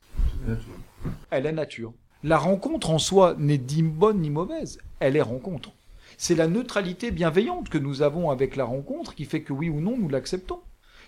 Elle 1.30 1.46
est 1.46 1.52
nature. 1.52 1.94
La 2.22 2.36
rencontre 2.36 2.90
en 2.90 2.98
soi 2.98 3.34
n'est 3.38 3.56
ni 3.56 3.82
bonne 3.82 4.20
ni 4.20 4.28
mauvaise, 4.28 4.76
elle 5.00 5.16
est 5.16 5.22
rencontre. 5.22 5.72
C'est 6.18 6.34
la 6.34 6.48
neutralité 6.48 7.10
bienveillante 7.10 7.68
que 7.68 7.78
nous 7.78 8.02
avons 8.02 8.30
avec 8.30 8.56
la 8.56 8.64
rencontre 8.64 9.14
qui 9.14 9.26
fait 9.26 9.42
que 9.42 9.52
oui 9.52 9.68
ou 9.68 9.80
non 9.80 9.96
nous 9.98 10.08
l'acceptons. 10.08 10.60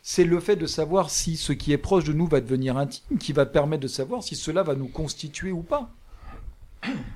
C'est 0.02 0.24
le 0.24 0.38
fait 0.38 0.56
de 0.56 0.66
savoir 0.66 1.10
si 1.10 1.36
ce 1.36 1.52
qui 1.52 1.72
est 1.72 1.78
proche 1.78 2.04
de 2.04 2.12
nous 2.12 2.26
va 2.26 2.40
devenir 2.40 2.76
intime 2.76 3.18
qui 3.18 3.32
va 3.32 3.46
permettre 3.46 3.82
de 3.82 3.88
savoir 3.88 4.22
si 4.22 4.36
cela 4.36 4.62
va 4.62 4.74
nous 4.74 4.88
constituer 4.88 5.50
ou 5.50 5.62
pas. 5.62 5.90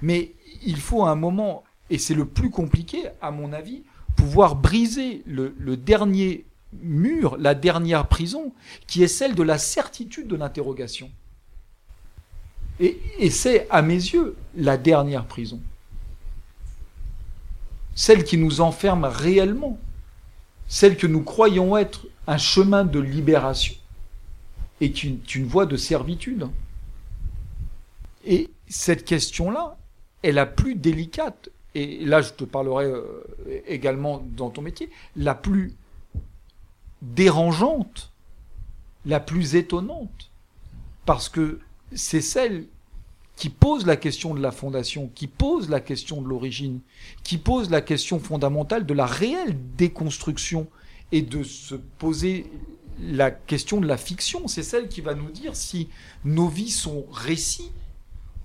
Mais 0.01 0.33
il 0.65 0.79
faut 0.79 1.05
à 1.05 1.11
un 1.11 1.15
moment, 1.15 1.65
et 1.91 1.99
c'est 1.99 2.15
le 2.15 2.25
plus 2.25 2.51
compliqué 2.51 3.05
à 3.21 3.31
mon 3.31 3.53
avis, 3.53 3.83
pouvoir 4.17 4.57
briser 4.57 5.23
le, 5.27 5.53
dernier 5.77 6.45
mur, 6.83 7.37
la 7.39 7.55
dernière 7.55 8.09
prison, 8.09 8.53
qui 8.87 9.03
est 9.03 9.09
celle 9.09 9.35
de 9.35 9.43
la 9.43 9.59
certitude 9.59 10.29
de 10.29 10.37
l'interrogation. 10.37 11.11
Et 12.81 13.31
c'est, 13.31 13.69
à 13.71 13.81
mes 13.81 13.95
yeux, 13.95 14.35
la 14.57 14.77
dernière 14.77 15.27
prison. 15.27 15.61
Celle 17.95 18.25
qui 18.25 18.39
nous 18.39 18.61
enferme 18.61 19.05
réellement. 19.05 19.79
Celle 20.69 20.97
que 20.97 21.07
nous 21.07 21.23
croyons 21.23 21.77
être 21.77 22.07
un 22.27 22.39
chemin 22.39 22.85
de 22.85 22.99
libération 22.99 23.75
est 24.81 25.05
une, 25.05 25.21
une 25.35 25.47
voie 25.47 25.67
de 25.67 25.77
servitude. 25.77 26.49
Et 28.25 28.51
cette 28.69 29.05
question-là 29.05 29.77
est 30.23 30.33
la 30.33 30.47
plus 30.47 30.75
délicate. 30.75 31.51
Et 31.75 32.05
là, 32.05 32.23
je 32.23 32.31
te 32.31 32.45
parlerai 32.45 32.87
euh, 32.87 33.25
également 33.67 34.23
dans 34.37 34.51
ton 34.51 34.63
métier, 34.63 34.91
la 35.17 35.35
plus 35.35 35.75
dérangeante, 37.01 38.13
la 39.05 39.21
plus 39.21 39.57
étonnante, 39.57 40.31
parce 41.07 41.29
que 41.29 41.59
c'est 41.95 42.21
celle 42.21 42.67
qui 43.43 43.51
pose 43.51 43.87
la 43.87 43.97
question 43.97 44.35
de 44.35 44.41
la 44.41 44.53
fondation, 44.53 45.11
qui 45.17 45.27
pose 45.27 45.69
la 45.69 45.81
question 45.81 46.23
de 46.23 46.29
l'origine, 46.29 46.79
qui 47.25 47.39
pose 47.39 47.71
la 47.71 47.81
question 47.81 48.21
fondamentale 48.21 48.87
de 48.87 48.95
la 48.95 49.05
réelle 49.05 49.59
déconstruction 49.77 50.69
et 51.11 51.23
de 51.23 51.43
se 51.43 51.75
poser 51.75 52.49
la 53.01 53.33
question 53.33 53.81
de 53.81 53.89
la 53.89 53.97
fiction. 53.97 54.47
C'est 54.47 54.63
celle 54.63 54.87
qui 54.87 55.01
va 55.01 55.15
nous 55.15 55.29
dire 55.29 55.57
si 55.57 55.89
nos 56.25 56.47
vies 56.47 56.71
sont 56.71 57.05
récits 57.11 57.73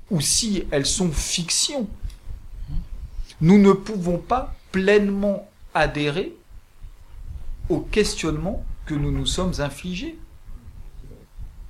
ou 0.09 0.19
si 0.19 0.63
elles 0.71 0.87
sont 0.87 1.11
fiction. 1.11 1.87
Nous 3.39 3.59
ne 3.59 3.73
pouvons 3.73 4.17
pas 4.17 4.55
pleinement 4.71 5.47
adhérer 5.75 6.35
au 7.69 7.81
questionnement 7.81 8.65
que 8.87 8.95
nous 8.95 9.11
nous 9.11 9.27
sommes 9.27 9.53
infligés. 9.59 10.17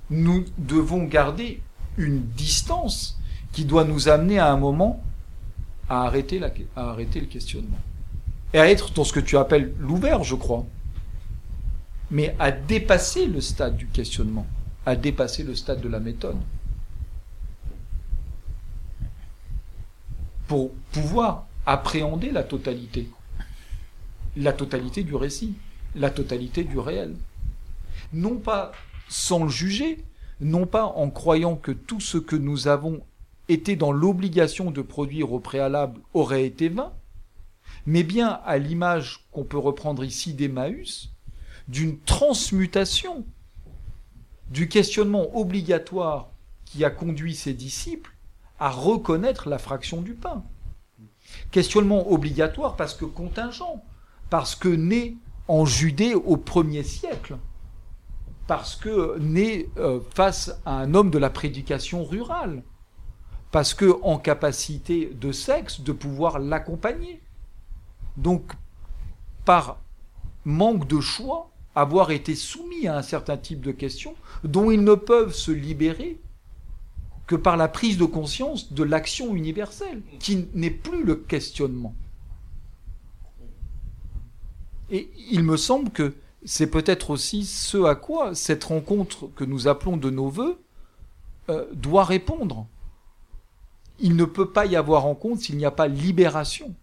Nous 0.08 0.46
devons 0.56 1.04
garder 1.04 1.60
une 1.98 2.22
distance 2.22 3.18
qui 3.52 3.64
doit 3.64 3.84
nous 3.84 4.08
amener 4.08 4.38
à 4.38 4.50
un 4.50 4.56
moment 4.56 5.02
à 5.88 6.04
arrêter, 6.04 6.38
le 6.38 7.26
questionnement. 7.26 7.78
Et 8.54 8.58
à 8.58 8.70
être 8.70 8.92
dans 8.92 9.04
ce 9.04 9.12
que 9.12 9.20
tu 9.20 9.36
appelles 9.36 9.74
l'ouvert, 9.78 10.24
je 10.24 10.34
crois. 10.34 10.64
Mais 12.10 12.34
à 12.38 12.50
dépasser 12.50 13.26
le 13.26 13.40
stade 13.40 13.76
du 13.76 13.86
questionnement, 13.86 14.46
à 14.86 14.96
dépasser 14.96 15.42
le 15.42 15.54
stade 15.54 15.80
de 15.80 15.88
la 15.88 16.00
méthode. 16.00 16.36
Pour 20.46 20.70
pouvoir 20.92 21.46
appréhender 21.66 22.30
la 22.30 22.42
totalité, 22.42 23.10
la 24.36 24.54
totalité 24.54 25.02
du 25.02 25.14
récit 25.14 25.54
la 25.94 26.10
totalité 26.10 26.64
du 26.64 26.78
réel. 26.78 27.14
Non 28.12 28.36
pas 28.36 28.72
sans 29.08 29.44
le 29.44 29.50
juger, 29.50 30.04
non 30.40 30.66
pas 30.66 30.84
en 30.84 31.10
croyant 31.10 31.56
que 31.56 31.72
tout 31.72 32.00
ce 32.00 32.18
que 32.18 32.36
nous 32.36 32.68
avons 32.68 33.02
été 33.48 33.76
dans 33.76 33.92
l'obligation 33.92 34.70
de 34.70 34.82
produire 34.82 35.32
au 35.32 35.40
préalable 35.40 36.00
aurait 36.14 36.44
été 36.44 36.68
vain, 36.68 36.92
mais 37.86 38.02
bien 38.02 38.40
à 38.44 38.58
l'image 38.58 39.26
qu'on 39.32 39.44
peut 39.44 39.58
reprendre 39.58 40.04
ici 40.04 40.34
d'Emmaüs, 40.34 41.10
d'une 41.66 41.98
transmutation 42.00 43.24
du 44.50 44.68
questionnement 44.68 45.36
obligatoire 45.36 46.30
qui 46.64 46.84
a 46.84 46.90
conduit 46.90 47.34
ses 47.34 47.54
disciples 47.54 48.14
à 48.58 48.70
reconnaître 48.70 49.48
la 49.48 49.58
fraction 49.58 50.02
du 50.02 50.14
pain. 50.14 50.44
Questionnement 51.50 52.10
obligatoire 52.10 52.76
parce 52.76 52.94
que 52.94 53.04
contingent, 53.04 53.82
parce 54.30 54.54
que 54.54 54.68
né 54.68 55.16
en 55.46 55.64
Judée 55.64 56.14
au 56.14 56.36
premier 56.36 56.82
siècle, 56.82 57.36
parce 58.48 58.76
que 58.76 59.18
né 59.18 59.68
euh, 59.76 60.00
face 60.14 60.58
à 60.64 60.80
un 60.80 60.94
homme 60.94 61.10
de 61.10 61.18
la 61.18 61.30
prédication 61.30 62.02
rurale, 62.02 62.64
parce 63.52 63.74
que 63.74 63.98
en 64.02 64.18
capacité 64.18 65.06
de 65.14 65.32
sexe 65.32 65.82
de 65.82 65.92
pouvoir 65.92 66.38
l'accompagner. 66.38 67.20
Donc, 68.16 68.52
par 69.44 69.78
manque 70.44 70.88
de 70.88 70.98
choix, 70.98 71.50
avoir 71.74 72.10
été 72.10 72.34
soumis 72.34 72.88
à 72.88 72.96
un 72.96 73.02
certain 73.02 73.36
type 73.36 73.60
de 73.60 73.70
questions 73.70 74.14
dont 74.44 74.70
ils 74.70 74.82
ne 74.82 74.94
peuvent 74.94 75.34
se 75.34 75.52
libérer 75.52 76.18
que 77.26 77.36
par 77.36 77.58
la 77.58 77.68
prise 77.68 77.98
de 77.98 78.06
conscience 78.06 78.72
de 78.72 78.82
l'action 78.82 79.36
universelle, 79.36 80.02
qui 80.18 80.48
n'est 80.54 80.70
plus 80.70 81.04
le 81.04 81.16
questionnement. 81.16 81.94
Et 84.90 85.10
il 85.30 85.42
me 85.44 85.58
semble 85.58 85.90
que 85.90 86.14
c'est 86.44 86.70
peut-être 86.70 87.10
aussi 87.10 87.44
ce 87.44 87.84
à 87.84 87.94
quoi 87.94 88.34
cette 88.34 88.64
rencontre 88.64 89.28
que 89.34 89.44
nous 89.44 89.68
appelons 89.68 89.96
de 89.96 90.10
nos 90.10 90.28
voeux 90.28 90.60
euh, 91.50 91.66
doit 91.72 92.04
répondre. 92.04 92.66
Il 93.98 94.14
ne 94.16 94.24
peut 94.24 94.50
pas 94.50 94.66
y 94.66 94.76
avoir 94.76 95.02
rencontre 95.02 95.42
s'il 95.42 95.56
n'y 95.56 95.64
a 95.64 95.70
pas 95.70 95.88
libération 95.88 96.74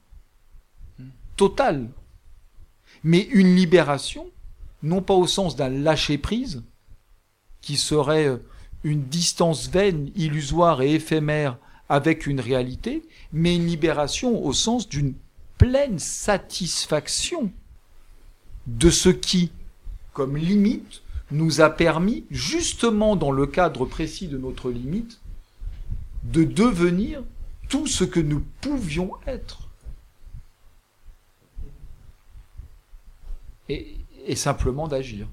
totale. 1.36 1.89
Mais 3.03 3.22
une 3.32 3.56
libération, 3.56 4.28
non 4.84 5.01
pas 5.01 5.14
au 5.14 5.28
sens 5.28 5.56
d'un 5.56 5.70
lâcher-prise, 5.70 6.64
qui 7.62 7.78
serait 7.78 8.28
euh, 8.28 8.38
une 8.84 9.03
distance 9.03 9.70
vaine, 9.70 10.12
illusoire 10.16 10.82
et 10.82 10.93
éphémère 10.93 11.58
avec 11.89 12.28
une 12.28 12.39
réalité, 12.39 13.03
mais 13.32 13.56
une 13.56 13.68
libération 13.68 14.43
au 14.43 14.53
sens 14.53 14.89
d'une 14.89 15.14
pleine 15.58 15.99
satisfaction 15.99 17.51
de 18.68 18.89
ce 18.89 19.09
qui, 19.09 19.51
comme 20.13 20.38
limite, 20.38 21.01
nous 21.32 21.61
a 21.61 21.70
permis, 21.70 22.24
justement 22.30 23.16
dans 23.16 23.32
le 23.32 23.47
cadre 23.47 23.86
précis 23.86 24.28
de 24.28 24.38
notre 24.38 24.70
limite, 24.70 25.20
de 26.24 26.43
devenir 26.43 27.24
tout 27.70 27.88
ce 27.88 28.03
que 28.03 28.20
nous 28.20 28.43
pouvions 28.61 29.11
être. 29.28 29.70
Et, 33.70 33.95
et 34.26 34.36
simplement 34.36 34.88
d'agir. 34.88 35.28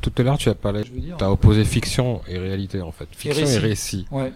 Tout 0.00 0.12
à 0.18 0.22
l'heure, 0.22 0.38
tu 0.38 0.48
as 0.48 0.54
parlé, 0.54 0.82
tu 0.84 1.24
as 1.24 1.30
opposé 1.30 1.64
fiction 1.64 2.20
et 2.28 2.38
réalité, 2.38 2.80
en 2.80 2.92
fait. 2.92 3.08
Fiction 3.10 3.46
et 3.46 3.58
récit. 3.58 3.58
récit. 3.58 4.06
Ouais. 4.10 4.32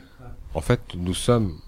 En 0.54 0.60
fait, 0.60 0.80
nous 0.94 1.14
sommes, 1.14 1.60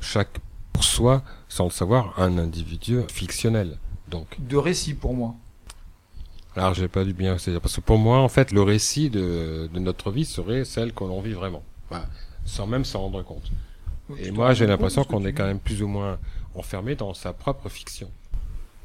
chaque 0.00 0.38
pour 0.80 0.84
soi, 0.86 1.22
sans 1.50 1.64
le 1.64 1.70
savoir, 1.70 2.14
un 2.18 2.38
individu 2.38 3.00
fictionnel. 3.12 3.76
Donc, 4.08 4.28
De 4.38 4.56
récit 4.56 4.94
pour 4.94 5.12
moi. 5.12 5.34
alors 6.56 6.72
j'ai 6.72 6.88
pas 6.88 7.04
dû 7.04 7.12
bien, 7.12 7.36
c'est 7.36 7.60
parce 7.60 7.76
que 7.76 7.82
pour 7.82 7.98
moi, 7.98 8.20
en 8.20 8.30
fait, 8.30 8.50
le 8.50 8.62
récit 8.62 9.10
de, 9.10 9.68
de 9.74 9.78
notre 9.78 10.10
vie 10.10 10.24
serait 10.24 10.64
celle 10.64 10.94
que 10.94 11.04
l'on 11.04 11.20
vit 11.20 11.34
vraiment, 11.34 11.62
Voilà. 11.90 12.06
sans 12.46 12.66
même 12.66 12.86
s'en 12.86 13.00
rendre 13.00 13.22
compte. 13.22 13.50
Et 14.18 14.30
moi, 14.30 14.54
j'ai 14.54 14.66
l'impression 14.66 15.04
qu'on 15.04 15.26
est 15.26 15.34
quand 15.34 15.44
même 15.44 15.60
plus 15.60 15.82
ou 15.82 15.86
moins 15.86 16.18
enfermé 16.54 16.94
dans 16.94 17.12
sa 17.12 17.34
propre 17.34 17.68
fiction. 17.68 18.08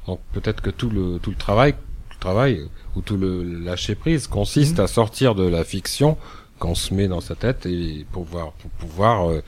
Donc 0.06 0.20
peut-être 0.34 0.60
que 0.60 0.70
tout 0.70 0.90
le 0.90 1.18
tout 1.18 1.30
le 1.30 1.36
travail, 1.36 1.74
le 2.10 2.16
travail 2.20 2.68
ou 2.94 3.00
tout 3.00 3.16
le 3.16 3.42
lâcher 3.42 3.94
prise 3.94 4.26
consiste 4.26 4.76
Mhm. 4.78 4.84
à 4.84 4.86
sortir 4.86 5.34
de 5.34 5.44
la 5.48 5.64
fiction 5.64 6.18
qu'on 6.58 6.74
se 6.74 6.92
met 6.92 7.08
dans 7.08 7.22
sa 7.22 7.34
tête 7.36 7.64
et 7.64 8.06
pour 8.12 8.26
pouvoir 8.26 8.52
pour 8.52 8.70
pouvoir 8.72 9.30
euh, 9.30 9.42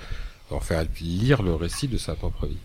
faire 0.61 0.84
lire 1.01 1.42
le 1.42 1.55
récit 1.55 1.88
de 1.88 1.99
sa 1.99 2.14
propre 2.14 2.46
vie. 2.46 2.57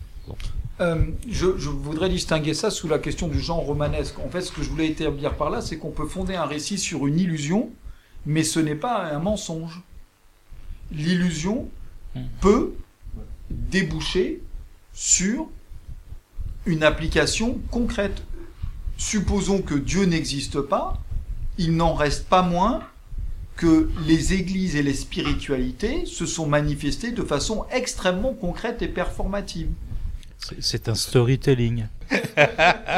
Euh, 0.80 1.04
je, 1.28 1.56
je 1.58 1.68
voudrais 1.68 2.08
distinguer 2.08 2.54
ça 2.54 2.70
sous 2.70 2.88
la 2.88 2.98
question 2.98 3.28
du 3.28 3.40
genre 3.40 3.60
romanesque. 3.60 4.18
En 4.18 4.28
fait, 4.28 4.40
ce 4.40 4.50
que 4.50 4.62
je 4.62 4.70
voulais 4.70 4.88
établir 4.88 5.34
par 5.36 5.50
là, 5.50 5.60
c'est 5.60 5.76
qu'on 5.78 5.90
peut 5.90 6.06
fonder 6.06 6.34
un 6.34 6.46
récit 6.46 6.78
sur 6.78 7.06
une 7.06 7.18
illusion, 7.18 7.70
mais 8.26 8.42
ce 8.42 8.58
n'est 8.58 8.74
pas 8.74 9.04
un 9.04 9.18
mensonge. 9.18 9.82
L'illusion 10.90 11.68
peut 12.40 12.74
déboucher 13.50 14.42
sur 14.92 15.46
une 16.66 16.82
application 16.82 17.60
concrète. 17.70 18.22
Supposons 18.96 19.60
que 19.60 19.74
Dieu 19.74 20.04
n'existe 20.04 20.60
pas, 20.60 20.98
il 21.58 21.76
n'en 21.76 21.94
reste 21.94 22.26
pas 22.28 22.42
moins 22.42 22.80
que 23.56 23.88
les 24.06 24.32
églises 24.34 24.74
et 24.76 24.82
les 24.82 24.94
spiritualités 24.94 26.06
se 26.06 26.26
sont 26.26 26.46
manifestées 26.46 27.12
de 27.12 27.22
façon 27.22 27.64
extrêmement 27.70 28.34
concrète 28.34 28.82
et 28.82 28.88
performative. 28.88 29.68
C'est- 30.60 30.88
un 30.90 30.94
storytelling. 30.94 31.86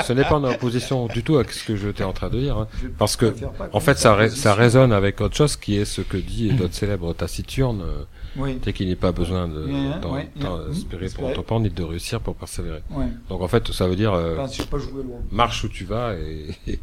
Ce 0.05 0.13
n'est 0.13 0.25
pas 0.25 0.35
en 0.35 0.45
opposition 0.45 1.07
du 1.07 1.23
tout 1.23 1.37
à 1.37 1.45
ce 1.49 1.63
que 1.63 1.77
j'étais 1.77 2.03
en 2.03 2.13
train 2.13 2.29
de 2.29 2.41
dire. 2.41 2.57
hein. 2.59 2.69
Je 2.83 2.89
Parce 2.89 3.15
que, 3.17 3.33
En 3.73 3.79
fait, 3.79 3.97
ça, 3.99 4.15
ré- 4.17 4.25
position. 4.27 4.43
ça 4.43 4.55
résonne 4.55 4.93
avec 4.93 5.21
autre 5.21 5.37
chose 5.37 5.55
qui 5.57 5.77
est 5.77 5.85
ce 5.85 6.01
que 6.01 6.17
dit 6.17 6.53
notre 6.59 6.75
célèbre 6.75 7.13
Taciturne, 7.15 7.83
euh, 7.83 8.03
Oui, 8.37 8.59
c'est 8.65 8.73
qu'il 8.73 8.89
n'est 8.89 8.97
pas 8.97 9.13
besoin 9.13 9.47
de 9.47 9.63
Ouais, 9.65 10.01
d'en- 10.03 10.15
ouais, 10.15 10.29
d'en 10.37 10.59
ouais. 10.65 10.71
espérer 10.73 11.09
pour 11.11 11.27
entreprendre 11.27 11.63
ni 11.67 11.71
de 11.71 11.83
réussir 11.85 12.21
pour 12.21 12.35
persévérer. 12.35 12.83
ouais. 12.91 13.07
Donc 13.29 13.43
en 13.43 13.49
fait, 13.49 13.71
ça 13.73 13.87
veut 13.87 13.95
dire 13.97 14.13
euh, 14.15 14.37
Enfin, 14.39 14.51
je 14.53 14.63
sais 14.63 14.69
pas 14.69 14.79
jouer 14.79 15.05
loin. 15.05 15.19
marche 15.31 15.63
où 15.63 15.69
tu 15.69 15.85
vas 15.85 16.15
et, 16.19 16.49
et, 16.67 16.81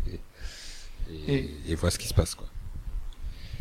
Et- 1.28 1.49
et 1.67 1.76
vois 1.76 1.91
ce 1.91 1.99
qui 1.99 2.07
se 2.07 2.13
passe. 2.13 2.36
Quoi. 2.36 2.47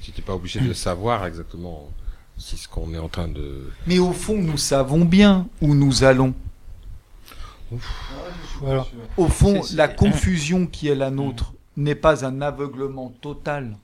Tu 0.02 0.10
n'es 0.16 0.22
pas 0.24 0.34
obligé 0.34 0.60
de 0.60 0.72
savoir 0.72 1.24
exactement 1.26 1.88
si 2.36 2.56
ce 2.56 2.66
qu'on 2.68 2.92
est 2.92 2.98
en 2.98 3.08
train 3.08 3.28
de... 3.28 3.68
Mais 3.86 3.98
au 3.98 4.12
fond, 4.12 4.36
nous 4.36 4.56
savons 4.58 5.04
bien 5.04 5.46
où 5.60 5.74
nous 5.74 6.02
allons. 6.02 6.34
Voilà. 8.60 8.86
Au 9.16 9.28
fond, 9.28 9.62
C'est- 9.62 9.70
c'est- 9.70 9.76
la 9.76 9.88
confusion 9.88 10.66
qui 10.66 10.88
est 10.88 10.94
la 10.94 11.10
nôtre 11.10 11.54
n'est 11.76 11.94
pas 11.94 12.24
un 12.24 12.40
aveuglement 12.42 13.12
total. 13.20 13.76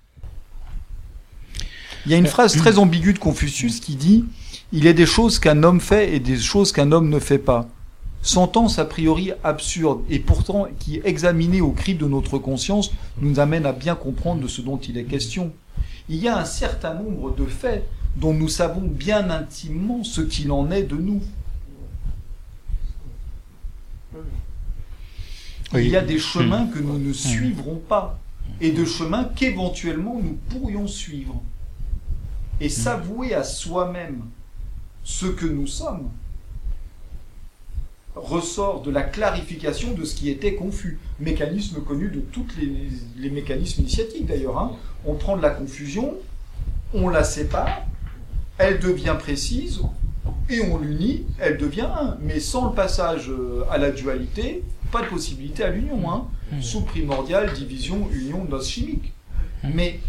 Il 2.06 2.12
y 2.12 2.14
a 2.14 2.18
une 2.18 2.26
phrase 2.26 2.56
très 2.56 2.78
ambiguë 2.78 3.12
de 3.14 3.18
Confucius 3.18 3.80
qui 3.80 3.96
dit 3.96 4.24
Il 4.72 4.84
y 4.84 4.88
a 4.88 4.92
des 4.92 5.06
choses 5.06 5.38
qu'un 5.38 5.62
homme 5.62 5.80
fait 5.80 6.14
et 6.14 6.20
des 6.20 6.36
choses 6.38 6.72
qu'un 6.72 6.92
homme 6.92 7.08
ne 7.08 7.18
fait 7.18 7.38
pas. 7.38 7.68
Sentence 8.22 8.78
a 8.78 8.84
priori 8.84 9.32
absurde 9.44 10.02
et 10.10 10.18
pourtant 10.18 10.66
qui, 10.78 11.00
examinée 11.04 11.60
au 11.62 11.70
cri 11.72 11.94
de 11.94 12.06
notre 12.06 12.38
conscience, 12.38 12.90
nous 13.20 13.40
amène 13.40 13.64
à 13.64 13.72
bien 13.72 13.94
comprendre 13.94 14.42
de 14.42 14.48
ce 14.48 14.60
dont 14.60 14.76
il 14.76 14.98
est 14.98 15.04
question. 15.04 15.52
Il 16.08 16.16
y 16.16 16.28
a 16.28 16.38
un 16.38 16.44
certain 16.44 16.94
nombre 16.94 17.34
de 17.34 17.44
faits 17.46 17.84
dont 18.16 18.32
nous 18.34 18.48
savons 18.48 18.80
bien 18.82 19.30
intimement 19.30 20.02
ce 20.04 20.20
qu'il 20.20 20.50
en 20.52 20.70
est 20.70 20.82
de 20.84 20.96
nous. 20.96 21.22
Il 25.74 25.88
y 25.88 25.96
a 25.96 26.00
des 26.02 26.18
chemins 26.18 26.66
que 26.66 26.78
nous 26.78 26.98
ne 26.98 27.12
suivrons 27.12 27.76
pas 27.76 28.18
et 28.60 28.70
de 28.72 28.84
chemins 28.84 29.24
qu'éventuellement 29.24 30.18
nous 30.22 30.38
pourrions 30.48 30.86
suivre. 30.88 31.42
Et 32.60 32.68
s'avouer 32.70 33.34
à 33.34 33.44
soi-même 33.44 34.22
ce 35.04 35.26
que 35.26 35.46
nous 35.46 35.66
sommes 35.66 36.08
ressort 38.16 38.82
de 38.82 38.90
la 38.90 39.02
clarification 39.02 39.92
de 39.94 40.04
ce 40.04 40.16
qui 40.16 40.28
était 40.28 40.54
confus. 40.54 40.98
Mécanisme 41.20 41.80
connu 41.82 42.08
de 42.08 42.20
tous 42.20 42.46
les, 42.58 42.72
les 43.16 43.30
mécanismes 43.30 43.82
initiatiques 43.82 44.26
d'ailleurs. 44.26 44.58
hein. 44.58 44.72
On 45.08 45.14
prend 45.14 45.36
de 45.36 45.42
la 45.42 45.50
confusion, 45.50 46.14
on 46.92 47.08
la 47.08 47.24
sépare, 47.24 47.80
elle 48.58 48.78
devient 48.78 49.16
précise, 49.18 49.80
et 50.50 50.60
on 50.70 50.78
l'unit, 50.78 51.24
elle 51.38 51.56
devient 51.56 51.88
un. 51.92 52.16
Mais 52.20 52.40
sans 52.40 52.68
le 52.68 52.74
passage 52.74 53.28
euh, 53.30 53.64
à 53.70 53.78
la 53.78 53.90
dualité, 53.90 54.62
pas 54.92 55.02
de 55.02 55.06
possibilité 55.08 55.64
à 55.64 55.70
l'union. 55.70 56.10
Hein. 56.10 56.26
Sous 56.60 56.82
primordial, 56.82 57.52
division, 57.54 58.08
union, 58.12 58.44
noce 58.44 58.68
chimique. 58.68 59.12
Mais 59.62 60.00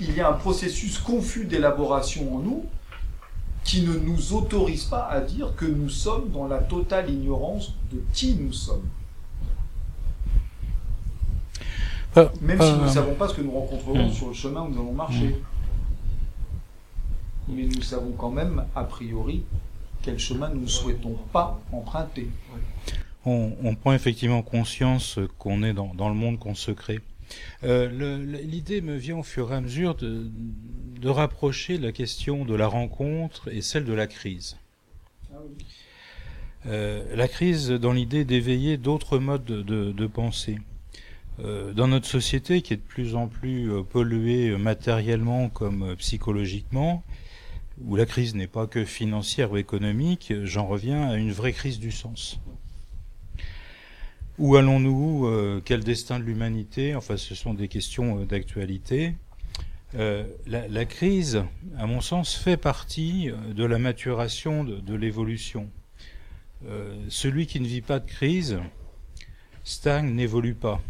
il 0.00 0.14
y 0.16 0.20
a 0.20 0.28
un 0.28 0.32
processus 0.34 0.98
confus 0.98 1.44
d'élaboration 1.44 2.36
en 2.36 2.38
nous 2.40 2.64
qui 3.64 3.82
ne 3.82 3.94
nous 3.94 4.32
autorise 4.32 4.84
pas 4.84 5.06
à 5.08 5.20
dire 5.20 5.54
que 5.56 5.64
nous 5.64 5.88
sommes 5.88 6.30
dans 6.30 6.46
la 6.48 6.58
totale 6.58 7.08
ignorance 7.10 7.74
de 7.92 8.02
qui 8.12 8.34
nous 8.34 8.52
sommes. 8.52 8.82
Pas- 11.54 12.01
Même 12.42 12.58
pas- 12.58 12.66
si 12.66 12.72
nous 12.78 12.84
ne 12.84 12.88
savons 12.90 13.14
pas 13.14 13.28
ce 13.28 13.34
que 13.34 13.40
nous 13.42 13.52
rencontrerons 13.52 14.08
Mm. 14.08 14.12
sur 14.12 14.28
le 14.28 14.34
chemin 14.34 14.62
où 14.62 14.68
nous 14.68 14.80
allons 14.80 14.92
marcher. 14.92 15.36
Mais 17.48 17.64
nous 17.64 17.82
savons 17.82 18.12
quand 18.12 18.30
même, 18.30 18.64
a 18.74 18.84
priori, 18.84 19.42
quel 20.02 20.18
chemin 20.18 20.48
nous 20.50 20.60
ne 20.62 20.66
souhaitons 20.66 21.16
pas 21.32 21.60
emprunter. 21.72 22.28
on, 23.24 23.52
on 23.62 23.74
prend 23.76 23.92
effectivement 23.92 24.42
conscience 24.42 25.18
qu'on 25.38 25.62
est 25.62 25.72
dans, 25.72 25.94
dans 25.94 26.08
le 26.08 26.14
monde 26.16 26.38
qu'on 26.40 26.56
se 26.56 26.72
crée. 26.72 27.00
Euh, 27.62 27.88
L'idée 28.42 28.80
me 28.80 28.96
vient 28.96 29.16
au 29.18 29.22
fur 29.22 29.52
et 29.52 29.54
à 29.54 29.60
mesure 29.60 29.94
de, 29.94 30.26
de 31.00 31.08
rapprocher 31.08 31.78
la 31.78 31.92
question 31.92 32.44
de 32.44 32.54
la 32.54 32.66
rencontre 32.66 33.48
et 33.52 33.62
celle 33.62 33.84
de 33.84 33.92
la 33.92 34.06
crise. 34.08 34.56
Euh, 36.66 37.04
la 37.16 37.26
crise 37.28 37.70
dans 37.70 37.92
l'idée 37.92 38.24
d'éveiller 38.24 38.76
d'autres 38.76 39.18
modes 39.18 39.44
de, 39.44 39.62
de- 39.62 39.92
de 39.92 40.06
pensée. 40.06 40.58
Euh, 41.40 41.72
dans 41.72 41.88
notre 41.88 42.06
société 42.06 42.60
qui 42.60 42.74
est 42.74 42.76
de 42.76 42.82
plus 42.82 43.14
en 43.14 43.26
plus 43.26 43.72
euh, 43.72 43.82
polluée 43.82 44.54
matériellement 44.58 45.48
comme 45.48 45.82
euh, 45.82 45.96
psychologiquement, 45.96 47.02
où 47.82 47.96
la 47.96 48.04
crise 48.04 48.34
n'est 48.34 48.46
pas 48.46 48.66
que 48.66 48.84
financière 48.84 49.52
ou 49.52 49.56
économique, 49.56 50.32
j'en 50.44 50.66
reviens 50.66 51.08
à 51.08 51.16
une 51.16 51.32
vraie 51.32 51.54
crise 51.54 51.78
du 51.78 51.90
sens. 51.90 52.38
Où 54.38 54.56
allons-nous 54.56 55.60
Quel 55.64 55.84
destin 55.84 56.18
de 56.18 56.24
l'humanité? 56.24 56.94
Enfin, 56.94 57.16
ce 57.16 57.34
sont 57.34 57.54
des 57.54 57.68
questions 57.68 58.24
d'actualité. 58.24 59.14
La, 59.94 60.24
la 60.46 60.84
crise, 60.84 61.44
à 61.78 61.86
mon 61.86 62.00
sens, 62.00 62.34
fait 62.34 62.56
partie 62.56 63.30
de 63.54 63.64
la 63.64 63.78
maturation 63.78 64.64
de, 64.64 64.76
de 64.76 64.94
l'évolution. 64.94 65.68
Celui 67.08 67.46
qui 67.46 67.60
ne 67.60 67.66
vit 67.66 67.82
pas 67.82 68.00
de 68.00 68.08
crise 68.08 68.58
stagne, 69.64 70.14
n'évolue 70.14 70.54
pas. 70.54 70.80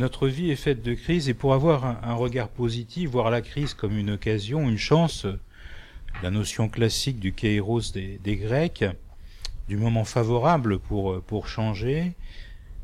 Notre 0.00 0.28
vie 0.28 0.50
est 0.50 0.56
faite 0.56 0.82
de 0.82 0.94
crises 0.94 1.28
et 1.28 1.34
pour 1.34 1.52
avoir 1.52 1.84
un, 1.84 2.14
regard 2.14 2.48
positif, 2.48 3.10
voir 3.10 3.30
la 3.30 3.42
crise 3.42 3.74
comme 3.74 3.98
une 3.98 4.12
occasion, 4.12 4.66
une 4.66 4.78
chance, 4.78 5.26
la 6.22 6.30
notion 6.30 6.70
classique 6.70 7.20
du 7.20 7.34
kairos 7.34 7.92
des, 7.92 8.36
Grecs, 8.38 8.86
du 9.68 9.76
moment 9.76 10.04
favorable 10.04 10.78
pour, 10.78 11.48
changer, 11.48 12.14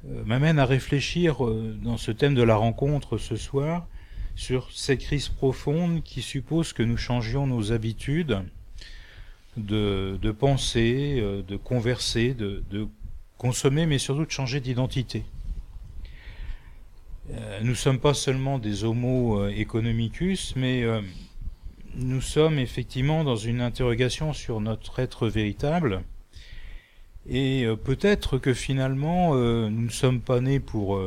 euh, 0.07 0.25
m'amène 0.27 0.59
à 0.59 0.67
réfléchir 0.67 1.43
euh, 1.43 1.75
dans 1.83 1.97
ce 1.97 2.11
thème 2.11 2.35
de 2.35 2.43
la 2.43 2.57
rencontre 2.57 3.17
ce 3.17 3.37
soir 3.37 3.87
sur 4.35 4.71
cette 4.71 5.01
crise 5.01 5.31
profonde 5.31 6.03
qui 6.03 6.21
suppose 6.21 6.75
que 6.75 6.83
nous 6.83 6.99
changions 6.99 7.47
nos 7.47 7.73
habitudes 7.73 8.43
de, 9.57 10.19
de 10.21 10.33
penser, 10.33 11.17
euh, 11.19 11.41
de 11.41 11.57
converser, 11.57 12.35
de 12.35 12.89
consommer, 13.39 13.87
mais 13.87 13.97
surtout 13.97 14.27
de 14.27 14.31
changer 14.31 14.61
d'identité. 14.61 15.25
Euh, 17.33 17.61
nous 17.61 17.71
ne 17.71 17.75
sommes 17.75 17.99
pas 17.99 18.15
seulement 18.15 18.59
des 18.59 18.85
homo 18.85 19.41
euh, 19.41 19.49
economicus, 19.49 20.55
mais 20.57 20.85
euh, 20.85 21.01
nous 21.95 22.21
sommes 22.21 22.59
effectivement 22.59 23.25
dans 23.25 23.37
une 23.37 23.61
interrogation 23.61 24.33
sur 24.33 24.61
notre 24.61 25.01
être 25.01 25.29
véritable. 25.29 26.03
Et 27.29 27.67
peut-être 27.83 28.39
que 28.39 28.55
finalement, 28.55 29.35
nous 29.35 29.83
ne 29.83 29.91
sommes 29.91 30.21
pas 30.21 30.41
nés 30.41 30.61
pour, 30.61 31.01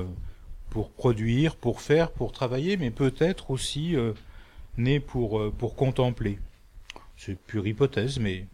pour 0.69 0.89
produire, 0.91 1.55
pour 1.55 1.79
faire, 1.79 2.11
pour 2.11 2.33
travailler, 2.33 2.75
mais 2.75 2.91
peut-être 2.91 3.51
aussi 3.51 3.95
nés 4.77 4.99
pour, 4.99 5.49
pour 5.53 5.75
contempler. 5.77 6.37
C'est 7.15 7.39
pure 7.39 7.65
hypothèse, 7.65 8.19
mais 8.19 8.47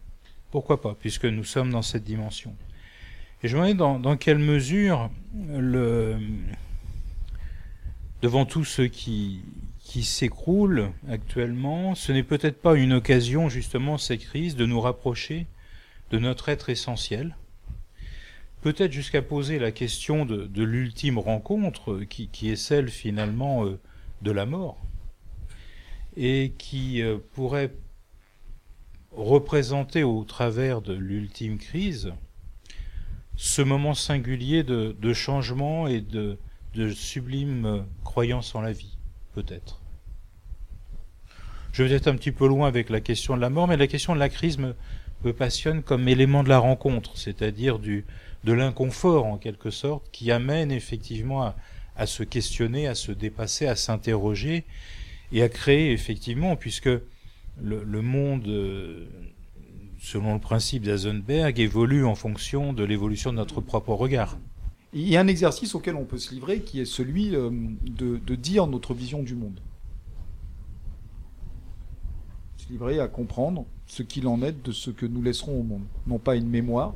pourquoi 0.52 0.80
pas, 0.80 0.94
puisque 0.94 1.24
nous 1.24 1.42
sommes 1.42 1.72
dans 1.72 1.82
cette 1.82 2.04
dimension. 2.04 2.54
Et 3.42 3.48
je 3.48 3.56
me 3.56 3.62
demande 3.62 3.76
dans, 3.76 3.98
dans 3.98 4.16
quelle 4.16 4.38
mesure, 4.38 5.10
le, 5.34 6.18
devant 8.22 8.46
tout 8.46 8.64
ce 8.64 8.82
qui, 8.82 9.40
qui 9.80 10.02
s'écroule 10.02 10.90
actuellement, 11.08 11.94
ce 11.94 12.12
n'est 12.12 12.22
peut-être 12.22 12.60
pas 12.60 12.74
une 12.74 12.92
occasion, 12.92 13.48
justement, 13.48 13.98
cette 13.98 14.20
crise, 14.20 14.56
de 14.56 14.66
nous 14.66 14.80
rapprocher 14.80 15.46
de 16.10 16.18
notre 16.18 16.48
être 16.48 16.70
essentiel, 16.70 17.36
peut-être 18.62 18.92
jusqu'à 18.92 19.22
poser 19.22 19.58
la 19.58 19.72
question 19.72 20.24
de, 20.24 20.62
l'ultime 20.62 21.18
rencontre, 21.18 22.00
qui, 22.08 22.28
qui, 22.28 22.50
est 22.50 22.56
celle 22.56 22.90
finalement 22.90 23.64
euh, 23.64 23.78
de 24.22 24.30
la 24.30 24.46
mort, 24.46 24.78
et 26.16 26.52
qui 26.58 27.02
euh, 27.02 27.18
pourrait 27.34 27.72
représenter 29.12 30.02
au 30.04 30.24
travers 30.24 30.82
de 30.82 30.92
l'ultime 30.92 31.58
crise 31.58 32.12
ce 33.36 33.62
moment 33.62 33.94
singulier 33.94 34.62
de 34.62 35.12
changement 35.12 35.86
et 35.86 36.00
de, 36.00 36.38
de 36.76 36.90
sublime 36.90 37.84
croyance 38.04 38.54
en 38.54 38.60
la 38.60 38.72
vie, 38.72 38.96
peut-être. 39.34 39.80
Je 41.72 41.82
vais 41.82 41.94
être 41.94 42.06
un 42.06 42.16
petit 42.16 42.32
peu 42.32 42.46
loin 42.46 42.68
avec 42.68 42.88
la 42.90 43.00
question 43.00 43.36
de 43.36 43.40
la 43.40 43.50
mort, 43.50 43.68
mais 43.68 43.76
la 43.76 43.86
question 43.86 44.14
de 44.14 44.18
la 44.18 44.28
crise 44.28 44.58
me, 44.58 44.74
passionne 45.32 45.82
comme 45.82 46.06
élément 46.06 46.44
de 46.44 46.48
la 46.48 46.58
rencontre, 46.58 47.18
c'est-à-dire 47.18 47.78
du, 47.78 48.04
de 48.44 48.52
l'inconfort 48.52 49.26
en 49.26 49.38
quelque 49.38 49.70
sorte, 49.70 50.08
qui 50.12 50.30
amène 50.30 50.70
effectivement 50.70 51.52
à, 51.96 52.06
se 52.06 52.22
questionner, 52.22 52.86
à 52.86 52.94
se 52.94 53.10
dépasser, 53.10 53.66
à 53.66 53.74
s'interroger, 53.74 54.64
et 55.32 55.42
à 55.42 55.48
créer 55.48 55.92
effectivement, 55.92 56.54
puisque 56.54 56.88
le, 57.60 58.02
monde, 58.02 58.46
euh, 58.46 59.06
selon 60.00 60.34
le 60.34 60.40
principe 60.40 60.82
d'Eisenberg, 60.84 61.58
évolue 61.58 62.04
en 62.04 62.14
fonction 62.14 62.72
de 62.72 62.84
l'évolution 62.84 63.32
de 63.32 63.36
notre 63.36 63.60
propre 63.60 63.94
regard. 63.94 64.38
Il 64.92 65.08
y 65.08 65.16
a 65.16 65.20
un 65.20 65.26
exercice 65.26 65.74
auquel 65.74 65.96
on 65.96 66.04
peut 66.04 66.18
se 66.18 66.32
livrer 66.32 66.60
qui 66.60 66.80
est 66.80 66.86
celui 66.86 67.34
euh, 67.34 67.50
de, 67.50 68.34
dire 68.34 68.66
notre 68.66 68.94
vision 68.94 69.22
du 69.22 69.34
monde. 69.34 69.60
Se 72.56 72.68
livrer 72.70 73.00
à 73.00 73.08
comprendre 73.08 73.66
ce 73.86 74.02
qu'il 74.02 74.26
en 74.26 74.42
est 74.42 74.62
de 74.64 74.72
ce 74.72 74.90
que 74.90 75.06
nous 75.06 75.22
laisserons 75.22 75.60
au 75.60 75.62
monde. 75.62 75.84
Non 76.06 76.18
pas 76.18 76.36
une 76.36 76.48
mémoire, 76.48 76.94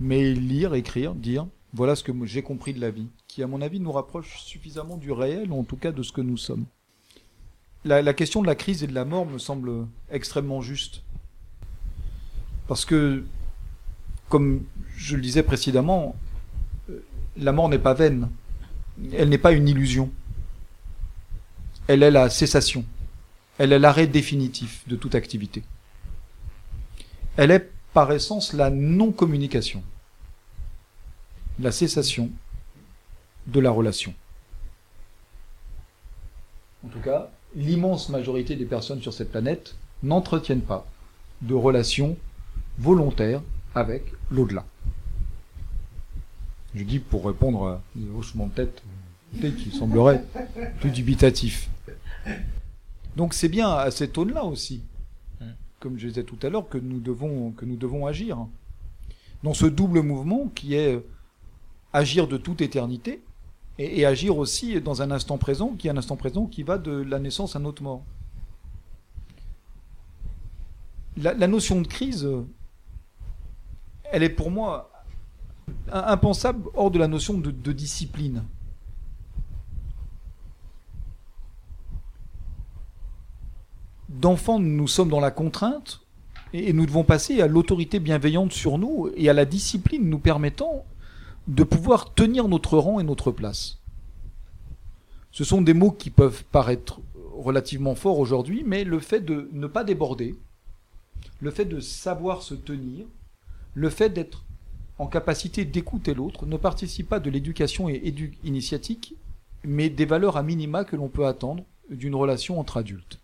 mais 0.00 0.32
lire, 0.32 0.74
écrire, 0.74 1.14
dire 1.14 1.46
voilà 1.74 1.94
ce 1.94 2.02
que 2.02 2.12
j'ai 2.24 2.42
compris 2.42 2.72
de 2.72 2.80
la 2.80 2.90
vie, 2.90 3.08
qui 3.26 3.42
à 3.42 3.46
mon 3.46 3.60
avis 3.60 3.78
nous 3.78 3.92
rapproche 3.92 4.40
suffisamment 4.40 4.96
du 4.96 5.12
réel, 5.12 5.52
ou 5.52 5.60
en 5.60 5.64
tout 5.64 5.76
cas 5.76 5.92
de 5.92 6.02
ce 6.02 6.12
que 6.12 6.22
nous 6.22 6.38
sommes. 6.38 6.64
La, 7.84 8.12
question 8.12 8.42
de 8.42 8.46
la 8.46 8.54
crise 8.54 8.82
et 8.82 8.86
de 8.86 8.94
la 8.94 9.04
mort 9.04 9.24
me 9.24 9.38
semble 9.38 9.86
extrêmement 10.10 10.60
juste. 10.60 11.02
Parce 12.66 12.84
que, 12.84 13.24
comme 14.28 14.64
je 14.96 15.16
le 15.16 15.22
disais 15.22 15.42
précédemment, 15.42 16.16
la 17.38 17.52
mort 17.52 17.68
n'est 17.68 17.78
pas 17.78 17.94
vaine. 17.94 18.28
Elle 19.12 19.28
n'est 19.28 19.38
pas 19.38 19.52
une 19.52 19.68
illusion. 19.68 20.10
Elle 21.86 22.02
est 22.02 22.10
la 22.10 22.28
cessation. 22.30 22.84
Elle 23.58 23.72
est 23.72 23.78
l'arrêt 23.78 24.06
définitif 24.06 24.86
de 24.88 24.96
toute 24.96 25.14
activité. 25.14 25.62
Elle 27.36 27.50
est 27.50 27.70
par 27.94 28.12
essence 28.12 28.52
la 28.52 28.70
non-communication. 28.70 29.82
La 31.60 31.72
cessation 31.72 32.30
de 33.46 33.60
la 33.60 33.70
relation. 33.70 34.14
En 36.84 36.88
tout 36.88 37.00
cas, 37.00 37.30
l'immense 37.56 38.08
majorité 38.08 38.54
des 38.54 38.64
personnes 38.64 39.02
sur 39.02 39.12
cette 39.12 39.30
planète 39.30 39.74
n'entretiennent 40.02 40.62
pas 40.62 40.86
de 41.42 41.54
relation 41.54 42.16
volontaire 42.78 43.42
avec 43.74 44.04
l'au-delà. 44.30 44.64
Je 46.78 46.84
dis 46.84 47.00
pour 47.00 47.26
répondre 47.26 47.66
à 47.66 47.82
des 47.96 48.08
hochements 48.16 48.46
de 48.46 48.52
tête 48.52 48.82
euh, 49.42 49.50
qui 49.50 49.72
sembleraient 49.72 50.24
plus 50.78 50.90
dubitatifs. 50.90 51.68
Donc 53.16 53.34
c'est 53.34 53.48
bien 53.48 53.68
à 53.68 53.90
cette 53.90 54.16
aune-là 54.16 54.44
aussi, 54.44 54.82
comme 55.80 55.98
je 55.98 56.06
disais 56.06 56.22
tout 56.22 56.38
à 56.40 56.48
l'heure, 56.48 56.68
que 56.68 56.78
nous 56.78 57.00
devons 57.00 57.50
que 57.50 57.64
nous 57.64 57.74
devons 57.74 58.06
agir 58.06 58.46
dans 59.42 59.54
ce 59.54 59.66
double 59.66 60.02
mouvement 60.02 60.46
qui 60.54 60.74
est 60.74 60.94
euh, 60.94 61.04
agir 61.92 62.28
de 62.28 62.36
toute 62.36 62.60
éternité 62.60 63.22
et, 63.78 64.06
agir 64.06 64.38
aussi 64.38 64.80
dans 64.80 65.02
un 65.02 65.10
instant 65.10 65.36
présent 65.36 65.74
qui 65.76 65.88
est 65.88 65.90
un 65.90 65.96
instant 65.96 66.16
présent 66.16 66.46
qui 66.46 66.62
va 66.62 66.78
de 66.78 66.92
la 66.92 67.18
naissance 67.18 67.56
à 67.56 67.58
notre 67.58 67.82
mort. 67.82 68.04
La, 71.16 71.48
notion 71.48 71.80
de 71.80 71.88
crise, 71.88 72.24
euh, 72.24 72.46
elle 74.12 74.22
est 74.22 74.28
pour 74.28 74.52
moi 74.52 74.92
impensable 75.92 76.68
hors 76.74 76.90
de 76.90 76.98
la 76.98 77.08
notion 77.08 77.38
de, 77.38 77.72
discipline. 77.72 78.44
D'enfants, 84.08 84.58
nous 84.58 84.88
sommes 84.88 85.10
dans 85.10 85.20
la 85.20 85.30
contrainte 85.30 86.00
et 86.52 86.72
nous 86.72 86.86
devons 86.86 87.04
passer 87.04 87.40
à 87.42 87.46
l'autorité 87.46 88.00
bienveillante 88.00 88.52
sur 88.52 88.78
nous 88.78 89.10
et 89.16 89.28
à 89.28 89.34
la 89.34 89.44
discipline 89.44 90.08
nous 90.08 90.18
permettant 90.18 90.84
de 91.46 91.62
pouvoir 91.62 92.14
tenir 92.14 92.48
notre 92.48 92.78
rang 92.78 93.00
et 93.00 93.04
notre 93.04 93.30
place. 93.30 93.78
Ce 95.30 95.44
sont 95.44 95.62
des 95.62 95.74
mots 95.74 95.92
qui 95.92 96.10
peuvent 96.10 96.44
paraître 96.44 97.00
relativement 97.34 97.94
forts 97.94 98.18
aujourd'hui, 98.18 98.64
mais 98.66 98.84
le 98.84 98.98
fait 98.98 99.20
de 99.20 99.48
ne 99.52 99.66
pas 99.66 99.84
déborder, 99.84 100.34
le 101.40 101.50
fait 101.50 101.64
de 101.64 101.80
savoir 101.80 102.42
se 102.42 102.54
tenir, 102.54 103.06
le 103.74 103.90
fait 103.90 104.08
d'être 104.08 104.44
en 104.98 105.06
capacité 105.06 105.64
d'écouter 105.64 106.14
l'autre 106.14 106.46
ne 106.46 106.56
participe 106.56 107.08
pas 107.08 107.20
de 107.20 107.30
l'éducation 107.30 107.88
et 107.88 108.14
initiatique, 108.44 109.14
mais 109.64 109.88
des 109.88 110.06
valeurs 110.06 110.36
à 110.36 110.42
minima 110.42 110.84
que 110.84 110.96
l'on 110.96 111.08
peut 111.08 111.26
attendre 111.26 111.64
d'une 111.90 112.14
relation 112.14 112.58
entre 112.58 112.76
adultes. 112.76 113.20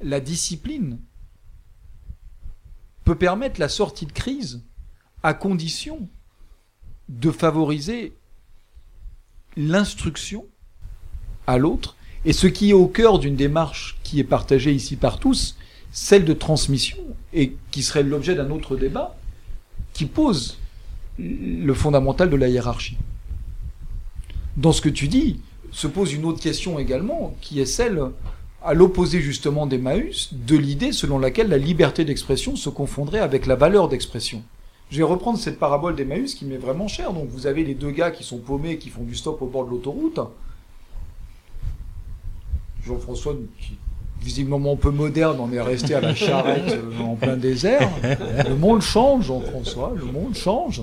La 0.00 0.20
discipline 0.20 0.98
peut 3.04 3.16
permettre 3.16 3.60
la 3.60 3.68
sortie 3.68 4.06
de 4.06 4.12
crise 4.12 4.62
à 5.22 5.34
condition 5.34 6.08
de 7.08 7.30
favoriser 7.30 8.14
l'instruction 9.56 10.46
à 11.46 11.58
l'autre 11.58 11.96
et 12.24 12.32
ce 12.32 12.46
qui 12.46 12.70
est 12.70 12.74
au 12.74 12.86
cœur 12.86 13.18
d'une 13.18 13.36
démarche 13.36 13.98
qui 14.02 14.20
est 14.20 14.24
partagée 14.24 14.72
ici 14.72 14.96
par 14.96 15.18
tous, 15.18 15.56
celle 15.92 16.24
de 16.24 16.32
transmission 16.32 16.98
et 17.32 17.54
qui 17.70 17.82
serait 17.82 18.02
l'objet 18.02 18.34
d'un 18.34 18.50
autre 18.50 18.76
débat 18.76 19.16
qui 19.92 20.06
pose 20.06 20.58
le 21.18 21.74
fondamental 21.74 22.30
de 22.30 22.36
la 22.36 22.48
hiérarchie. 22.48 22.96
Dans 24.56 24.72
ce 24.72 24.80
que 24.80 24.88
tu 24.88 25.06
dis, 25.06 25.40
se 25.70 25.86
pose 25.86 26.12
une 26.12 26.24
autre 26.24 26.40
question 26.40 26.78
également 26.78 27.36
qui 27.40 27.60
est 27.60 27.66
celle 27.66 28.02
à 28.64 28.74
l'opposé 28.74 29.20
justement 29.20 29.66
d'Emmaüs, 29.66 30.32
de 30.32 30.56
l'idée 30.56 30.92
selon 30.92 31.18
laquelle 31.18 31.48
la 31.48 31.58
liberté 31.58 32.04
d'expression 32.04 32.56
se 32.56 32.68
confondrait 32.70 33.18
avec 33.20 33.46
la 33.46 33.56
valeur 33.56 33.88
d'expression. 33.88 34.42
Je 34.90 34.98
vais 34.98 35.04
reprendre 35.04 35.38
cette 35.38 35.58
parabole 35.58 35.96
d'Emmaüs 35.96 36.34
qui 36.34 36.44
m'est 36.44 36.58
vraiment 36.58 36.86
chère. 36.86 37.12
Donc 37.12 37.28
vous 37.28 37.46
avez 37.46 37.64
les 37.64 37.74
deux 37.74 37.90
gars 37.90 38.10
qui 38.10 38.24
sont 38.24 38.38
paumés, 38.38 38.78
qui 38.78 38.90
font 38.90 39.04
du 39.04 39.14
stop 39.14 39.40
au 39.40 39.46
bord 39.46 39.64
de 39.64 39.70
l'autoroute. 39.70 40.20
Jean-François, 42.84 43.34
qui 43.58 43.78
visiblement 44.22 44.72
un 44.72 44.76
peu 44.76 44.90
moderne, 44.90 45.40
en 45.40 45.52
est 45.52 45.60
resté 45.60 45.94
à 45.94 46.00
la 46.00 46.14
charrette 46.14 46.70
euh, 46.72 46.98
en 47.02 47.16
plein 47.16 47.36
désert. 47.36 47.90
Le 48.48 48.54
monde 48.54 48.82
change, 48.82 49.26
Jean-François, 49.26 49.92
le 49.96 50.04
monde 50.04 50.34
change. 50.34 50.82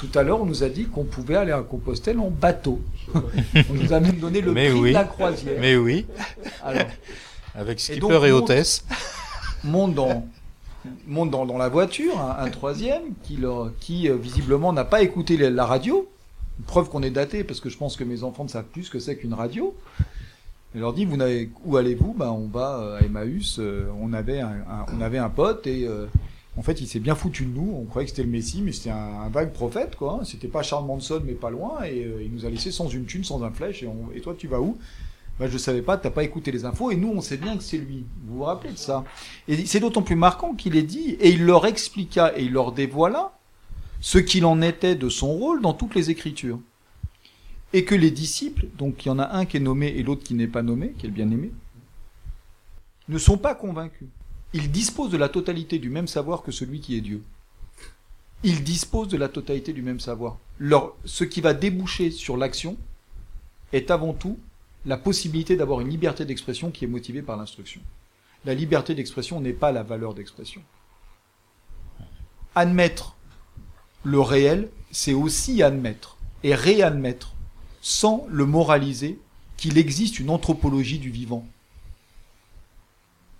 Tout 0.00 0.18
à 0.18 0.22
l'heure, 0.22 0.40
on 0.40 0.46
nous 0.46 0.62
a 0.64 0.68
dit 0.68 0.86
qu'on 0.86 1.04
pouvait 1.04 1.36
aller 1.36 1.52
à 1.52 1.60
Compostelle 1.60 2.18
en 2.18 2.30
bateau. 2.30 2.80
On 3.14 3.74
nous 3.74 3.92
a 3.92 4.00
même 4.00 4.16
donné 4.16 4.40
le 4.40 4.52
Mais 4.52 4.70
prix 4.70 4.80
oui. 4.80 4.88
de 4.88 4.94
la 4.94 5.04
croisière. 5.04 5.58
Mais 5.60 5.76
oui, 5.76 6.06
Alors, 6.64 6.86
avec 7.54 7.78
Et 7.78 7.82
skipper 7.82 8.00
donc, 8.00 8.24
et, 8.24 8.32
hôtesse. 8.32 8.84
monte 9.64 9.94
dans 9.94 10.26
monte 11.06 11.30
dans, 11.30 11.46
dans 11.46 11.58
la 11.58 11.68
voiture, 11.68 12.18
un, 12.20 12.44
un 12.44 12.50
troisième 12.50 13.02
qui, 13.22 13.36
leur, 13.36 13.70
qui 13.78 14.08
euh, 14.08 14.16
visiblement 14.16 14.72
n'a 14.72 14.84
pas 14.84 15.02
écouté 15.02 15.36
la 15.36 15.64
radio. 15.64 16.08
Preuve 16.66 16.88
qu'on 16.88 17.02
est 17.02 17.10
daté 17.10 17.44
parce 17.44 17.60
que 17.60 17.68
je 17.68 17.76
pense 17.76 17.96
que 17.96 18.04
mes 18.04 18.24
enfants 18.24 18.44
ne 18.44 18.48
savent 18.48 18.64
plus 18.64 18.84
ce 18.84 18.90
que 18.90 18.98
c'est 18.98 19.16
qu'une 19.16 19.34
radio. 19.34 19.74
Il 20.74 20.80
leur 20.80 20.92
dit 20.92 21.04
vous 21.04 21.16
n'avez 21.16 21.50
où 21.64 21.76
allez-vous? 21.76 22.14
Ben 22.14 22.30
on 22.30 22.46
va 22.48 22.78
euh, 22.80 22.98
à 22.98 23.02
Emmaüs. 23.04 23.58
euh, 23.58 23.90
on 24.00 24.12
avait 24.12 24.40
un, 24.40 24.48
un- 24.48 24.86
on 24.96 25.00
avait 25.02 25.18
un 25.18 25.28
pote 25.28 25.66
et 25.66 25.86
euh, 25.86 26.06
en 26.56 26.62
fait 26.62 26.80
il 26.80 26.86
s'est 26.86 27.00
bien 27.00 27.14
foutu 27.14 27.44
de 27.44 27.54
nous. 27.54 27.74
On 27.78 27.84
croyait 27.84 28.06
que 28.06 28.10
c'était 28.10 28.22
le 28.22 28.30
Messie, 28.30 28.62
mais 28.62 28.72
c'était 28.72 28.90
un, 28.90 29.28
vague 29.28 29.52
prophète 29.52 29.96
quoi. 29.96 30.20
C'était 30.24 30.48
pas 30.48 30.62
Charles 30.62 30.86
Manson 30.86 31.20
mais 31.24 31.34
pas 31.34 31.50
loin 31.50 31.84
et 31.84 32.06
il 32.24 32.32
nous 32.32 32.46
a 32.46 32.50
laissé 32.50 32.70
sans 32.70 32.88
une 32.88 33.04
thune, 33.04 33.24
sans 33.24 33.42
un 33.42 33.50
flèche. 33.50 33.82
Et, 33.82 33.86
on- 33.86 34.10
et 34.14 34.20
toi 34.20 34.34
tu 34.36 34.46
vas 34.48 34.60
où? 34.60 34.78
Bah, 35.40 35.46
je 35.48 35.56
savais 35.56 35.80
pas, 35.82 35.96
t'as 35.96 36.10
pas 36.10 36.24
écouté 36.24 36.52
les 36.52 36.66
infos, 36.66 36.90
et 36.90 36.96
nous 36.96 37.08
on 37.08 37.22
sait 37.22 37.38
bien 37.38 37.56
que 37.56 37.62
c'est 37.62 37.78
lui. 37.78 38.04
Vous 38.26 38.36
vous 38.36 38.42
rappelez 38.44 38.72
de 38.74 38.78
ça? 38.78 39.02
Et 39.48 39.64
c'est 39.64 39.80
d'autant 39.80 40.02
plus 40.02 40.14
marquant 40.14 40.54
qu'il 40.54 40.76
est 40.76 40.82
dit, 40.82 41.16
et 41.20 41.30
il 41.30 41.46
leur 41.46 41.64
expliqua 41.66 42.38
et 42.38 42.44
il 42.44 42.52
leur 42.52 42.72
dévoila 42.72 43.32
ce 44.00 44.18
qu'il 44.18 44.44
en 44.44 44.60
était 44.60 44.94
de 44.94 45.08
son 45.08 45.32
rôle 45.32 45.62
dans 45.62 45.72
toutes 45.72 45.94
les 45.94 46.10
Écritures. 46.10 46.58
Et 47.72 47.84
que 47.84 47.94
les 47.94 48.10
disciples, 48.10 48.66
donc 48.76 49.04
il 49.04 49.08
y 49.08 49.10
en 49.10 49.18
a 49.18 49.36
un 49.36 49.46
qui 49.46 49.56
est 49.56 49.60
nommé 49.60 49.88
et 49.88 50.02
l'autre 50.02 50.24
qui 50.24 50.34
n'est 50.34 50.46
pas 50.46 50.62
nommé, 50.62 50.92
qui 50.98 51.06
est 51.06 51.08
le 51.08 51.14
bien-aimé, 51.14 51.52
ne 53.08 53.18
sont 53.18 53.38
pas 53.38 53.54
convaincus. 53.54 54.08
Ils 54.52 54.70
disposent 54.70 55.10
de 55.10 55.16
la 55.16 55.28
totalité 55.28 55.78
du 55.78 55.88
même 55.88 56.06
savoir 56.06 56.42
que 56.42 56.52
celui 56.52 56.80
qui 56.80 56.96
est 56.96 57.00
Dieu. 57.00 57.22
Ils 58.42 58.62
disposent 58.62 59.08
de 59.08 59.16
la 59.16 59.28
totalité 59.28 59.72
du 59.72 59.82
même 59.82 60.00
savoir. 60.00 60.38
Ce 61.04 61.24
qui 61.24 61.40
va 61.40 61.54
déboucher 61.54 62.10
sur 62.10 62.36
l'action 62.36 62.76
est 63.72 63.90
avant 63.90 64.12
tout 64.12 64.38
la 64.84 64.96
possibilité 64.96 65.56
d'avoir 65.56 65.80
une 65.80 65.88
liberté 65.88 66.24
d'expression 66.24 66.70
qui 66.70 66.84
est 66.84 66.88
motivée 66.88 67.22
par 67.22 67.36
l'instruction. 67.36 67.80
La 68.44 68.54
liberté 68.54 68.94
d'expression 68.94 69.40
n'est 69.40 69.52
pas 69.52 69.72
la 69.72 69.82
valeur 69.82 70.14
d'expression. 70.14 70.62
Admettre 72.54 73.16
le 74.04 74.20
réel, 74.20 74.68
c'est 74.90 75.14
aussi 75.14 75.62
admettre 75.62 76.18
et 76.42 76.54
réadmettre, 76.54 77.34
sans 77.82 78.24
le 78.30 78.46
moraliser, 78.46 79.18
qu'il 79.58 79.76
existe 79.76 80.18
une 80.18 80.30
anthropologie 80.30 80.98
du 80.98 81.10
vivant, 81.10 81.44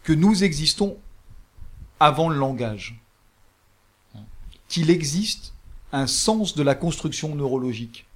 que 0.02 0.12
nous 0.12 0.44
existons 0.44 0.98
avant 2.00 2.28
le 2.28 2.36
langage, 2.36 3.00
qu'il 4.68 4.90
existe 4.90 5.54
un 5.92 6.08
sens 6.08 6.54
de 6.56 6.62
la 6.62 6.74
construction 6.74 7.34
neurologique, 7.34 8.06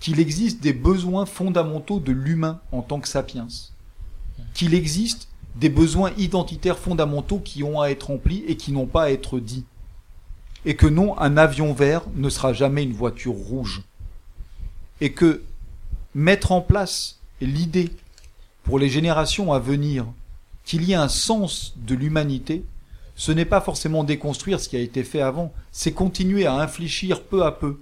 qu'il 0.00 0.20
existe 0.20 0.60
des 0.60 0.72
besoins 0.72 1.26
fondamentaux 1.26 2.00
de 2.00 2.12
l'humain 2.12 2.60
en 2.72 2.80
tant 2.80 3.00
que 3.00 3.08
sapiens, 3.08 3.48
qu'il 4.54 4.72
existe 4.72 5.28
des 5.56 5.68
besoins 5.68 6.12
identitaires 6.16 6.78
fondamentaux 6.78 7.40
qui 7.40 7.62
ont 7.62 7.80
à 7.80 7.88
être 7.88 8.04
remplis 8.04 8.44
et 8.46 8.56
qui 8.56 8.72
n'ont 8.72 8.86
pas 8.86 9.04
à 9.04 9.10
être 9.10 9.38
dits, 9.38 9.66
et 10.64 10.76
que 10.76 10.86
non, 10.86 11.18
un 11.18 11.36
avion 11.36 11.74
vert 11.74 12.04
ne 12.14 12.30
sera 12.30 12.54
jamais 12.54 12.84
une 12.84 12.92
voiture 12.92 13.34
rouge, 13.34 13.82
et 15.00 15.12
que 15.12 15.42
mettre 16.14 16.52
en 16.52 16.60
place 16.60 17.18
l'idée 17.40 17.90
pour 18.64 18.78
les 18.78 18.88
générations 18.88 19.52
à 19.52 19.58
venir 19.58 20.06
qu'il 20.64 20.84
y 20.84 20.92
ait 20.92 20.96
un 20.96 21.08
sens 21.08 21.74
de 21.76 21.94
l'humanité, 21.94 22.64
ce 23.16 23.32
n'est 23.32 23.44
pas 23.44 23.60
forcément 23.60 24.04
déconstruire 24.04 24.60
ce 24.60 24.68
qui 24.68 24.76
a 24.76 24.80
été 24.80 25.02
fait 25.02 25.20
avant, 25.20 25.52
c'est 25.72 25.92
continuer 25.92 26.46
à 26.46 26.54
infléchir 26.54 27.22
peu 27.22 27.44
à 27.44 27.52
peu 27.52 27.78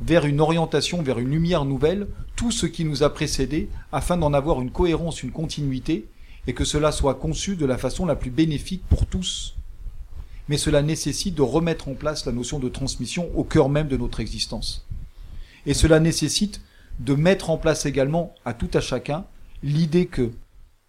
vers 0.00 0.24
une 0.24 0.40
orientation, 0.40 1.02
vers 1.02 1.18
une 1.18 1.30
lumière 1.30 1.64
nouvelle, 1.64 2.08
tout 2.36 2.50
ce 2.50 2.66
qui 2.66 2.84
nous 2.84 3.02
a 3.02 3.12
précédé, 3.12 3.68
afin 3.92 4.16
d'en 4.16 4.32
avoir 4.32 4.60
une 4.60 4.72
cohérence, 4.72 5.22
une 5.22 5.30
continuité, 5.30 6.06
et 6.46 6.54
que 6.54 6.64
cela 6.64 6.90
soit 6.90 7.14
conçu 7.14 7.54
de 7.54 7.66
la 7.66 7.78
façon 7.78 8.04
la 8.04 8.16
plus 8.16 8.30
bénéfique 8.30 8.82
pour 8.88 9.06
tous. 9.06 9.54
Mais 10.48 10.58
cela 10.58 10.82
nécessite 10.82 11.36
de 11.36 11.42
remettre 11.42 11.88
en 11.88 11.94
place 11.94 12.26
la 12.26 12.32
notion 12.32 12.58
de 12.58 12.68
transmission 12.68 13.30
au 13.36 13.44
cœur 13.44 13.68
même 13.68 13.86
de 13.86 13.96
notre 13.96 14.18
existence. 14.18 14.84
Et 15.66 15.74
cela 15.74 16.00
nécessite 16.00 16.60
de 17.00 17.14
mettre 17.14 17.50
en 17.50 17.56
place 17.58 17.86
également 17.86 18.34
à 18.44 18.54
tout 18.54 18.70
à 18.74 18.80
chacun 18.80 19.24
l'idée 19.62 20.06
que 20.06 20.30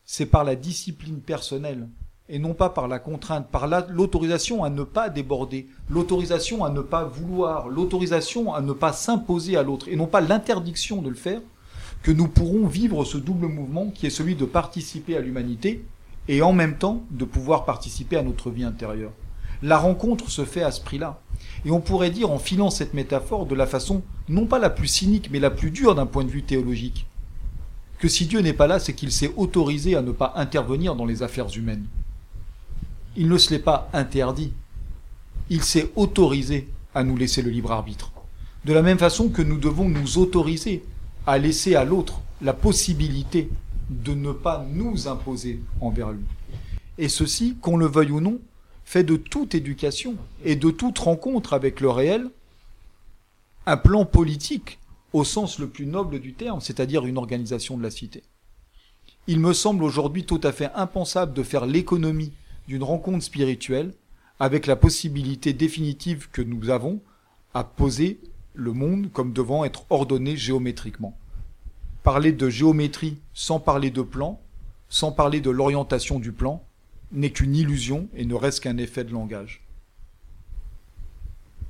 c'est 0.06 0.26
par 0.26 0.44
la 0.44 0.56
discipline 0.56 1.20
personnelle 1.20 1.88
et 2.30 2.40
non 2.40 2.54
pas 2.54 2.70
par 2.70 2.88
la 2.88 3.00
contrainte, 3.00 3.48
par 3.50 3.68
la- 3.68 3.86
l'autorisation 3.90 4.64
à 4.64 4.70
ne 4.70 4.84
pas 4.84 5.10
déborder, 5.10 5.68
l'autorisation 5.90 6.64
à 6.64 6.70
ne 6.70 6.82
pas 6.82 7.04
vouloir, 7.04 7.68
l'autorisation 7.68 8.54
à 8.54 8.62
ne 8.62 8.74
pas 8.74 8.94
s'imposer 8.94 9.58
à 9.58 9.64
l'autre, 9.64 9.88
et 9.90 9.96
non 9.96 10.08
pas 10.08 10.22
l'interdiction 10.22 11.02
de 11.02 11.10
le 11.10 11.16
faire, 11.16 11.42
que 12.02 12.12
nous 12.12 12.28
pourrons 12.28 12.66
vivre 12.68 13.04
ce 13.06 13.18
double 13.18 13.48
mouvement 13.48 13.88
qui 13.90 14.08
est 14.08 14.10
celui 14.10 14.36
de 14.36 14.46
participer 14.46 15.18
à 15.18 15.20
l'humanité 15.22 15.86
et 16.28 16.42
en 16.42 16.54
même 16.54 16.78
temps 16.78 17.04
de 17.12 17.26
pouvoir 17.26 17.66
participer 17.66 18.18
à 18.18 18.24
notre 18.24 18.50
vie 18.50 18.64
intérieure. 18.64 19.12
La 19.62 19.78
rencontre 19.78 20.30
se 20.30 20.44
fait 20.46 20.64
à 20.64 20.72
ce 20.72 20.82
prix-là. 20.82 21.22
Et 21.66 21.72
on 21.72 21.80
pourrait 21.80 22.12
dire, 22.12 22.32
en 22.32 22.40
filant 22.40 22.70
cette 22.70 22.94
métaphore 22.94 23.46
de 23.46 23.56
la 23.56 23.68
façon 23.68 24.02
non 24.28 24.46
pas 24.46 24.60
la 24.60 24.70
plus 24.70 24.88
cynique, 24.88 25.30
mais 25.32 25.40
la 25.40 25.50
plus 25.50 25.72
dure 25.72 25.96
d'un 25.96 26.06
point 26.06 26.24
de 26.24 26.30
vue 26.30 26.44
théologique, 26.44 27.06
que 28.00 28.08
si 28.10 28.26
Dieu 28.26 28.42
n'est 28.42 28.54
pas 28.54 28.68
là, 28.68 28.80
c'est 28.80 28.94
qu'il 28.94 29.12
s'est 29.12 29.32
autorisé 29.38 29.96
à 29.96 30.02
ne 30.02 30.12
pas 30.12 30.34
intervenir 30.36 30.96
dans 30.96 31.06
les 31.06 31.24
affaires 31.24 31.56
humaines. 31.56 31.86
Il 33.16 33.30
ne 33.30 33.38
se 33.38 33.52
l'est 33.52 33.60
pas 33.60 33.90
interdit. 33.94 34.52
Il 35.50 35.64
s'est 35.64 35.92
autorisé 35.96 36.68
à 36.96 37.04
nous 37.04 37.16
laisser 37.16 37.42
le 37.42 37.50
libre 37.50 37.72
arbitre. 37.72 38.12
De 38.66 38.74
la 38.74 38.82
même 38.82 38.98
façon 38.98 39.30
que 39.30 39.42
nous 39.42 39.58
devons 39.58 39.88
nous 39.88 40.18
autoriser 40.18 40.84
à 41.26 41.38
laisser 41.38 41.76
à 41.76 41.86
l'autre 41.86 42.20
la 42.42 42.54
possibilité 42.54 43.50
de 43.90 44.14
ne 44.14 44.32
pas 44.32 44.66
nous 44.70 45.08
imposer 45.08 45.62
envers 45.80 46.12
lui. 46.12 46.26
Et 46.98 47.10
ceci, 47.10 47.56
qu'on 47.62 47.78
le 47.78 47.88
veuille 47.88 48.12
ou 48.12 48.22
non, 48.22 48.40
fait 48.86 49.04
de 49.04 49.16
toute 49.16 49.56
éducation 49.56 50.16
et 50.44 50.56
de 50.56 50.70
toute 50.72 51.00
rencontre 51.00 51.54
avec 51.54 51.80
le 51.80 51.90
réel 51.90 52.30
un 53.66 53.78
plan 53.78 54.06
politique 54.06 54.80
au 55.14 55.24
sens 55.24 55.60
le 55.60 55.68
plus 55.68 55.86
noble 55.86 56.20
du 56.20 56.34
terme, 56.34 56.60
c'est-à-dire 56.60 57.06
une 57.06 57.18
organisation 57.18 57.78
de 57.78 57.84
la 57.84 57.92
cité. 57.92 58.24
Il 59.28 59.40
me 59.40 59.54
semble 59.54 59.84
aujourd'hui 59.84 60.26
tout 60.26 60.42
à 60.44 60.52
fait 60.52 60.72
impensable 60.76 61.34
de 61.34 61.44
faire 61.44 61.66
l'économie 61.66 62.34
d'une 62.68 62.84
rencontre 62.84 63.24
spirituelle 63.24 63.94
avec 64.40 64.68
la 64.68 64.76
possibilité 64.76 65.54
définitive 65.54 66.30
que 66.32 66.42
nous 66.42 66.70
avons 66.70 67.00
à 67.54 67.64
poser 67.64 68.20
le 68.54 68.74
monde 68.74 69.12
comme 69.14 69.32
devant 69.32 69.64
être 69.64 69.86
ordonné 69.90 70.36
géométriquement. 70.36 71.18
Parler 72.04 72.34
de 72.34 72.50
géométrie 72.50 73.18
sans 73.34 73.60
parler 73.60 73.92
de 73.92 74.02
plan, 74.02 74.42
sans 74.90 75.12
parler 75.12 75.40
de 75.40 75.50
l'orientation 75.50 76.20
du 76.20 76.32
plan, 76.32 76.64
n'est 77.14 77.32
qu'une 77.32 77.56
illusion 77.56 78.08
et 78.16 78.26
ne 78.26 78.36
reste 78.36 78.62
qu'un 78.62 78.78
effet 78.78 79.04
de 79.04 79.12
langage. 79.12 79.62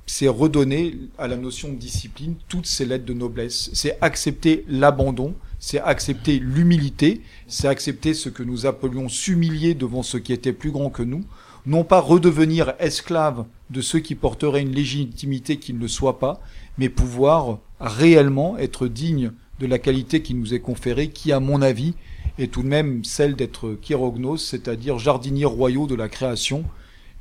C'est 0.06 0.28
redonner 0.28 0.96
à 1.16 1.28
la 1.28 1.36
notion 1.36 1.70
de 1.70 1.76
discipline 1.76 2.34
toutes 2.48 2.66
ses 2.66 2.84
lettres 2.84 3.06
de 3.06 3.14
noblesse. 3.14 3.70
C'est 3.72 3.96
accepter 4.02 4.64
l'abandon, 4.68 5.34
c'est 5.58 5.80
accepter 5.80 6.38
l'humilité, 6.38 7.22
c'est 7.46 7.68
accepter 7.68 8.12
ce 8.12 8.28
que 8.28 8.42
nous 8.42 8.66
appelions 8.66 9.08
s'humilier 9.08 9.74
devant 9.74 10.02
ce 10.02 10.18
qui 10.18 10.32
était 10.32 10.52
plus 10.52 10.70
grand 10.70 10.90
que 10.90 11.02
nous, 11.02 11.24
non 11.64 11.84
pas 11.84 12.00
redevenir 12.00 12.74
esclave 12.78 13.46
de 13.70 13.80
ceux 13.80 14.00
qui 14.00 14.14
porteraient 14.14 14.60
une 14.60 14.74
légitimité 14.74 15.56
qui 15.56 15.72
ne 15.72 15.80
le 15.80 15.88
soit 15.88 16.18
pas, 16.18 16.42
mais 16.76 16.90
pouvoir 16.90 17.60
réellement 17.80 18.58
être 18.58 18.88
digne 18.88 19.32
de 19.58 19.66
la 19.66 19.78
qualité 19.78 20.20
qui 20.20 20.34
nous 20.34 20.52
est 20.52 20.60
conférée, 20.60 21.08
qui, 21.08 21.32
à 21.32 21.40
mon 21.40 21.62
avis, 21.62 21.94
est 22.38 22.52
tout 22.52 22.62
de 22.62 22.68
même 22.68 23.04
celle 23.04 23.36
d'être 23.36 23.78
chirognos, 23.80 24.38
c'est-à-dire 24.38 24.98
jardiniers 24.98 25.44
royaux 25.44 25.86
de 25.86 25.94
la 25.94 26.08
création, 26.08 26.64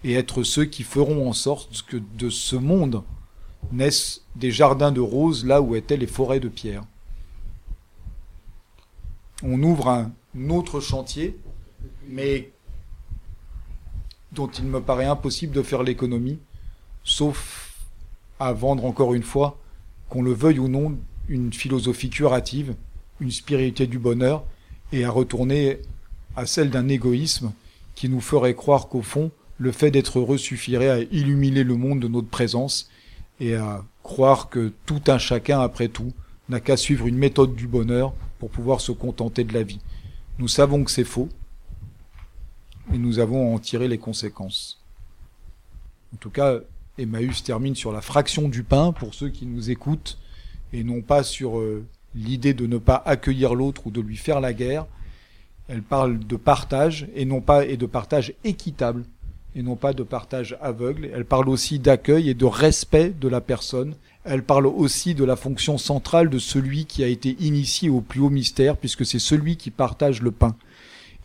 et 0.03 0.14
être 0.14 0.43
ceux 0.43 0.66
qui 0.66 0.84
feront 0.84 1.30
en 1.30 1.34
sorte 1.34 1.84
que 1.88 1.97
de 1.97 2.30
ce 2.30 2.55
monde 2.55 3.03
naissent 3.72 4.26
des 4.36 4.51
jardins 4.51 4.91
de 4.91 4.99
roses 4.99 5.45
là 5.45 5.61
où 5.61 5.76
étaient 5.76 5.97
les 5.97 6.07
forêts 6.07 6.39
de 6.39 6.49
pierre. 6.49 6.84
On 9.43 9.61
ouvre 9.61 9.89
un 9.89 10.11
autre 10.49 10.80
chantier, 10.80 11.38
mais 12.09 12.51
dont 14.32 14.47
il 14.47 14.66
me 14.66 14.82
paraît 14.82 15.05
impossible 15.05 15.53
de 15.53 15.61
faire 15.61 15.84
l'économie, 15.84 16.39
sauf 17.03 17.74
à 18.39 18.51
vendre 18.51 18.86
encore 18.86 19.14
une 19.14 19.24
fois, 19.24 19.59
qu'on 20.09 20.22
le 20.22 20.34
veuille 20.34 20.59
ou 20.59 20.68
non, 20.68 20.97
une 21.28 21.53
philosophie 21.53 22.09
curative, 22.09 22.76
une 23.20 23.32
spiritualité 23.32 23.88
du 23.88 23.99
bonheur, 23.99 24.43
et 24.93 25.03
à 25.03 25.09
retourner 25.09 25.79
à 26.35 26.45
celle 26.45 26.69
d'un 26.69 26.87
égoïsme 26.87 27.51
qui 27.95 28.07
nous 28.07 28.21
ferait 28.21 28.53
croire 28.53 28.87
qu'au 28.87 29.01
fond, 29.01 29.31
le 29.57 29.71
fait 29.71 29.91
d'être 29.91 30.19
heureux 30.19 30.37
suffirait 30.37 30.89
à 30.89 30.99
illuminer 30.99 31.63
le 31.63 31.75
monde 31.75 31.99
de 31.99 32.07
notre 32.07 32.29
présence 32.29 32.89
et 33.39 33.55
à 33.55 33.83
croire 34.03 34.49
que 34.49 34.71
tout 34.85 35.01
un 35.07 35.17
chacun, 35.17 35.59
après 35.59 35.87
tout, 35.87 36.13
n'a 36.47 36.59
qu'à 36.59 36.77
suivre 36.77 37.07
une 37.07 37.17
méthode 37.17 37.55
du 37.55 37.67
bonheur 37.67 38.13
pour 38.39 38.51
pouvoir 38.51 38.81
se 38.81 38.91
contenter 38.91 39.43
de 39.43 39.53
la 39.53 39.63
vie. 39.63 39.79
Nous 40.37 40.47
savons 40.47 40.83
que 40.83 40.91
c'est 40.91 41.03
faux 41.03 41.29
et 42.93 42.97
nous 42.97 43.17
avons 43.19 43.51
à 43.51 43.55
en 43.55 43.59
tirer 43.59 43.87
les 43.87 43.97
conséquences. 43.97 44.79
En 46.13 46.17
tout 46.17 46.29
cas, 46.29 46.59
Emmaüs 46.99 47.43
termine 47.43 47.75
sur 47.75 47.91
la 47.91 48.01
fraction 48.01 48.47
du 48.47 48.63
pain 48.63 48.91
pour 48.91 49.15
ceux 49.15 49.29
qui 49.29 49.47
nous 49.47 49.71
écoutent 49.71 50.19
et 50.71 50.83
non 50.83 51.01
pas 51.01 51.23
sur 51.23 51.57
euh, 51.57 51.83
l'idée 52.16 52.53
de 52.53 52.68
ne 52.68 52.78
pas 52.78 53.01
accueillir 53.05 53.55
l'autre 53.55 53.88
ou 53.88 53.91
de 53.91 54.01
lui 54.01 54.18
faire 54.18 54.39
la 54.39 54.53
guerre. 54.53 54.86
Elle 55.68 55.82
parle 55.82 56.20
de 56.20 56.36
partage 56.36 57.07
et 57.16 57.26
non 57.26 57.41
pas 57.41 57.66
et 57.66 57.78
de 57.78 57.86
partage 57.86 58.34
équitable 58.43 59.05
et 59.55 59.64
non 59.64 59.76
pas 59.76 59.93
de 59.93 60.03
partage 60.03 60.57
aveugle. 60.61 61.09
Elle 61.14 61.26
parle 61.26 61.49
aussi 61.49 61.80
d'accueil 61.80 62.30
et 62.30 62.34
de 62.34 62.45
respect 62.45 63.09
de 63.09 63.28
la 63.28 63.41
personne. 63.41 63.95
Elle 64.26 64.43
parle 64.43 64.68
aussi 64.68 65.16
de 65.16 65.24
la 65.24 65.36
fonction 65.36 65.78
centrale 65.78 66.30
de 66.30 66.39
celui 66.39 66.86
qui 66.86 67.03
a 67.03 67.07
été 67.07 67.36
initié 67.39 67.89
au 67.89 68.01
plus 68.01 68.22
haut 68.22 68.30
mystère, 68.30 68.78
puisque 68.78 69.05
c'est 69.05 69.20
celui 69.20 69.57
qui 69.57 69.70
partage 69.70 70.22
le 70.22 70.32
pain. 70.32 70.55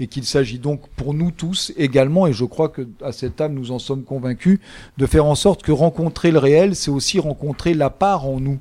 Et 0.01 0.07
qu'il 0.07 0.25
s'agit 0.25 0.59
donc 0.59 0.89
pour 0.91 1.15
nous 1.15 1.31
tous 1.31 1.73
également, 1.77 2.27
et 2.27 2.33
je 2.33 2.45
crois 2.45 2.69
que 2.69 2.87
à 3.03 3.13
cette 3.13 3.37
table 3.37 3.55
nous 3.55 3.73
en 3.73 3.79
sommes 3.79 4.05
convaincus, 4.05 4.61
de 4.97 5.07
faire 5.07 5.25
en 5.25 5.35
sorte 5.35 5.63
que 5.63 5.73
rencontrer 5.73 6.31
le 6.31 6.39
réel, 6.39 6.77
c'est 6.77 6.91
aussi 6.91 7.19
rencontrer 7.19 7.75
la 7.75 7.91
part 7.91 8.27
en 8.27 8.39
nous, 8.39 8.59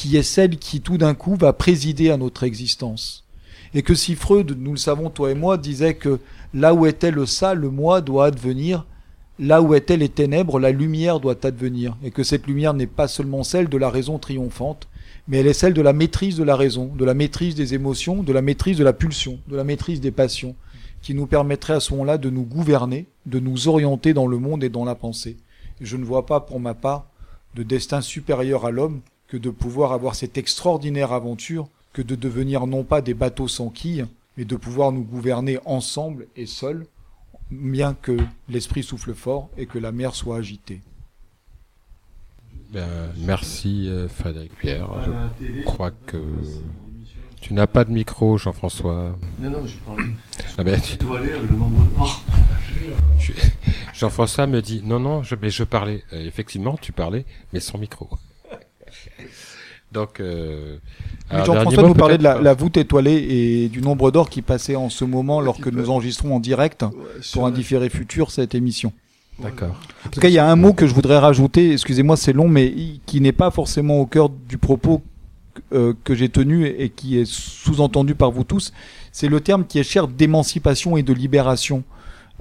qui 0.00 0.16
est 0.16 0.22
celle 0.22 0.56
qui 0.56 0.80
tout 0.80 0.96
d'un 0.96 1.12
coup 1.12 1.36
va 1.36 1.52
présider 1.52 2.08
à 2.08 2.16
notre 2.16 2.44
existence. 2.44 3.26
Et 3.74 3.82
que 3.82 3.94
si 3.94 4.14
Freud, 4.14 4.56
nous 4.58 4.70
le 4.70 4.78
savons 4.78 5.10
toi 5.10 5.30
et 5.30 5.34
moi, 5.34 5.58
disait 5.58 5.92
que 5.92 6.20
là 6.54 6.72
où 6.72 6.86
était 6.86 7.10
le 7.10 7.26
ça, 7.26 7.52
le 7.52 7.68
moi 7.68 8.00
doit 8.00 8.24
advenir, 8.24 8.86
là 9.38 9.60
où 9.60 9.74
étaient 9.74 9.98
les 9.98 10.08
ténèbres, 10.08 10.58
la 10.58 10.70
lumière 10.70 11.20
doit 11.20 11.44
advenir, 11.44 11.98
et 12.02 12.10
que 12.10 12.22
cette 12.22 12.46
lumière 12.46 12.72
n'est 12.72 12.86
pas 12.86 13.08
seulement 13.08 13.42
celle 13.42 13.68
de 13.68 13.76
la 13.76 13.90
raison 13.90 14.18
triomphante, 14.18 14.88
mais 15.28 15.40
elle 15.40 15.46
est 15.46 15.52
celle 15.52 15.74
de 15.74 15.82
la 15.82 15.92
maîtrise 15.92 16.36
de 16.36 16.44
la 16.44 16.56
raison, 16.56 16.86
de 16.86 17.04
la 17.04 17.12
maîtrise 17.12 17.54
des 17.54 17.74
émotions, 17.74 18.22
de 18.22 18.32
la 18.32 18.40
maîtrise 18.40 18.78
de 18.78 18.84
la 18.84 18.94
pulsion, 18.94 19.38
de 19.48 19.56
la 19.56 19.64
maîtrise 19.64 20.00
des 20.00 20.12
passions, 20.12 20.56
qui 21.02 21.12
nous 21.12 21.26
permettrait 21.26 21.74
à 21.74 21.80
ce 21.80 21.92
moment-là 21.92 22.16
de 22.16 22.30
nous 22.30 22.44
gouverner, 22.44 23.06
de 23.26 23.38
nous 23.38 23.68
orienter 23.68 24.14
dans 24.14 24.26
le 24.26 24.38
monde 24.38 24.64
et 24.64 24.70
dans 24.70 24.86
la 24.86 24.94
pensée. 24.94 25.36
Je 25.78 25.98
ne 25.98 26.06
vois 26.06 26.24
pas, 26.24 26.40
pour 26.40 26.58
ma 26.58 26.72
part, 26.72 27.04
de 27.54 27.62
destin 27.62 28.00
supérieur 28.00 28.64
à 28.64 28.70
l'homme 28.70 29.02
que 29.30 29.36
de 29.38 29.48
pouvoir 29.50 29.92
avoir 29.92 30.14
cette 30.16 30.36
extraordinaire 30.36 31.12
aventure 31.12 31.68
que 31.92 32.02
de 32.02 32.14
devenir 32.16 32.66
non 32.66 32.82
pas 32.84 33.00
des 33.00 33.14
bateaux 33.14 33.48
sans 33.48 33.68
quilles, 33.70 34.06
mais 34.36 34.44
de 34.44 34.56
pouvoir 34.56 34.92
nous 34.92 35.02
gouverner 35.02 35.58
ensemble 35.64 36.26
et 36.36 36.46
seuls, 36.46 36.86
bien 37.50 37.94
que 37.94 38.16
l'esprit 38.48 38.82
souffle 38.82 39.14
fort 39.14 39.48
et 39.56 39.66
que 39.66 39.78
la 39.78 39.92
mer 39.92 40.14
soit 40.14 40.36
agitée. 40.36 40.80
Ben, 42.72 42.86
merci 43.18 43.88
euh, 43.88 44.08
Frédéric 44.08 44.56
Pierre. 44.56 44.88
Je 45.40 45.62
crois 45.64 45.90
que 46.06 46.22
tu 47.40 47.54
n'as 47.54 47.66
pas 47.66 47.84
de 47.84 47.90
micro, 47.90 48.38
Jean-François. 48.38 49.16
Non, 49.40 49.50
non, 49.50 49.66
je 49.66 49.76
parlais. 49.78 50.04
Ah 50.58 50.62
ben, 50.64 50.80
tu- 50.80 50.96
Tu 50.96 51.04
dois 51.04 51.18
aller 51.18 51.32
avec 51.32 51.50
le 51.50 51.56
nombre 51.56 51.84
de 51.84 51.96
morts. 51.96 52.22
je- 53.18 53.32
Jean-François 53.94 54.46
me 54.46 54.60
dit 54.62 54.82
non, 54.84 55.00
non, 55.00 55.22
je, 55.24 55.34
mais 55.40 55.50
je 55.50 55.64
parlais. 55.64 56.04
Euh, 56.12 56.24
effectivement, 56.26 56.76
tu 56.80 56.92
parlais, 56.92 57.24
mais 57.52 57.58
sans 57.60 57.78
micro. 57.78 58.08
Donc, 59.92 60.20
euh, 60.20 60.76
Jean-François 61.30 61.82
nous 61.82 61.94
parlait 61.94 62.18
de 62.18 62.22
la, 62.22 62.54
voûte 62.54 62.76
étoilée 62.76 63.16
et 63.16 63.68
du 63.68 63.82
nombre 63.82 64.12
d'or 64.12 64.30
qui 64.30 64.40
passait 64.40 64.76
en 64.76 64.88
ce 64.88 65.04
moment 65.04 65.40
lorsque 65.40 65.66
nous 65.66 65.90
enregistrons 65.90 66.36
en 66.36 66.40
direct 66.40 66.84
pour 67.32 67.46
un 67.46 67.50
différé 67.50 67.88
futur 67.88 68.30
cette 68.30 68.54
émission. 68.54 68.92
D'accord. 69.40 69.74
En 70.06 70.10
tout 70.10 70.20
cas, 70.20 70.28
il 70.28 70.34
y 70.34 70.38
a 70.38 70.46
un 70.46 70.54
mot 70.56 70.74
que 70.74 70.86
je 70.86 70.94
voudrais 70.94 71.18
rajouter, 71.18 71.72
excusez-moi, 71.72 72.16
c'est 72.16 72.32
long, 72.32 72.48
mais 72.48 72.72
qui 73.06 73.20
n'est 73.20 73.32
pas 73.32 73.50
forcément 73.50 73.98
au 73.98 74.06
cœur 74.06 74.28
du 74.28 74.58
propos 74.58 75.02
euh, 75.72 75.94
que 76.04 76.14
j'ai 76.14 76.28
tenu 76.28 76.66
et 76.66 76.90
qui 76.90 77.18
est 77.18 77.26
sous-entendu 77.26 78.14
par 78.14 78.30
vous 78.30 78.44
tous, 78.44 78.72
c'est 79.12 79.28
le 79.28 79.40
terme 79.40 79.66
qui 79.66 79.78
est 79.78 79.84
cher 79.84 80.06
d'émancipation 80.08 80.96
et 80.96 81.02
de 81.02 81.12
libération. 81.12 81.82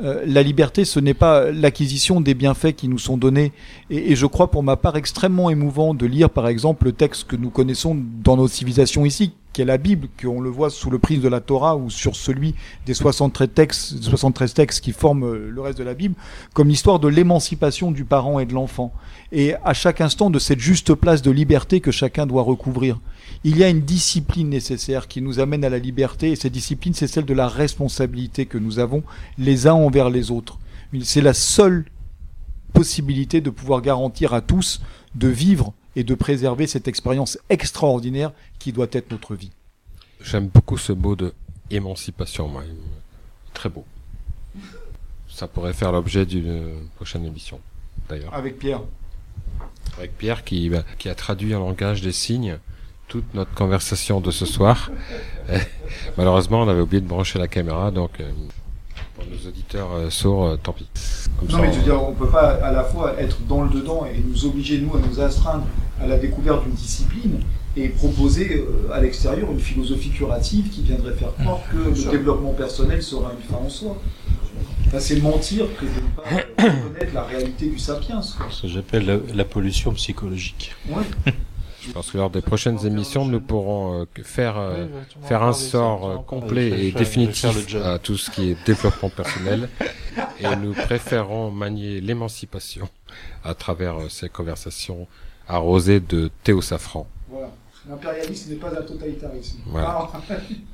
Euh, 0.01 0.23
la 0.25 0.43
liberté, 0.43 0.85
ce 0.85 0.99
n'est 0.99 1.13
pas 1.13 1.51
l'acquisition 1.51 2.21
des 2.21 2.33
bienfaits 2.33 2.73
qui 2.75 2.87
nous 2.87 2.99
sont 2.99 3.17
donnés. 3.17 3.51
Et, 3.89 4.11
et, 4.11 4.15
je 4.15 4.25
crois 4.25 4.49
pour 4.49 4.63
ma 4.63 4.77
part 4.77 4.95
extrêmement 4.95 5.49
émouvant 5.49 5.93
de 5.93 6.05
lire 6.05 6.29
par 6.29 6.47
exemple 6.47 6.85
le 6.85 6.93
texte 6.93 7.25
que 7.27 7.35
nous 7.35 7.49
connaissons 7.49 7.97
dans 8.23 8.37
nos 8.37 8.47
civilisations 8.47 9.05
ici, 9.05 9.33
qui 9.59 9.63
est 9.63 9.65
la 9.65 9.77
Bible, 9.77 10.07
qu'on 10.21 10.39
le 10.39 10.49
voit 10.49 10.69
sous 10.69 10.89
le 10.89 10.99
prisme 10.99 11.21
de 11.21 11.27
la 11.27 11.41
Torah 11.41 11.75
ou 11.75 11.89
sur 11.89 12.15
celui 12.15 12.55
des 12.85 12.93
73 12.93 13.49
textes, 13.53 14.01
73 14.01 14.53
textes 14.53 14.79
qui 14.79 14.93
forment 14.93 15.25
euh, 15.25 15.49
le 15.49 15.59
reste 15.59 15.77
de 15.77 15.83
la 15.83 15.95
Bible, 15.95 16.15
comme 16.53 16.69
l'histoire 16.69 16.97
de 16.97 17.09
l'émancipation 17.09 17.91
du 17.91 18.05
parent 18.05 18.39
et 18.39 18.45
de 18.45 18.53
l'enfant. 18.53 18.93
Et 19.33 19.55
à 19.65 19.73
chaque 19.73 19.99
instant 19.99 20.29
de 20.29 20.39
cette 20.39 20.61
juste 20.61 20.93
place 20.93 21.21
de 21.21 21.29
liberté 21.29 21.81
que 21.81 21.91
chacun 21.91 22.25
doit 22.25 22.43
recouvrir. 22.43 23.01
Il 23.43 23.57
y 23.57 23.65
a 23.65 23.67
une 23.67 23.81
discipline 23.81 24.47
nécessaire 24.47 25.09
qui 25.09 25.21
nous 25.21 25.41
amène 25.41 25.65
à 25.65 25.69
la 25.69 25.79
liberté, 25.79 26.31
et 26.31 26.37
cette 26.37 26.53
discipline, 26.53 26.93
c'est 26.93 27.07
celle 27.07 27.25
de 27.25 27.33
la 27.33 27.49
responsabilité 27.49 28.45
que 28.45 28.57
nous 28.57 28.79
avons 28.79 29.03
les 29.37 29.67
uns 29.67 29.73
envers 29.73 30.09
les 30.09 30.31
autres. 30.31 30.57
C'est 31.03 31.19
la 31.19 31.33
seule 31.33 31.83
possibilité 32.71 33.41
de 33.41 33.49
pouvoir 33.49 33.81
garantir 33.81 34.33
à 34.33 34.39
tous 34.39 34.79
de 35.15 35.27
vivre 35.27 35.73
et 35.99 36.05
de 36.05 36.15
préserver 36.15 36.65
cette 36.65 36.87
expérience 36.87 37.37
extraordinaire 37.49 38.31
qui 38.57 38.71
doit 38.71 38.87
être 38.93 39.11
notre 39.11 39.35
vie. 39.35 39.51
J'aime 40.21 40.47
beaucoup 40.47 40.77
ce 40.77 40.93
mot 40.93 41.17
de 41.17 41.33
émancipation, 41.69 42.47
moi. 42.47 42.63
Très 43.53 43.67
beau. 43.67 43.83
Ça 45.27 45.49
pourrait 45.49 45.73
faire 45.73 45.91
l'objet 45.91 46.25
d'une 46.25 46.87
prochaine 46.95 47.25
émission, 47.25 47.59
d'ailleurs. 48.07 48.33
Avec 48.33 48.57
Pierre. 48.59 48.79
Avec 49.97 50.17
Pierre 50.17 50.45
qui, 50.45 50.69
bah, 50.69 50.85
qui 50.99 51.09
a 51.09 51.15
traduit 51.15 51.53
en 51.53 51.59
langage 51.59 52.01
des 52.01 52.13
signes 52.13 52.57
toute 53.09 53.33
notre 53.33 53.53
conversation 53.53 54.21
de 54.21 54.31
ce 54.31 54.45
soir. 54.45 54.91
Malheureusement, 56.17 56.61
on 56.61 56.69
avait 56.69 56.79
oublié 56.79 57.01
de 57.01 57.07
brancher 57.07 57.39
la 57.39 57.49
caméra, 57.49 57.91
donc 57.91 58.21
euh, 58.21 58.31
pour 59.19 59.29
nos 59.29 59.47
auditeurs 59.47 59.91
euh, 59.93 60.09
sourds, 60.09 60.45
euh, 60.45 60.55
tant 60.61 60.73
pis. 60.73 60.87
Comme 61.37 61.49
non, 61.49 61.57
ça, 61.57 61.61
mais 61.61 61.73
je 61.73 61.77
veux 61.79 61.83
dire, 61.83 62.01
on 62.01 62.13
peut 62.13 62.29
pas 62.29 62.51
à 62.63 62.71
la 62.71 62.83
fois 62.83 63.19
être 63.19 63.41
dans 63.47 63.63
le 63.63 63.69
dedans 63.69 64.05
et 64.05 64.19
nous 64.19 64.45
obliger, 64.45 64.79
nous, 64.79 64.95
à 64.95 64.99
nous 64.99 65.19
astreindre 65.19 65.65
à 66.01 66.07
la 66.07 66.17
découverte 66.17 66.63
d'une 66.63 66.73
discipline 66.73 67.39
et 67.75 67.89
proposer 67.89 68.65
euh, 68.65 68.91
à 68.93 68.99
l'extérieur 68.99 69.51
une 69.51 69.59
philosophie 69.59 70.09
curative 70.09 70.69
qui 70.69 70.81
viendrait 70.81 71.13
faire 71.13 71.33
croire 71.35 71.59
que 71.71 71.77
le 71.77 72.11
développement 72.11 72.53
personnel 72.53 73.01
sera 73.03 73.31
une 73.31 73.47
fin 73.47 73.63
en 73.63 73.69
soi. 73.69 73.97
Enfin, 74.87 74.99
c'est 74.99 75.21
mentir 75.21 75.65
que 75.79 75.85
de 75.85 75.89
ne 75.89 76.15
pas 76.15 76.67
reconnaître 76.73 77.13
la 77.13 77.23
réalité 77.23 77.67
du 77.67 77.77
sapiens. 77.77 78.21
Ce 78.21 78.61
que 78.63 78.67
j'appelle 78.67 79.05
la, 79.05 79.17
la, 79.35 79.45
pollution 79.45 79.93
psychologique. 79.93 80.73
Ouais. 80.89 81.03
Je 81.81 81.91
pense 81.91 82.11
que 82.11 82.17
lors 82.17 82.29
des 82.29 82.41
prochaines 82.41 82.85
émissions, 82.85 83.25
nous 83.25 83.39
pourrons 83.39 84.01
euh, 84.01 84.23
faire, 84.23 84.57
euh, 84.57 84.85
faire 85.23 85.43
un 85.43 85.53
sort 85.53 86.09
euh, 86.09 86.15
complet 86.17 86.87
et 86.87 86.91
définitif 86.91 87.75
à 87.75 87.99
tout 87.99 88.17
ce 88.17 88.29
qui 88.31 88.51
est 88.51 88.57
développement 88.65 89.09
personnel. 89.09 89.69
et 90.39 90.55
nous 90.55 90.73
préférons 90.73 91.51
manier 91.51 92.01
l'émancipation 92.01 92.89
à 93.43 93.53
travers 93.53 94.09
ces 94.09 94.29
conversations 94.29 95.07
arrosées 95.47 95.99
de 95.99 96.29
thé 96.43 96.53
au 96.53 96.61
safran. 96.61 97.07
Voilà. 97.29 97.49
L'impérialisme 97.89 98.51
n'est 98.51 98.57
pas 98.57 98.69
un 98.69 98.83
totalitarisme. 98.83 99.59
Voilà. 99.65 100.09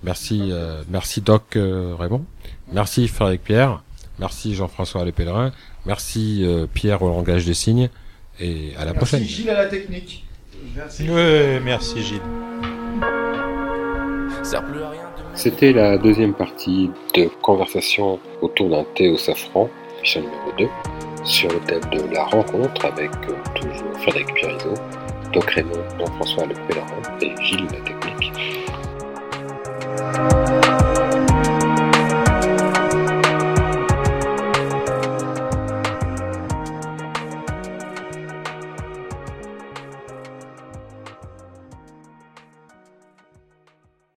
merci, 0.03 0.49
euh, 0.51 0.83
merci 0.89 1.21
Doc 1.21 1.55
euh, 1.55 1.95
Raymond. 1.97 2.25
Merci 2.73 3.07
Frédéric 3.07 3.43
Pierre. 3.43 3.83
Merci 4.19 4.53
Jean-François 4.53 5.05
Le 5.05 5.13
Pèlerin. 5.13 5.51
Merci 5.85 6.41
euh, 6.43 6.67
Pierre 6.71 7.01
au 7.01 7.07
langage 7.07 7.45
des 7.45 7.53
signes. 7.53 7.89
Et 8.39 8.73
à 8.75 8.79
la 8.79 8.85
merci 8.87 8.97
prochaine. 8.97 9.23
Gilles 9.23 9.49
à 9.49 9.63
la 9.63 9.67
technique. 9.67 10.24
Merci. 11.63 12.01
Gilles. 12.01 12.21
C'était 15.33 15.73
la 15.73 15.97
deuxième 15.97 16.33
partie 16.33 16.91
de 17.13 17.29
conversation 17.41 18.19
autour 18.41 18.69
d'un 18.69 18.85
thé 18.95 19.09
au 19.09 19.17
safran, 19.17 19.69
épisode 19.99 20.23
numéro 20.23 20.51
2, 20.57 20.67
sur 21.23 21.49
le 21.51 21.59
thème 21.61 21.81
de 21.91 22.13
la 22.13 22.23
rencontre 22.23 22.85
avec 22.85 23.11
euh, 23.27 23.33
toujours 23.55 23.99
Frédéric 24.01 24.33
Pierizot, 24.33 24.75
Doc 25.33 25.49
Raymond, 25.51 25.83
Jean-François 25.99 26.45
Le 26.45 26.53
Pélerin 26.67 27.01
et 27.21 27.35
Gilles 27.43 27.67
La 27.71 27.81
Technique. 27.81 28.31